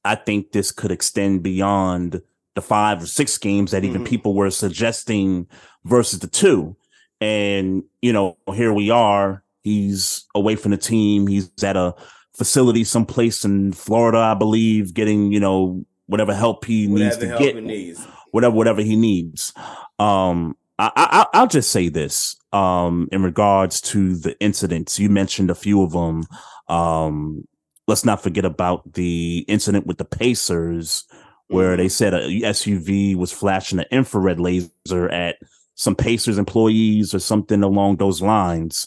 [0.05, 2.23] I think this could extend beyond
[2.55, 4.09] the five or six games that even mm-hmm.
[4.09, 5.47] people were suggesting
[5.85, 6.77] versus the two.
[7.21, 9.43] And, you know, here we are.
[9.63, 11.27] He's away from the team.
[11.27, 11.95] He's at a
[12.37, 17.39] facility someplace in Florida, I believe, getting, you know, whatever help he whatever needs to
[17.39, 17.63] get.
[17.63, 18.05] Needs.
[18.31, 19.53] Whatever, whatever he needs.
[19.99, 24.99] Um, I, I, will just say this, um, in regards to the incidents.
[24.99, 26.25] You mentioned a few of them.
[26.69, 27.45] Um,
[27.89, 31.05] let's not forget about the incident with the Pacers
[31.49, 31.89] where they mm-hmm.
[31.89, 35.39] said a SUV was flashing an infrared laser at
[35.75, 38.87] some Pacers employees or something along those lines.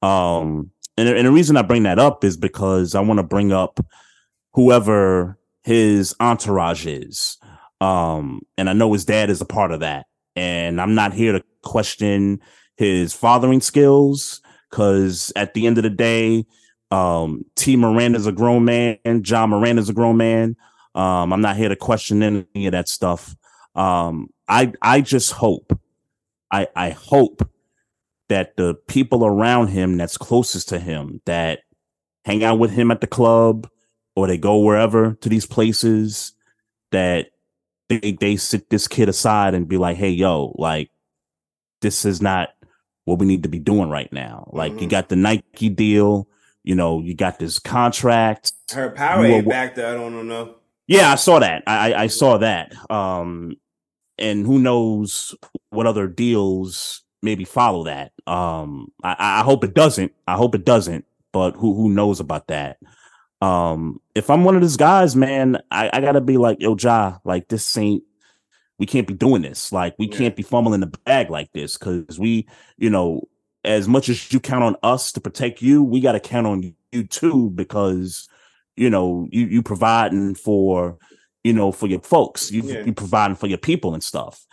[0.00, 3.52] Um, and, and the reason I bring that up is because I want to bring
[3.52, 3.84] up
[4.54, 7.38] whoever his entourage is.
[7.80, 10.06] Um, and I know his dad is a part of that.
[10.36, 12.40] And I'm not here to question
[12.76, 14.40] his fathering skills
[14.70, 16.44] because at the end of the day,
[16.90, 17.76] um, T.
[17.76, 18.98] Miranda's a grown man.
[19.04, 20.56] Ja Morant's a grown man.
[20.94, 23.36] Um, I'm not here to question any of that stuff.
[23.74, 25.78] Um, I I just hope,
[26.50, 27.48] I I hope
[28.28, 31.60] that the people around him that's closest to him that
[32.24, 33.68] hang out with him at the club
[34.16, 36.32] or they go wherever to these places
[36.90, 37.26] that
[37.88, 40.90] they they sit this kid aside and be like, hey yo, like
[41.82, 42.50] this is not
[43.04, 44.48] what we need to be doing right now.
[44.52, 44.82] Like mm-hmm.
[44.82, 46.26] you got the Nike deal
[46.66, 48.52] you know, you got this contract.
[48.72, 49.88] Her power ain't back there.
[49.88, 50.56] I don't know.
[50.88, 51.62] Yeah, I saw that.
[51.66, 52.74] I, I saw that.
[52.90, 53.56] Um,
[54.18, 55.34] and who knows
[55.70, 58.12] what other deals maybe follow that.
[58.26, 60.12] Um, I, I hope it doesn't.
[60.26, 61.06] I hope it doesn't.
[61.32, 62.78] But who who knows about that?
[63.40, 67.18] Um, if I'm one of those guys, man, I, I gotta be like, yo, Ja,
[67.24, 68.02] like this ain't
[68.78, 69.72] we can't be doing this.
[69.72, 70.18] Like we yeah.
[70.18, 72.48] can't be fumbling the bag like this because we,
[72.78, 73.28] you know,
[73.66, 76.74] as much as you count on us to protect you, we got to count on
[76.92, 78.28] you too because
[78.76, 80.98] you know you you providing for
[81.44, 82.84] you know for your folks, you yeah.
[82.84, 84.46] you providing for your people and stuff.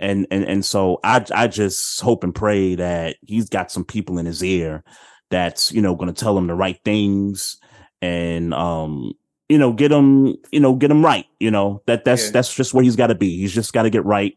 [0.00, 4.18] And and and so I I just hope and pray that he's got some people
[4.18, 4.82] in his ear
[5.30, 7.58] that's you know going to tell him the right things
[8.02, 9.12] and um
[9.48, 12.30] you know get him you know get him right you know that that's yeah.
[12.32, 14.36] that's just where he's got to be he's just got to get right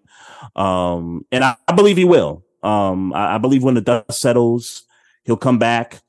[0.56, 4.84] um and I, I believe he will um, I, I, believe when the dust settles,
[5.24, 6.02] he'll come back.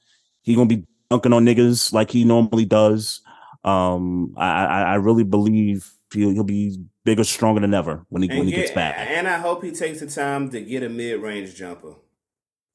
[0.42, 3.20] He's gonna be dunking on niggas like he normally does.
[3.64, 8.28] Um, I, I, I really believe he'll, he'll be bigger, stronger than ever when he
[8.28, 8.96] and when he gets back.
[8.98, 11.94] And I hope he takes the time to get a mid range jumper.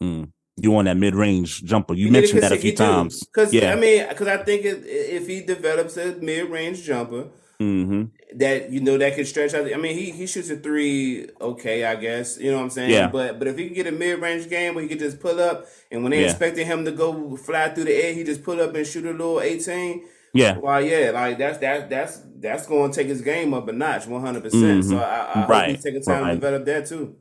[0.02, 0.32] Mm.
[0.58, 1.96] You want that mid range jumper?
[1.96, 3.24] You mentioned that a few times.
[3.24, 7.30] Because yeah, I mean, because I think it, if he develops a mid range jumper,
[7.64, 8.04] Mm-hmm.
[8.36, 9.72] That you know that could stretch out.
[9.72, 12.38] I mean, he he shoots a three, okay, I guess.
[12.40, 12.92] You know what I'm saying?
[12.92, 13.08] Yeah.
[13.08, 15.40] But but if he can get a mid range game where he can just pull
[15.40, 16.30] up, and when they yeah.
[16.30, 19.12] expecting him to go fly through the air, he just pull up and shoot a
[19.12, 20.04] little 18.
[20.34, 20.58] Yeah.
[20.58, 24.08] Well, yeah, like that's that that's that's going to take his game up a notch,
[24.08, 24.40] 100.
[24.40, 24.44] Mm-hmm.
[24.44, 25.66] percent So I, I right.
[25.68, 26.30] hope he's taking time right.
[26.30, 27.16] to develop that too.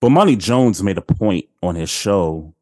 [0.00, 2.54] But Monty Jones made a point on his show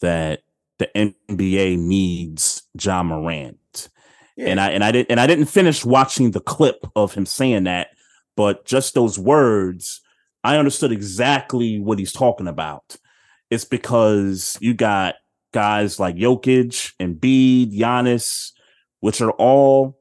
[0.00, 0.42] that
[0.78, 3.58] the NBA needs Ja Morant
[4.38, 7.64] And I and I didn't and I didn't finish watching the clip of him saying
[7.64, 7.88] that,
[8.36, 10.00] but just those words,
[10.44, 12.96] I understood exactly what he's talking about.
[13.50, 15.14] It's because you got
[15.52, 18.52] guys like Jokic and Bede, Giannis,
[19.00, 19.98] which are all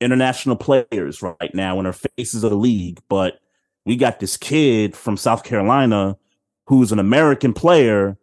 [0.00, 3.00] international players right now and are faces of the league.
[3.08, 3.38] But
[3.86, 6.16] we got this kid from South Carolina
[6.66, 8.18] who's an American player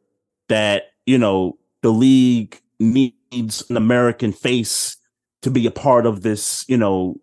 [0.49, 4.97] that, you know, the league needs an American face
[5.41, 7.19] to be a part of this, you know,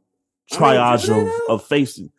[0.53, 2.11] triage of, of faces.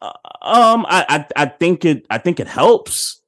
[0.00, 0.12] Uh,
[0.42, 3.22] um, I, I I think it I think it helps.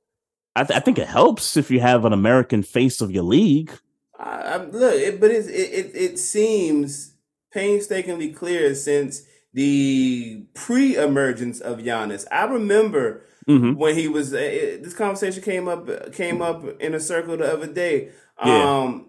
[0.54, 3.72] I, th- I think it helps if you have an American face of your league.
[4.18, 7.14] I, look, it, but it, it it seems
[7.52, 9.22] painstakingly clear since
[9.54, 12.26] the pre-emergence of Giannis.
[12.30, 13.74] I remember mm-hmm.
[13.74, 14.32] when he was.
[14.32, 18.10] It, this conversation came up came up in a circle the other day.
[18.44, 18.80] Yeah.
[18.80, 19.08] Um,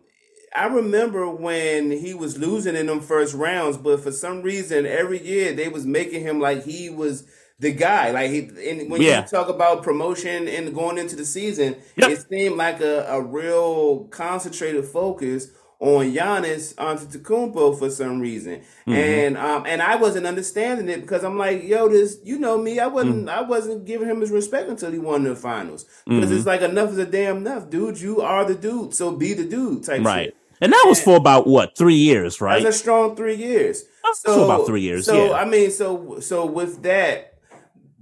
[0.55, 5.23] I remember when he was losing in them first rounds, but for some reason, every
[5.23, 7.25] year they was making him like he was
[7.59, 8.11] the guy.
[8.11, 8.39] Like he,
[8.69, 9.21] and when yeah.
[9.21, 12.09] you talk about promotion and going into the season, yep.
[12.09, 15.49] it seemed like a, a real concentrated focus
[15.79, 18.91] on Giannis Antetokounmpo for some reason, mm-hmm.
[18.91, 22.79] and um, and I wasn't understanding it because I'm like, yo, this, you know me,
[22.79, 23.29] I wasn't, mm-hmm.
[23.29, 26.35] I wasn't giving him his respect until he won the finals because mm-hmm.
[26.35, 27.99] it's like enough is a damn enough, dude.
[27.99, 30.25] You are the dude, so be the dude, type right.
[30.25, 30.35] Shit.
[30.61, 32.61] And that was for about what three years, right?
[32.61, 33.85] That's a strong three years.
[34.13, 35.05] So about three years.
[35.05, 35.33] So yeah.
[35.33, 37.28] I mean, so so with that,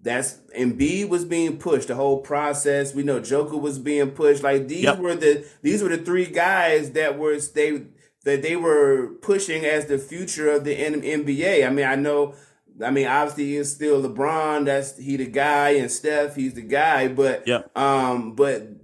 [0.08, 2.96] that's Embiid was being pushed the whole process.
[2.96, 4.42] We know Joker was being pushed.
[4.42, 5.00] Like these yep.
[5.00, 7.84] were the these were the three guys that were they
[8.24, 11.66] that they were pushing as the future of the NBA.
[11.66, 12.36] I mean, I know.
[12.84, 14.66] I mean, obviously, it's still LeBron.
[14.66, 17.08] That's he the guy, and Steph, he's the guy.
[17.08, 17.76] But yep.
[17.78, 18.77] um, but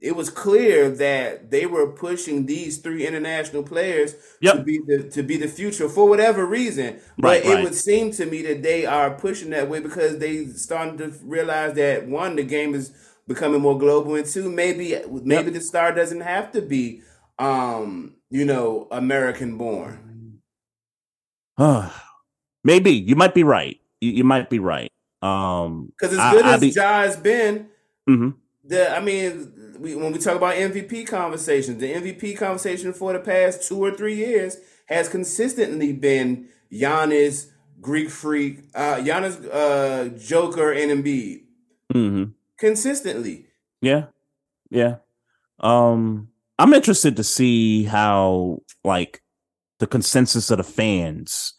[0.00, 4.56] it was clear that they were pushing these three international players yep.
[4.56, 7.00] to be the to be the future for whatever reason.
[7.18, 7.64] But right, it right.
[7.64, 11.74] would seem to me that they are pushing that way because they starting to realize
[11.74, 12.92] that one, the game is
[13.28, 15.52] becoming more global, and two, maybe maybe yep.
[15.52, 17.02] the star doesn't have to be,
[17.38, 20.40] um, you know, American born.
[22.64, 23.78] maybe you might be right.
[24.00, 24.90] You, you might be right.
[25.20, 26.68] Um, because as good I, as be...
[26.70, 27.68] Ja has been,
[28.08, 28.30] mm-hmm.
[28.64, 33.18] the I mean we, when we talk about MVP conversations, the MVP conversation for the
[33.18, 37.46] past two or three years has consistently been Giannis,
[37.80, 41.44] Greek Freak, uh, Giannis, uh, Joker, and Embiid.
[41.94, 42.24] Mm-hmm.
[42.58, 43.46] Consistently.
[43.80, 44.06] Yeah,
[44.68, 44.96] yeah.
[45.58, 46.28] Um,
[46.58, 49.22] I'm interested to see how like
[49.78, 51.54] the consensus of the fans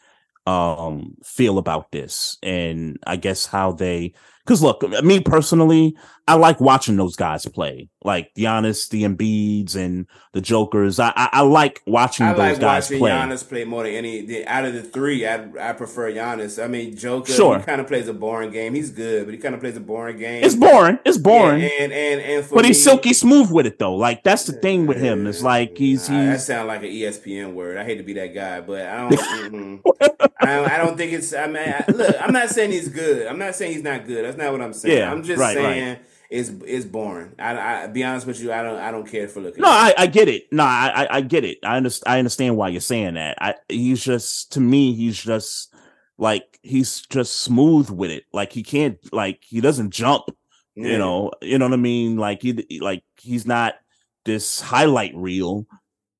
[0.47, 4.11] um feel about this and i guess how they
[4.45, 5.95] because look, me personally,
[6.27, 10.99] I like watching those guys play, like Giannis, the Embiids, and the Jokers.
[10.99, 13.11] I I, I like watching I those like guys watching play.
[13.11, 15.27] Giannis play more than any the, out of the three.
[15.27, 16.63] I I prefer Giannis.
[16.63, 17.59] I mean, Joker, sure.
[17.59, 18.73] kind of plays a boring game.
[18.73, 20.43] He's good, but he kind of plays a boring game.
[20.43, 20.99] It's boring.
[21.05, 21.61] It's boring.
[21.61, 23.95] Yeah, and and and but me, he's silky smooth with it though.
[23.95, 25.27] Like that's the thing with him.
[25.27, 27.77] It's like he's, he's that sounds like an ESPN word.
[27.77, 29.81] I hate to be that guy, but I don't.
[30.41, 31.33] I, I, don't think it's.
[31.33, 33.27] I mean, I, look, I'm not saying he's good.
[33.27, 34.25] I'm not saying he's not good.
[34.31, 34.97] That's not what I'm saying.
[34.97, 36.01] Yeah, I'm just right, saying right.
[36.29, 37.33] it's it's boring.
[37.37, 39.61] I, I be honest with you, I don't I don't care for looking.
[39.61, 40.51] No, I, I get it.
[40.51, 41.59] No, I I get it.
[41.63, 42.13] I understand.
[42.13, 43.37] I understand why you're saying that.
[43.41, 45.73] I he's just to me, he's just
[46.17, 48.23] like he's just smooth with it.
[48.31, 50.23] Like he can't like he doesn't jump.
[50.75, 50.91] Yeah.
[50.91, 52.17] You know, you know what I mean.
[52.17, 53.75] Like he like he's not
[54.23, 55.65] this highlight reel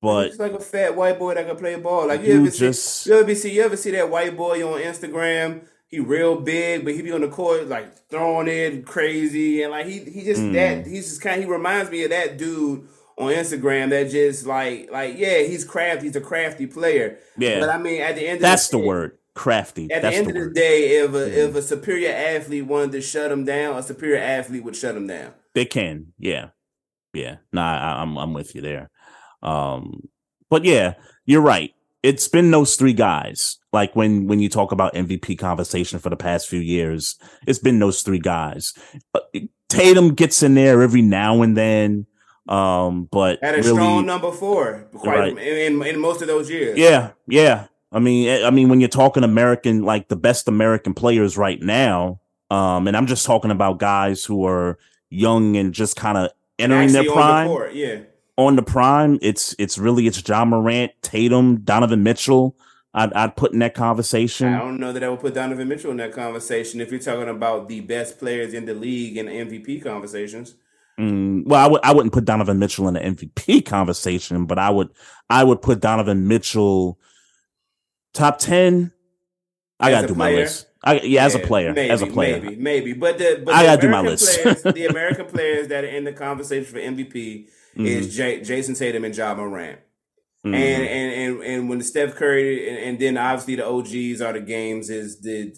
[0.02, 2.08] but it's like a fat white boy that can play ball.
[2.08, 4.60] Like you, you ever just, see, you ever see, you ever see that white boy
[4.68, 5.64] on Instagram?
[5.92, 9.84] He real big, but he be on the court like throwing it crazy, and like
[9.84, 10.54] he he just mm.
[10.54, 11.36] that he's just kind.
[11.36, 12.88] Of, He reminds me of that dude
[13.18, 16.06] on Instagram that just like like yeah he's crafty.
[16.06, 17.18] He's a crafty player.
[17.36, 19.92] Yeah, but I mean at the end that's the, the word crafty.
[19.92, 21.28] At that's the end the of the day, if a mm.
[21.28, 25.06] if a superior athlete wanted to shut him down, a superior athlete would shut him
[25.06, 25.34] down.
[25.54, 26.48] They can, yeah,
[27.12, 27.36] yeah.
[27.52, 28.90] Nah, I, I'm I'm with you there.
[29.42, 30.08] Um,
[30.48, 30.94] but yeah,
[31.26, 31.74] you're right.
[32.02, 33.58] It's been those three guys.
[33.72, 37.16] Like when when you talk about MVP conversation for the past few years,
[37.46, 38.74] it's been those three guys.
[39.14, 39.20] Uh,
[39.68, 42.06] Tatum gets in there every now and then.
[42.48, 45.38] Um, but had a really, strong number four quite right.
[45.38, 46.76] in, in, most of those years.
[46.76, 47.66] Yeah, yeah.
[47.92, 51.62] I mean, eh, I mean, when you're talking American, like the best American players right
[51.62, 52.20] now,
[52.50, 54.76] um, and I'm just talking about guys who are
[55.08, 57.46] young and just kind of entering Actually their prime.
[57.46, 57.98] The court, yeah
[58.36, 62.56] on the prime, it's it's really it's Ja Morant, Tatum, Donovan Mitchell.
[62.94, 64.52] I'd, I'd put in that conversation.
[64.52, 67.28] I don't know that I would put Donovan Mitchell in that conversation if you're talking
[67.28, 70.54] about the best players in the league in MVP conversations.
[71.00, 74.68] Mm, well, I would I wouldn't put Donovan Mitchell in the MVP conversation, but I
[74.68, 74.90] would
[75.30, 76.98] I would put Donovan Mitchell
[78.12, 78.92] top ten.
[79.80, 80.66] I gotta do player, my list.
[80.84, 82.92] I, yeah, yeah, as a player, maybe, as a player, maybe, maybe.
[82.92, 84.42] But the but I gotta do my list.
[84.42, 87.86] players, the American players that are in the conversation for MVP mm-hmm.
[87.86, 89.78] is J- Jayson Tatum and Ja Morant.
[90.44, 90.54] Mm-hmm.
[90.54, 94.32] And, and and and when the Steph Curry and, and, then obviously the OGs are
[94.32, 95.56] the games is the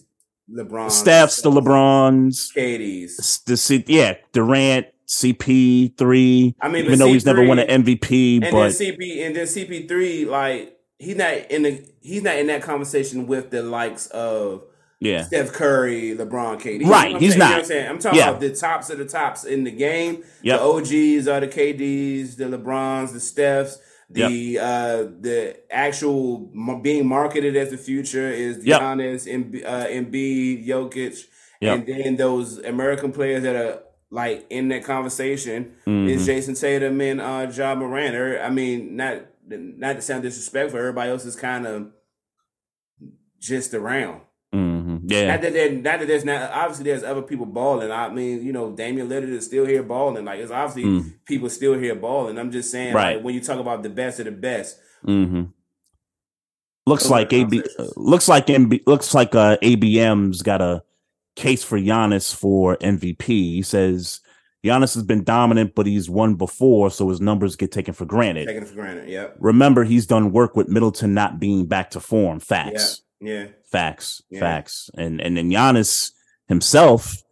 [0.51, 6.55] LeBron, Steph's, the LeBrons, KD's, the yeah Durant, CP3.
[6.61, 9.37] I mean, even though C3, he's never won an MVP, and but then CP and
[9.37, 14.07] then CP3, like he's not in the he's not in that conversation with the likes
[14.09, 14.65] of
[15.01, 15.23] yeah.
[15.25, 16.87] Steph Curry, LeBron, KD.
[16.87, 17.49] Right, you know he's not.
[17.49, 17.89] You know I'm saying?
[17.89, 18.29] I'm talking yeah.
[18.29, 20.25] about the tops of the tops in the game.
[20.43, 20.61] Yep.
[20.61, 23.79] The OGs are the KDs, the LeBrons, the Stephs.
[24.15, 24.63] The yep.
[24.63, 26.39] uh the actual
[26.83, 28.81] being marketed as the future is yep.
[28.81, 31.25] Giannis, Emb- uh, Embiid, Jokic,
[31.61, 31.79] yep.
[31.79, 36.09] and then those American players that are like in that conversation mm-hmm.
[36.09, 38.15] is Jayson Tatum and uh Ja Morant.
[38.15, 41.91] Or, I mean, not not to sound disrespectful, everybody else is kind of
[43.41, 44.21] just around.
[45.07, 45.33] Yeah.
[45.33, 47.91] Not that, there, not that there's not obviously there's other people balling.
[47.91, 50.25] I mean, you know, Damian Lillard is still here balling.
[50.25, 51.15] Like it's obviously mm.
[51.25, 52.39] people still here balling.
[52.39, 53.17] I'm just saying, right.
[53.17, 54.79] like when you talk about the best of the best.
[55.07, 55.45] Mm-hmm.
[56.87, 57.63] Looks like AB
[57.97, 60.83] looks like MB looks like uh, ABM's got a
[61.35, 63.27] case for Giannis for MVP.
[63.27, 64.21] He says
[64.65, 68.49] Giannis has been dominant, but he's won before, so his numbers get taken for granted.
[68.49, 69.29] Taken for granted, yeah.
[69.39, 72.41] Remember, he's done work with Middleton not being back to form.
[72.41, 73.03] Facts.
[73.21, 73.47] Yeah.
[73.71, 74.23] Facts.
[74.31, 74.41] Yeah.
[74.41, 74.91] Facts.
[74.97, 76.13] And and then Giannis
[76.49, 77.23] himself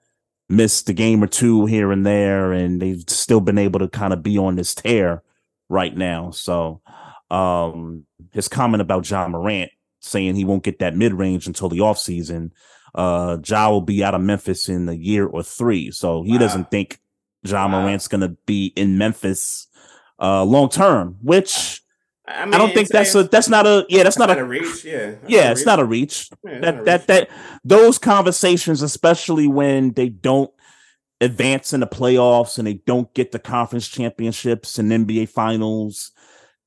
[0.48, 4.12] missed a game or two here and there, and they've still been able to kind
[4.12, 5.22] of be on this tear
[5.68, 6.30] right now.
[6.30, 6.80] So
[7.30, 11.78] um his comment about Ja Morant saying he won't get that mid range until the
[11.78, 12.50] offseason.
[12.94, 15.90] Uh Ja will be out of Memphis in a year or three.
[15.90, 16.38] So he wow.
[16.38, 17.00] doesn't think
[17.42, 17.80] Ja wow.
[17.80, 19.66] Morant's gonna be in Memphis
[20.20, 21.81] uh long term, which
[22.26, 24.42] I, mean, I don't think that's a that's not a yeah that's, not, not, a,
[24.42, 25.66] a reach yeah yeah it's reach.
[25.66, 27.06] not a reach yeah, that a that reach.
[27.08, 27.30] that
[27.64, 30.50] those conversations especially when they don't
[31.20, 36.12] advance in the playoffs and they don't get the conference championships and NBA finals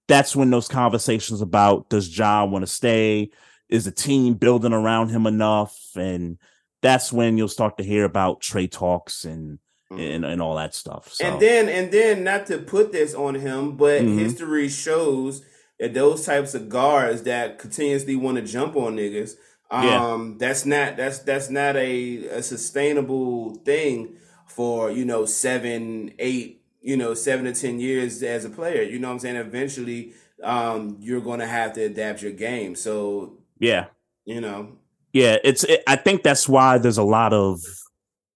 [0.07, 3.29] that's when those conversations about does Ja want to stay
[3.69, 6.37] is the team building around him enough and
[6.81, 9.57] that's when you'll start to hear about trade talks and
[9.91, 9.99] mm-hmm.
[9.99, 11.13] and, and all that stuff.
[11.13, 11.25] So.
[11.25, 14.17] And then and then not to put this on him, but mm-hmm.
[14.17, 15.43] history shows
[15.79, 19.35] that those types of guards that continuously want to jump on niggas,
[19.71, 20.33] um, yeah.
[20.37, 24.15] that's not that's that's not a, a sustainable thing
[24.47, 28.83] for you know seven, eight, you know seven to ten years as a player.
[28.83, 29.35] You know what I'm saying?
[29.37, 30.13] Eventually,
[30.43, 32.75] um, you're going to have to adapt your game.
[32.75, 33.87] So yeah,
[34.23, 34.77] you know,
[35.13, 35.63] yeah, it's.
[35.63, 37.61] It, I think that's why there's a lot of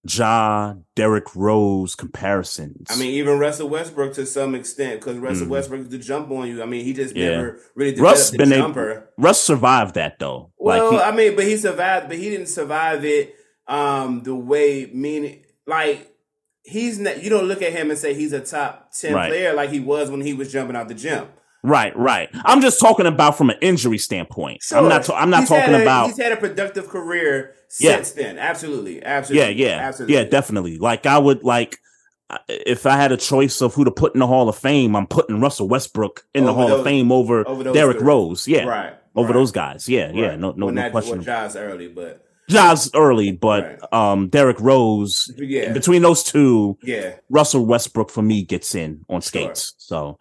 [0.08, 2.88] Ja, Derrick Rose comparisons.
[2.90, 5.50] I mean, even Russell Westbrook to some extent, because Russell mm.
[5.50, 6.62] Westbrook to jump on you.
[6.62, 7.30] I mean, he just yeah.
[7.30, 8.90] never really developed Russ the been jumper.
[8.90, 10.52] A, Russ survived that though.
[10.58, 13.34] Well, like he, I mean, but he survived, but he didn't survive it
[13.68, 16.10] um the way meaning like
[16.62, 17.22] he's not.
[17.22, 19.28] You don't look at him and say he's a top ten right.
[19.28, 21.28] player like he was when he was jumping out the gym.
[21.62, 22.30] Right, right.
[22.44, 24.62] I'm just talking about from an injury standpoint.
[24.62, 24.78] Sure.
[24.78, 25.04] I'm not.
[25.04, 26.06] Ta- I'm not he's talking a, about.
[26.06, 28.22] He's had a productive career since yeah.
[28.22, 28.38] then.
[28.38, 29.54] Absolutely, absolutely.
[29.54, 30.14] Yeah, yeah, absolutely.
[30.16, 30.78] yeah, definitely.
[30.78, 31.78] Like I would like
[32.48, 35.06] if I had a choice of who to put in the Hall of Fame, I'm
[35.06, 38.00] putting Russell Westbrook in over the Hall those, of Fame over, over Derrick.
[38.00, 38.46] Rose.
[38.46, 38.94] Yeah, right.
[39.14, 39.34] Over right.
[39.34, 39.88] those guys.
[39.88, 40.14] Yeah, right.
[40.14, 40.36] yeah.
[40.36, 41.18] No, no, well, no question.
[41.18, 43.92] Well, Ja's early, but Ja's early, but right.
[43.92, 45.32] um, Derrick Rose.
[45.36, 45.72] Yeah.
[45.72, 49.74] Between those two, yeah, Russell Westbrook for me gets in on skates.
[49.88, 50.16] Sure.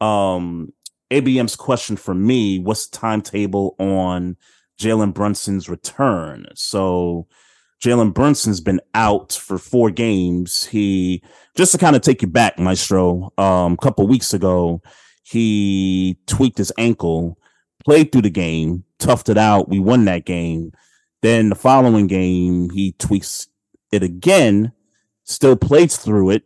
[0.00, 0.72] So, um,
[1.10, 4.36] ABM's question for me: What's the timetable on
[4.80, 6.46] Jalen Brunson's return?
[6.54, 7.26] So
[7.82, 10.64] Jalen Brunson's been out for four games.
[10.64, 11.22] He
[11.56, 13.32] just to kind of take you back, Maestro.
[13.38, 14.82] Um, a couple weeks ago,
[15.22, 17.38] he tweaked his ankle,
[17.84, 19.68] played through the game, toughed it out.
[19.68, 20.72] We won that game.
[21.22, 23.48] Then the following game, he tweaks
[23.92, 24.72] it again,
[25.24, 26.44] still plays through it,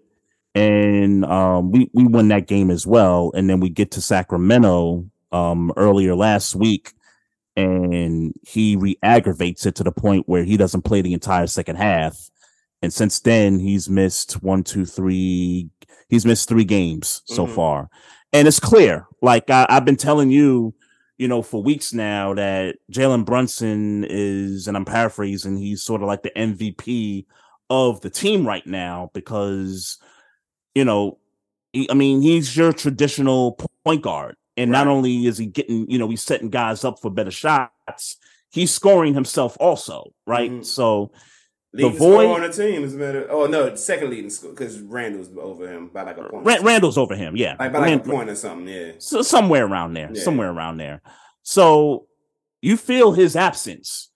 [0.54, 3.32] and um, we we won that game as well.
[3.34, 6.92] And then we get to Sacramento um, earlier last week,
[7.56, 12.30] and he re-aggravates it to the point where he doesn't play the entire second half.
[12.82, 15.70] And since then, he's missed one, two, three.
[16.08, 17.54] He's missed three games so mm-hmm.
[17.54, 17.88] far,
[18.32, 19.06] and it's clear.
[19.22, 20.74] Like I, I've been telling you,
[21.16, 26.08] you know, for weeks now that Jalen Brunson is, and I'm paraphrasing, he's sort of
[26.08, 27.24] like the MVP
[27.70, 29.98] of the team right now because
[30.74, 31.18] you know,
[31.72, 34.36] he, I mean, he's your traditional point guard.
[34.56, 34.78] And right.
[34.78, 38.16] not only is he getting, you know, he's setting guys up for better shots,
[38.50, 40.50] he's scoring himself also, right?
[40.50, 40.62] Mm-hmm.
[40.62, 41.10] So
[41.72, 43.26] leading the void on the team is better.
[43.30, 46.44] Oh no, second leading score because Randle's over him by like a point.
[46.62, 48.92] Randle's over him, yeah, like by like Rand- a point or something, yeah.
[48.98, 50.22] So somewhere around there, yeah.
[50.22, 51.00] somewhere around there.
[51.42, 52.06] So
[52.60, 54.10] you feel his absence,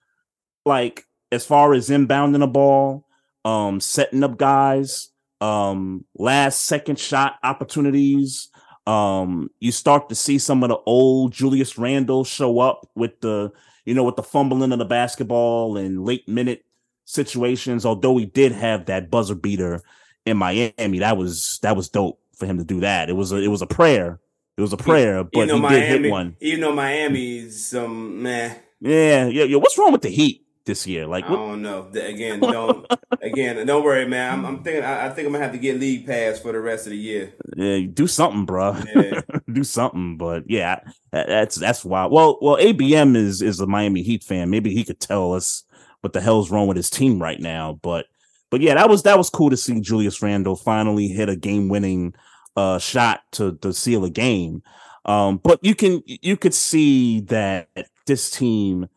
[0.65, 3.05] like as far as inbounding the ball,
[3.43, 5.09] um, setting up guys,
[5.41, 8.49] um, last second shot opportunities.
[8.85, 13.51] Um, you start to see some of the old Julius Randle show up with the,
[13.85, 16.63] you know, with the fumbling of the basketball and late minute
[17.05, 17.85] situations.
[17.85, 19.81] Although he did have that buzzer beater
[20.25, 23.09] in Miami, that was that was dope for him to do that.
[23.09, 24.19] It was a it was a prayer.
[24.57, 26.35] It was a prayer, but he Miami, did hit one.
[26.39, 28.55] Even though Miami's some man.
[28.79, 29.57] Yeah, yeah, yeah.
[29.57, 31.07] What's wrong with the Heat this year?
[31.07, 31.87] Like, I don't know.
[31.95, 32.85] Again, don't
[33.21, 33.65] again.
[33.65, 34.33] Don't worry, man.
[34.33, 34.83] I'm, I'm thinking.
[34.83, 36.97] I, I, think I'm gonna have to get league pass for the rest of the
[36.97, 37.33] year.
[37.55, 38.77] Yeah, do something, bro.
[38.95, 39.21] Yeah.
[39.51, 40.17] do something.
[40.17, 40.81] But yeah,
[41.11, 42.05] that's that's why.
[42.05, 44.51] Well, well, ABM is is a Miami Heat fan.
[44.51, 45.63] Maybe he could tell us
[46.01, 47.79] what the hell's wrong with his team right now.
[47.81, 48.05] But
[48.51, 51.69] but yeah, that was that was cool to see Julius Randle finally hit a game
[51.69, 52.13] winning
[52.55, 54.61] uh shot to to seal a game.
[55.05, 57.69] Um, but you can you could see that
[58.05, 58.87] this team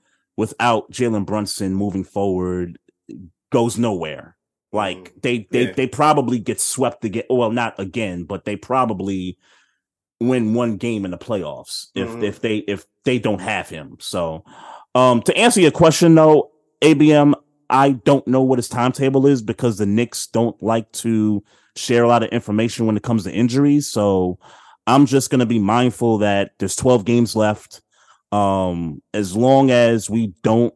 [0.40, 2.78] without Jalen Brunson moving forward
[3.52, 4.38] goes nowhere.
[4.72, 5.72] Like mm, they they yeah.
[5.72, 7.24] they probably get swept again.
[7.28, 9.36] Well, not again, but they probably
[10.18, 12.24] win one game in the playoffs if mm-hmm.
[12.24, 13.98] if they if they don't have him.
[14.00, 14.44] So
[14.94, 17.34] um to answer your question though, ABM,
[17.68, 21.44] I don't know what his timetable is because the Knicks don't like to
[21.76, 23.88] share a lot of information when it comes to injuries.
[23.88, 24.38] So
[24.86, 27.82] I'm just going to be mindful that there's 12 games left.
[28.32, 30.74] Um, as long as we don't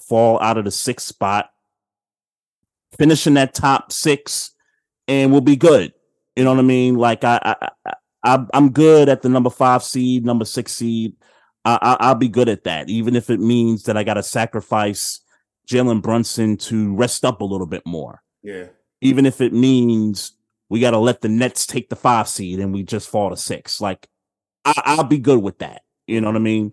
[0.00, 1.50] fall out of the sixth spot,
[2.98, 4.52] finishing that top six,
[5.08, 5.92] and we'll be good.
[6.36, 6.96] You know what I mean?
[6.96, 7.92] Like I, I,
[8.24, 11.14] I I'm good at the number five seed, number six seed.
[11.64, 14.22] I, I, will be good at that, even if it means that I got to
[14.22, 15.20] sacrifice
[15.68, 18.22] Jalen Brunson to rest up a little bit more.
[18.42, 18.66] Yeah.
[19.00, 20.32] Even if it means
[20.68, 23.36] we got to let the Nets take the five seed and we just fall to
[23.36, 23.80] six.
[23.80, 24.08] Like,
[24.64, 25.82] I, I, will be good with that.
[26.06, 26.72] You know what I mean?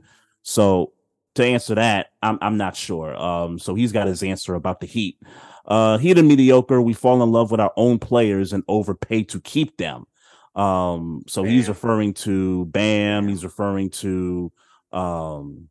[0.50, 0.94] So
[1.36, 3.16] to answer that, I'm I'm not sure.
[3.16, 5.20] Um, so he's got his answer about the Heat.
[5.64, 6.82] Uh, Heat are mediocre.
[6.82, 10.06] We fall in love with our own players and overpay to keep them.
[10.56, 11.52] Um, so Bam.
[11.52, 13.28] he's referring to Bam.
[13.28, 14.52] He's referring to
[14.92, 15.70] um,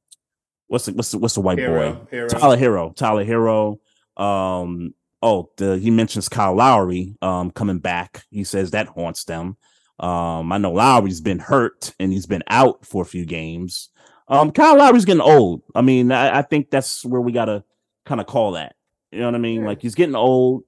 [0.68, 2.06] what's the what's the what's the white Herro, boy?
[2.12, 2.28] Herro.
[2.28, 2.94] Tyler Herro.
[2.94, 3.80] Tyler Herro.
[4.16, 8.22] Um, oh, the, he mentions Kyle Lowry um coming back.
[8.30, 9.56] He says that haunts them.
[9.98, 13.90] Um, I know Lowry's been hurt and he's been out for a few games.
[14.28, 15.62] Um, Kyle Lowry's getting old.
[15.74, 17.64] I mean, I, I think that's where we gotta
[18.04, 18.74] kind of call that.
[19.10, 19.64] You know what I mean?
[19.64, 20.64] Like he's getting old.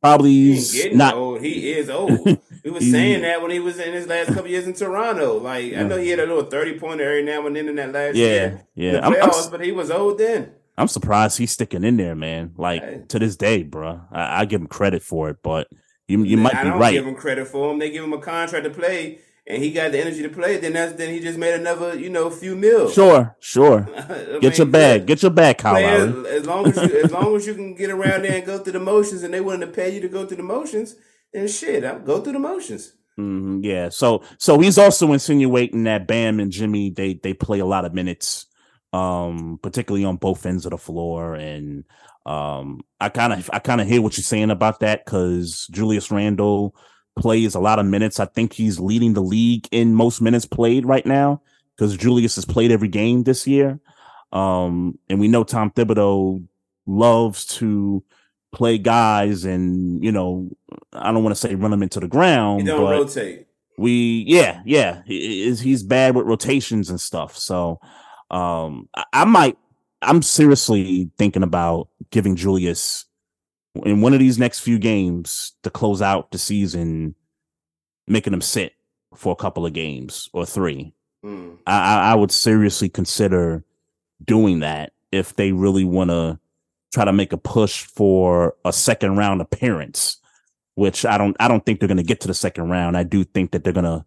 [0.00, 1.40] Probably he's not old.
[1.40, 2.24] He is old.
[2.62, 5.38] we was saying that when he was in his last couple years in Toronto.
[5.38, 5.80] Like yeah.
[5.80, 8.14] I know he had a little thirty pointer every now and then in that last
[8.14, 8.66] yeah, year.
[8.74, 9.00] Yeah, yeah.
[9.00, 10.52] Playoffs, but he was old then.
[10.76, 12.52] I'm surprised he's sticking in there, man.
[12.56, 13.02] Like hey.
[13.08, 14.00] to this day, bro.
[14.12, 15.68] I, I, give him credit for it, but
[16.08, 16.92] you you might I be right.
[16.92, 17.78] Give him credit for him.
[17.78, 20.56] They give him a contract to play, and he got the energy to play.
[20.56, 22.90] Then that's then he just made another you know few mil.
[22.90, 23.80] Sure, sure.
[24.40, 25.06] get mean, your bag.
[25.06, 25.84] Get your bag, Kyle.
[25.84, 28.58] As, as long as you as long as you can get around there and go
[28.58, 30.96] through the motions, and they willing to pay you to go through the motions,
[31.32, 32.92] then shit, I'll go through the motions.
[33.18, 33.88] Mm-hmm, yeah.
[33.90, 37.94] So so he's also insinuating that Bam and Jimmy they they play a lot of
[37.94, 38.46] minutes
[38.94, 41.34] um, particularly on both ends of the floor.
[41.34, 41.84] And
[42.24, 46.10] um, I kind of I kind of hear what you're saying about that because Julius
[46.12, 46.76] Randle
[47.16, 48.20] plays a lot of minutes.
[48.20, 51.42] I think he's leading the league in most minutes played right now
[51.76, 53.80] because Julius has played every game this year.
[54.32, 56.44] Um, and we know Tom Thibodeau
[56.86, 58.02] loves to
[58.52, 60.48] play guys and you know
[60.92, 62.62] I don't want to say run them into the ground.
[62.62, 63.46] He don't rotate.
[63.76, 67.36] We yeah yeah he, he's bad with rotations and stuff.
[67.36, 67.80] So
[68.30, 69.58] um, I, I might.
[70.02, 73.06] I'm seriously thinking about giving Julius
[73.84, 77.14] in one of these next few games to close out the season,
[78.06, 78.74] making them sit
[79.14, 80.92] for a couple of games or three.
[81.24, 81.58] Mm.
[81.66, 83.64] I, I would seriously consider
[84.24, 86.38] doing that if they really want to
[86.92, 90.18] try to make a push for a second round appearance.
[90.76, 91.36] Which I don't.
[91.38, 92.96] I don't think they're going to get to the second round.
[92.96, 94.04] I do think that they're going to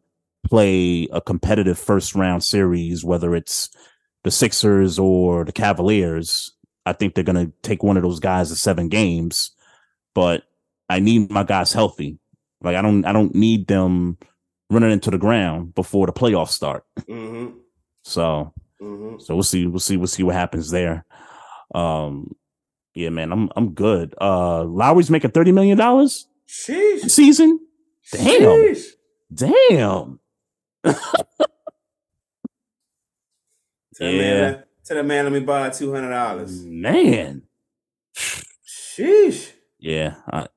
[0.49, 3.69] play a competitive first round series, whether it's
[4.25, 6.51] the Sixers or the Cavaliers,
[6.85, 9.51] I think they're going to take one of those guys to seven games.
[10.17, 10.45] But
[10.89, 12.17] I need my guys healthy.
[12.63, 14.17] Like I don't, I don't need them
[14.71, 16.83] running into the ground before the playoffs start.
[17.01, 17.55] Mm-hmm.
[18.03, 19.19] So, mm-hmm.
[19.19, 21.05] so we'll see, we'll see, we'll see what happens there.
[21.75, 22.35] Um,
[22.95, 24.15] yeah, man, I'm, I'm good.
[24.19, 27.59] Uh, Lowry's making thirty million dollars season.
[28.11, 28.85] Damn, Sheesh.
[29.31, 30.19] damn.
[30.83, 30.95] Tell
[33.99, 34.17] yeah.
[34.17, 36.65] Man, tell the man, let me borrow two hundred dollars.
[36.65, 37.43] Man,
[38.15, 39.51] sheesh.
[39.79, 40.47] Yeah, I,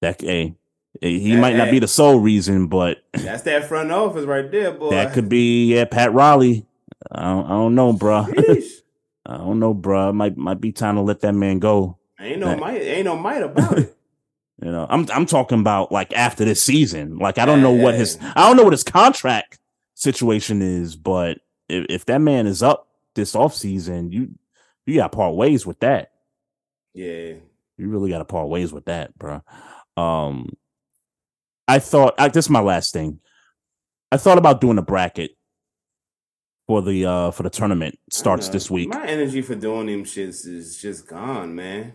[0.00, 0.54] that hey,
[1.00, 4.72] he that, might not be the sole reason, but that's that front office right there,
[4.78, 4.90] boy.
[4.90, 6.66] That could be yeah, Pat Riley.
[7.10, 8.26] I don't, I don't know, bro.
[9.26, 10.12] I don't know, bro.
[10.12, 11.98] Might might be time to let that man go.
[12.20, 13.96] Ain't no might, ain't no might about it.
[14.62, 17.18] you know, I'm I'm talking about like after this season.
[17.18, 19.58] Like I don't know what his I don't know what his contract
[19.94, 21.38] situation is, but
[21.68, 24.34] if, if that man is up this off season, you
[24.86, 26.12] you got part ways with that.
[26.92, 27.34] Yeah,
[27.78, 29.42] you really got to part ways with that, bro.
[29.96, 30.50] Um,
[31.68, 33.20] I thought I, this is my last thing.
[34.12, 35.32] I thought about doing a bracket
[36.66, 38.88] for the uh for the tournament starts this week.
[38.90, 41.94] My energy for doing them shits is just gone, man.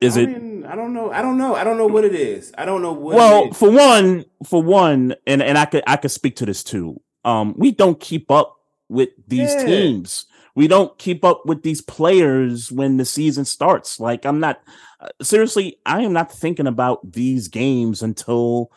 [0.00, 0.26] Is I it?
[0.28, 1.10] mean, I don't know.
[1.10, 1.54] I don't know.
[1.56, 2.52] I don't know what it is.
[2.56, 3.16] I don't know what.
[3.16, 7.00] well for one for one and and i could i could speak to this too
[7.24, 8.54] um we don't keep up
[8.88, 9.64] with these Yeah.
[9.64, 10.26] teams
[10.58, 14.60] we don't keep up with these players when the season starts like i'm not
[15.00, 18.70] uh, seriously i am not thinking about these games until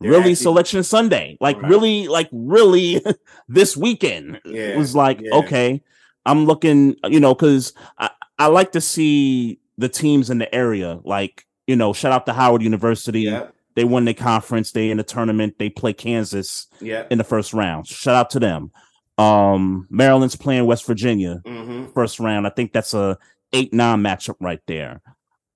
[0.00, 1.70] They're really selection sunday like Right.
[1.70, 3.00] really like really
[3.48, 5.34] this weekend Yeah, it was like yeah.
[5.40, 5.82] okay
[6.26, 10.98] i'm looking you know because i i like to see the teams in the area
[11.04, 13.54] like you know shout out to howard university Yep.
[13.76, 14.72] they won the conference.
[14.72, 15.54] They in the tournament.
[15.60, 17.12] They play Kansas Yep.
[17.12, 17.86] in the first round.
[17.86, 18.72] Shout out to them.
[19.18, 21.92] Um, Maryland's playing West Virginia Mm-hmm.
[21.92, 22.46] first round.
[22.46, 23.18] I think that's a
[23.52, 25.00] eight nine matchup right there.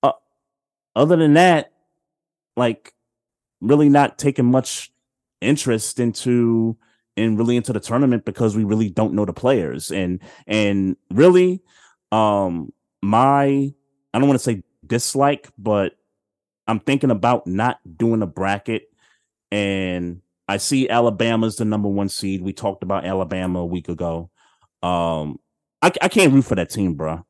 [0.01, 0.11] Uh,
[0.95, 1.71] other than that,
[2.57, 2.93] like
[3.61, 4.91] really not taking much
[5.41, 6.77] interest into
[7.15, 11.61] in really into the tournament because we really don't know the players and and really
[12.11, 12.71] um
[13.01, 13.45] my
[14.13, 15.93] I don't want to say dislike but
[16.67, 18.89] I'm thinking about not doing a bracket
[19.51, 20.21] and
[20.53, 22.43] I see Alabama's the number 1 seed.
[22.43, 24.29] We talked about Alabama a week ago.
[24.83, 25.39] Um
[25.81, 27.25] I, I can't root for that team, bro.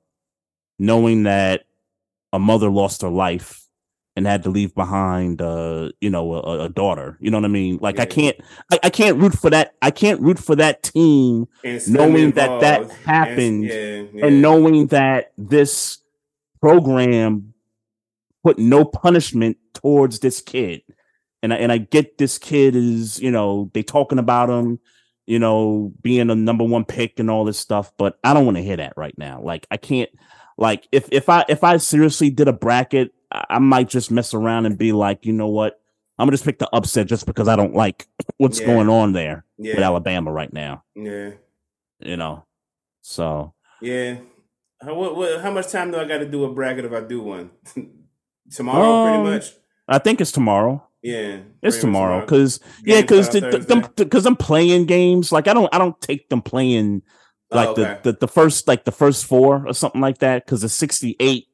[0.77, 1.63] Knowing that
[2.33, 3.61] a mother lost her life
[4.17, 7.47] and had to leave behind uh you know a, a daughter you know what i
[7.47, 8.35] mean like i can't
[8.71, 11.47] I, I can't root for that i can't root for that team
[11.87, 12.99] knowing that that involved.
[12.99, 14.25] And- happened yeah, yeah.
[14.27, 15.97] and knowing that this
[16.61, 17.55] program
[18.43, 20.83] put no punishment towards this kid
[21.43, 24.79] and I, and I get this kid is you know they talking about him
[25.27, 28.57] you know being a number one pick and all this stuff but I don't want
[28.57, 30.09] to hear that right now like I can't
[30.57, 34.33] like if if I if I seriously did a bracket I, I might just mess
[34.33, 35.79] around and be like you know what
[36.17, 38.07] I'm gonna just pick the upset just because I don't like
[38.37, 38.65] what's Yeah.
[38.67, 41.31] going on there yeah, with Alabama right now yeah,
[41.99, 42.45] you know
[43.01, 44.17] so yeah.
[44.81, 46.99] How, what, what, how much time do I got to do a bracket if I
[46.99, 47.51] do one?
[48.51, 49.53] Tomorrow, Um, pretty much.
[49.87, 53.81] I think it's tomorrow Yeah, It's tomorrow because yeah, because start the, Thursday?
[53.81, 57.03] them because I'm playing games like I don't I don't take them playing
[57.51, 57.99] Oh, like okay.
[58.01, 61.45] the, the the first like the first four or something like that because it's 68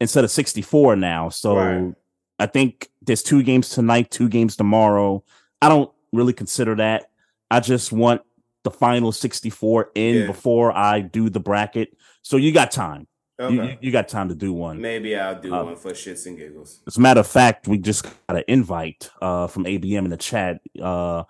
[0.00, 1.28] instead of 64 now.
[1.30, 1.94] So Right.
[2.38, 5.22] I think there's two games tonight, two games tomorrow.
[5.62, 7.10] I don't really consider that.
[7.50, 8.22] I just want
[8.64, 10.26] the final 64 in Yeah.
[10.26, 11.96] before I do the bracket.
[12.22, 13.06] So you got time.
[13.40, 13.72] You- Okay.
[13.72, 14.80] You, you got time to do one.
[14.80, 16.80] Maybe I'll do Uh, one for shits and giggles.
[16.86, 20.16] As a matter of fact, we just got an invite uh, from ABM in the
[20.16, 21.24] chat, uh,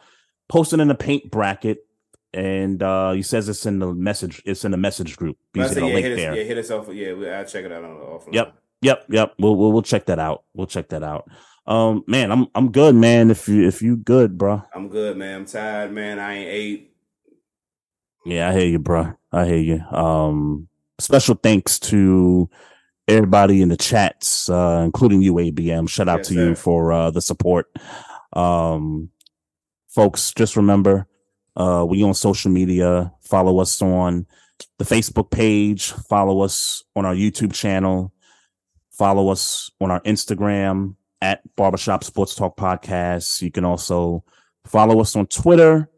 [0.49, 1.87] posting in the paint bracket,
[2.35, 4.43] and uh, he says it's in the message.
[4.45, 5.37] It's in the message group.
[5.57, 6.35] Say, yeah, link hit us, there.
[6.37, 6.89] yeah, hit us off.
[6.93, 8.35] Yeah, we, I'll check it out on the offline.
[8.35, 8.55] Yep.
[8.83, 9.35] Yep, yep.
[9.39, 10.45] We'll, we'll we'll check that out.
[10.55, 11.31] We'll check that out.
[11.67, 13.31] Um, man, I'm I'm good, man.
[13.31, 14.63] If you if you good, bro.
[14.75, 15.41] I'm good, man.
[15.41, 16.19] I'm tired, man.
[16.19, 16.95] I ain't ate.
[18.25, 19.13] Yeah, I hear you, bro.
[19.31, 19.81] I hear you.
[19.97, 20.69] Um,
[21.01, 22.49] special thanks to
[23.09, 25.89] everybody in the chats, uh, including you, ABM.
[25.89, 26.49] Shout out Yes, to sir.
[26.51, 27.67] you for uh, the support.
[28.33, 29.11] Um,
[29.89, 31.07] folks, just remember,
[31.57, 33.13] uh, we on social media.
[33.23, 34.27] Follow us on
[34.79, 35.91] the Facebook page.
[35.93, 38.13] Follow us on our YouTube channel.
[38.93, 43.43] Follow us on our Instagram at Barbershop Sports Talk Podcast.
[43.43, 44.25] You can also
[44.67, 45.91] follow us on Twitter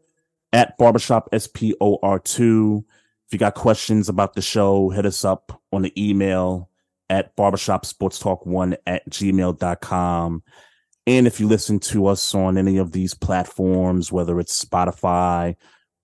[0.51, 2.83] at Barbershop SPOR2.
[3.33, 6.69] You got questions about the show, hit us up on the email
[7.09, 10.43] at barbershopsportstalk1 at gmail.com.
[11.05, 15.55] And if you listen to us on any of these platforms, whether it's Spotify,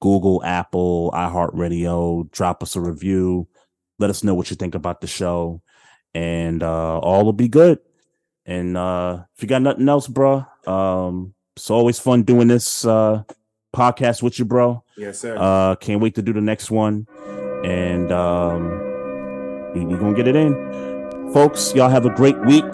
[0.01, 3.47] Google, Apple, iHeartRadio, drop us a review.
[3.97, 5.61] Let us know what you think about the show.
[6.13, 7.79] And uh, all will be good.
[8.45, 13.23] And uh, if you got nothing else, bro, um, it's always fun doing this uh,
[13.75, 14.83] podcast with you, bro.
[14.97, 15.35] Yes, sir.
[15.37, 17.07] Uh, can't wait to do the next one,
[17.63, 18.69] and um,
[19.73, 20.53] we, we gonna get it in,
[21.33, 21.73] folks.
[21.75, 22.65] Y'all have a great week.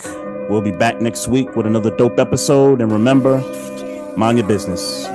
[0.50, 3.40] We'll be back next week with another dope episode, and remember,
[4.16, 5.06] mind your business.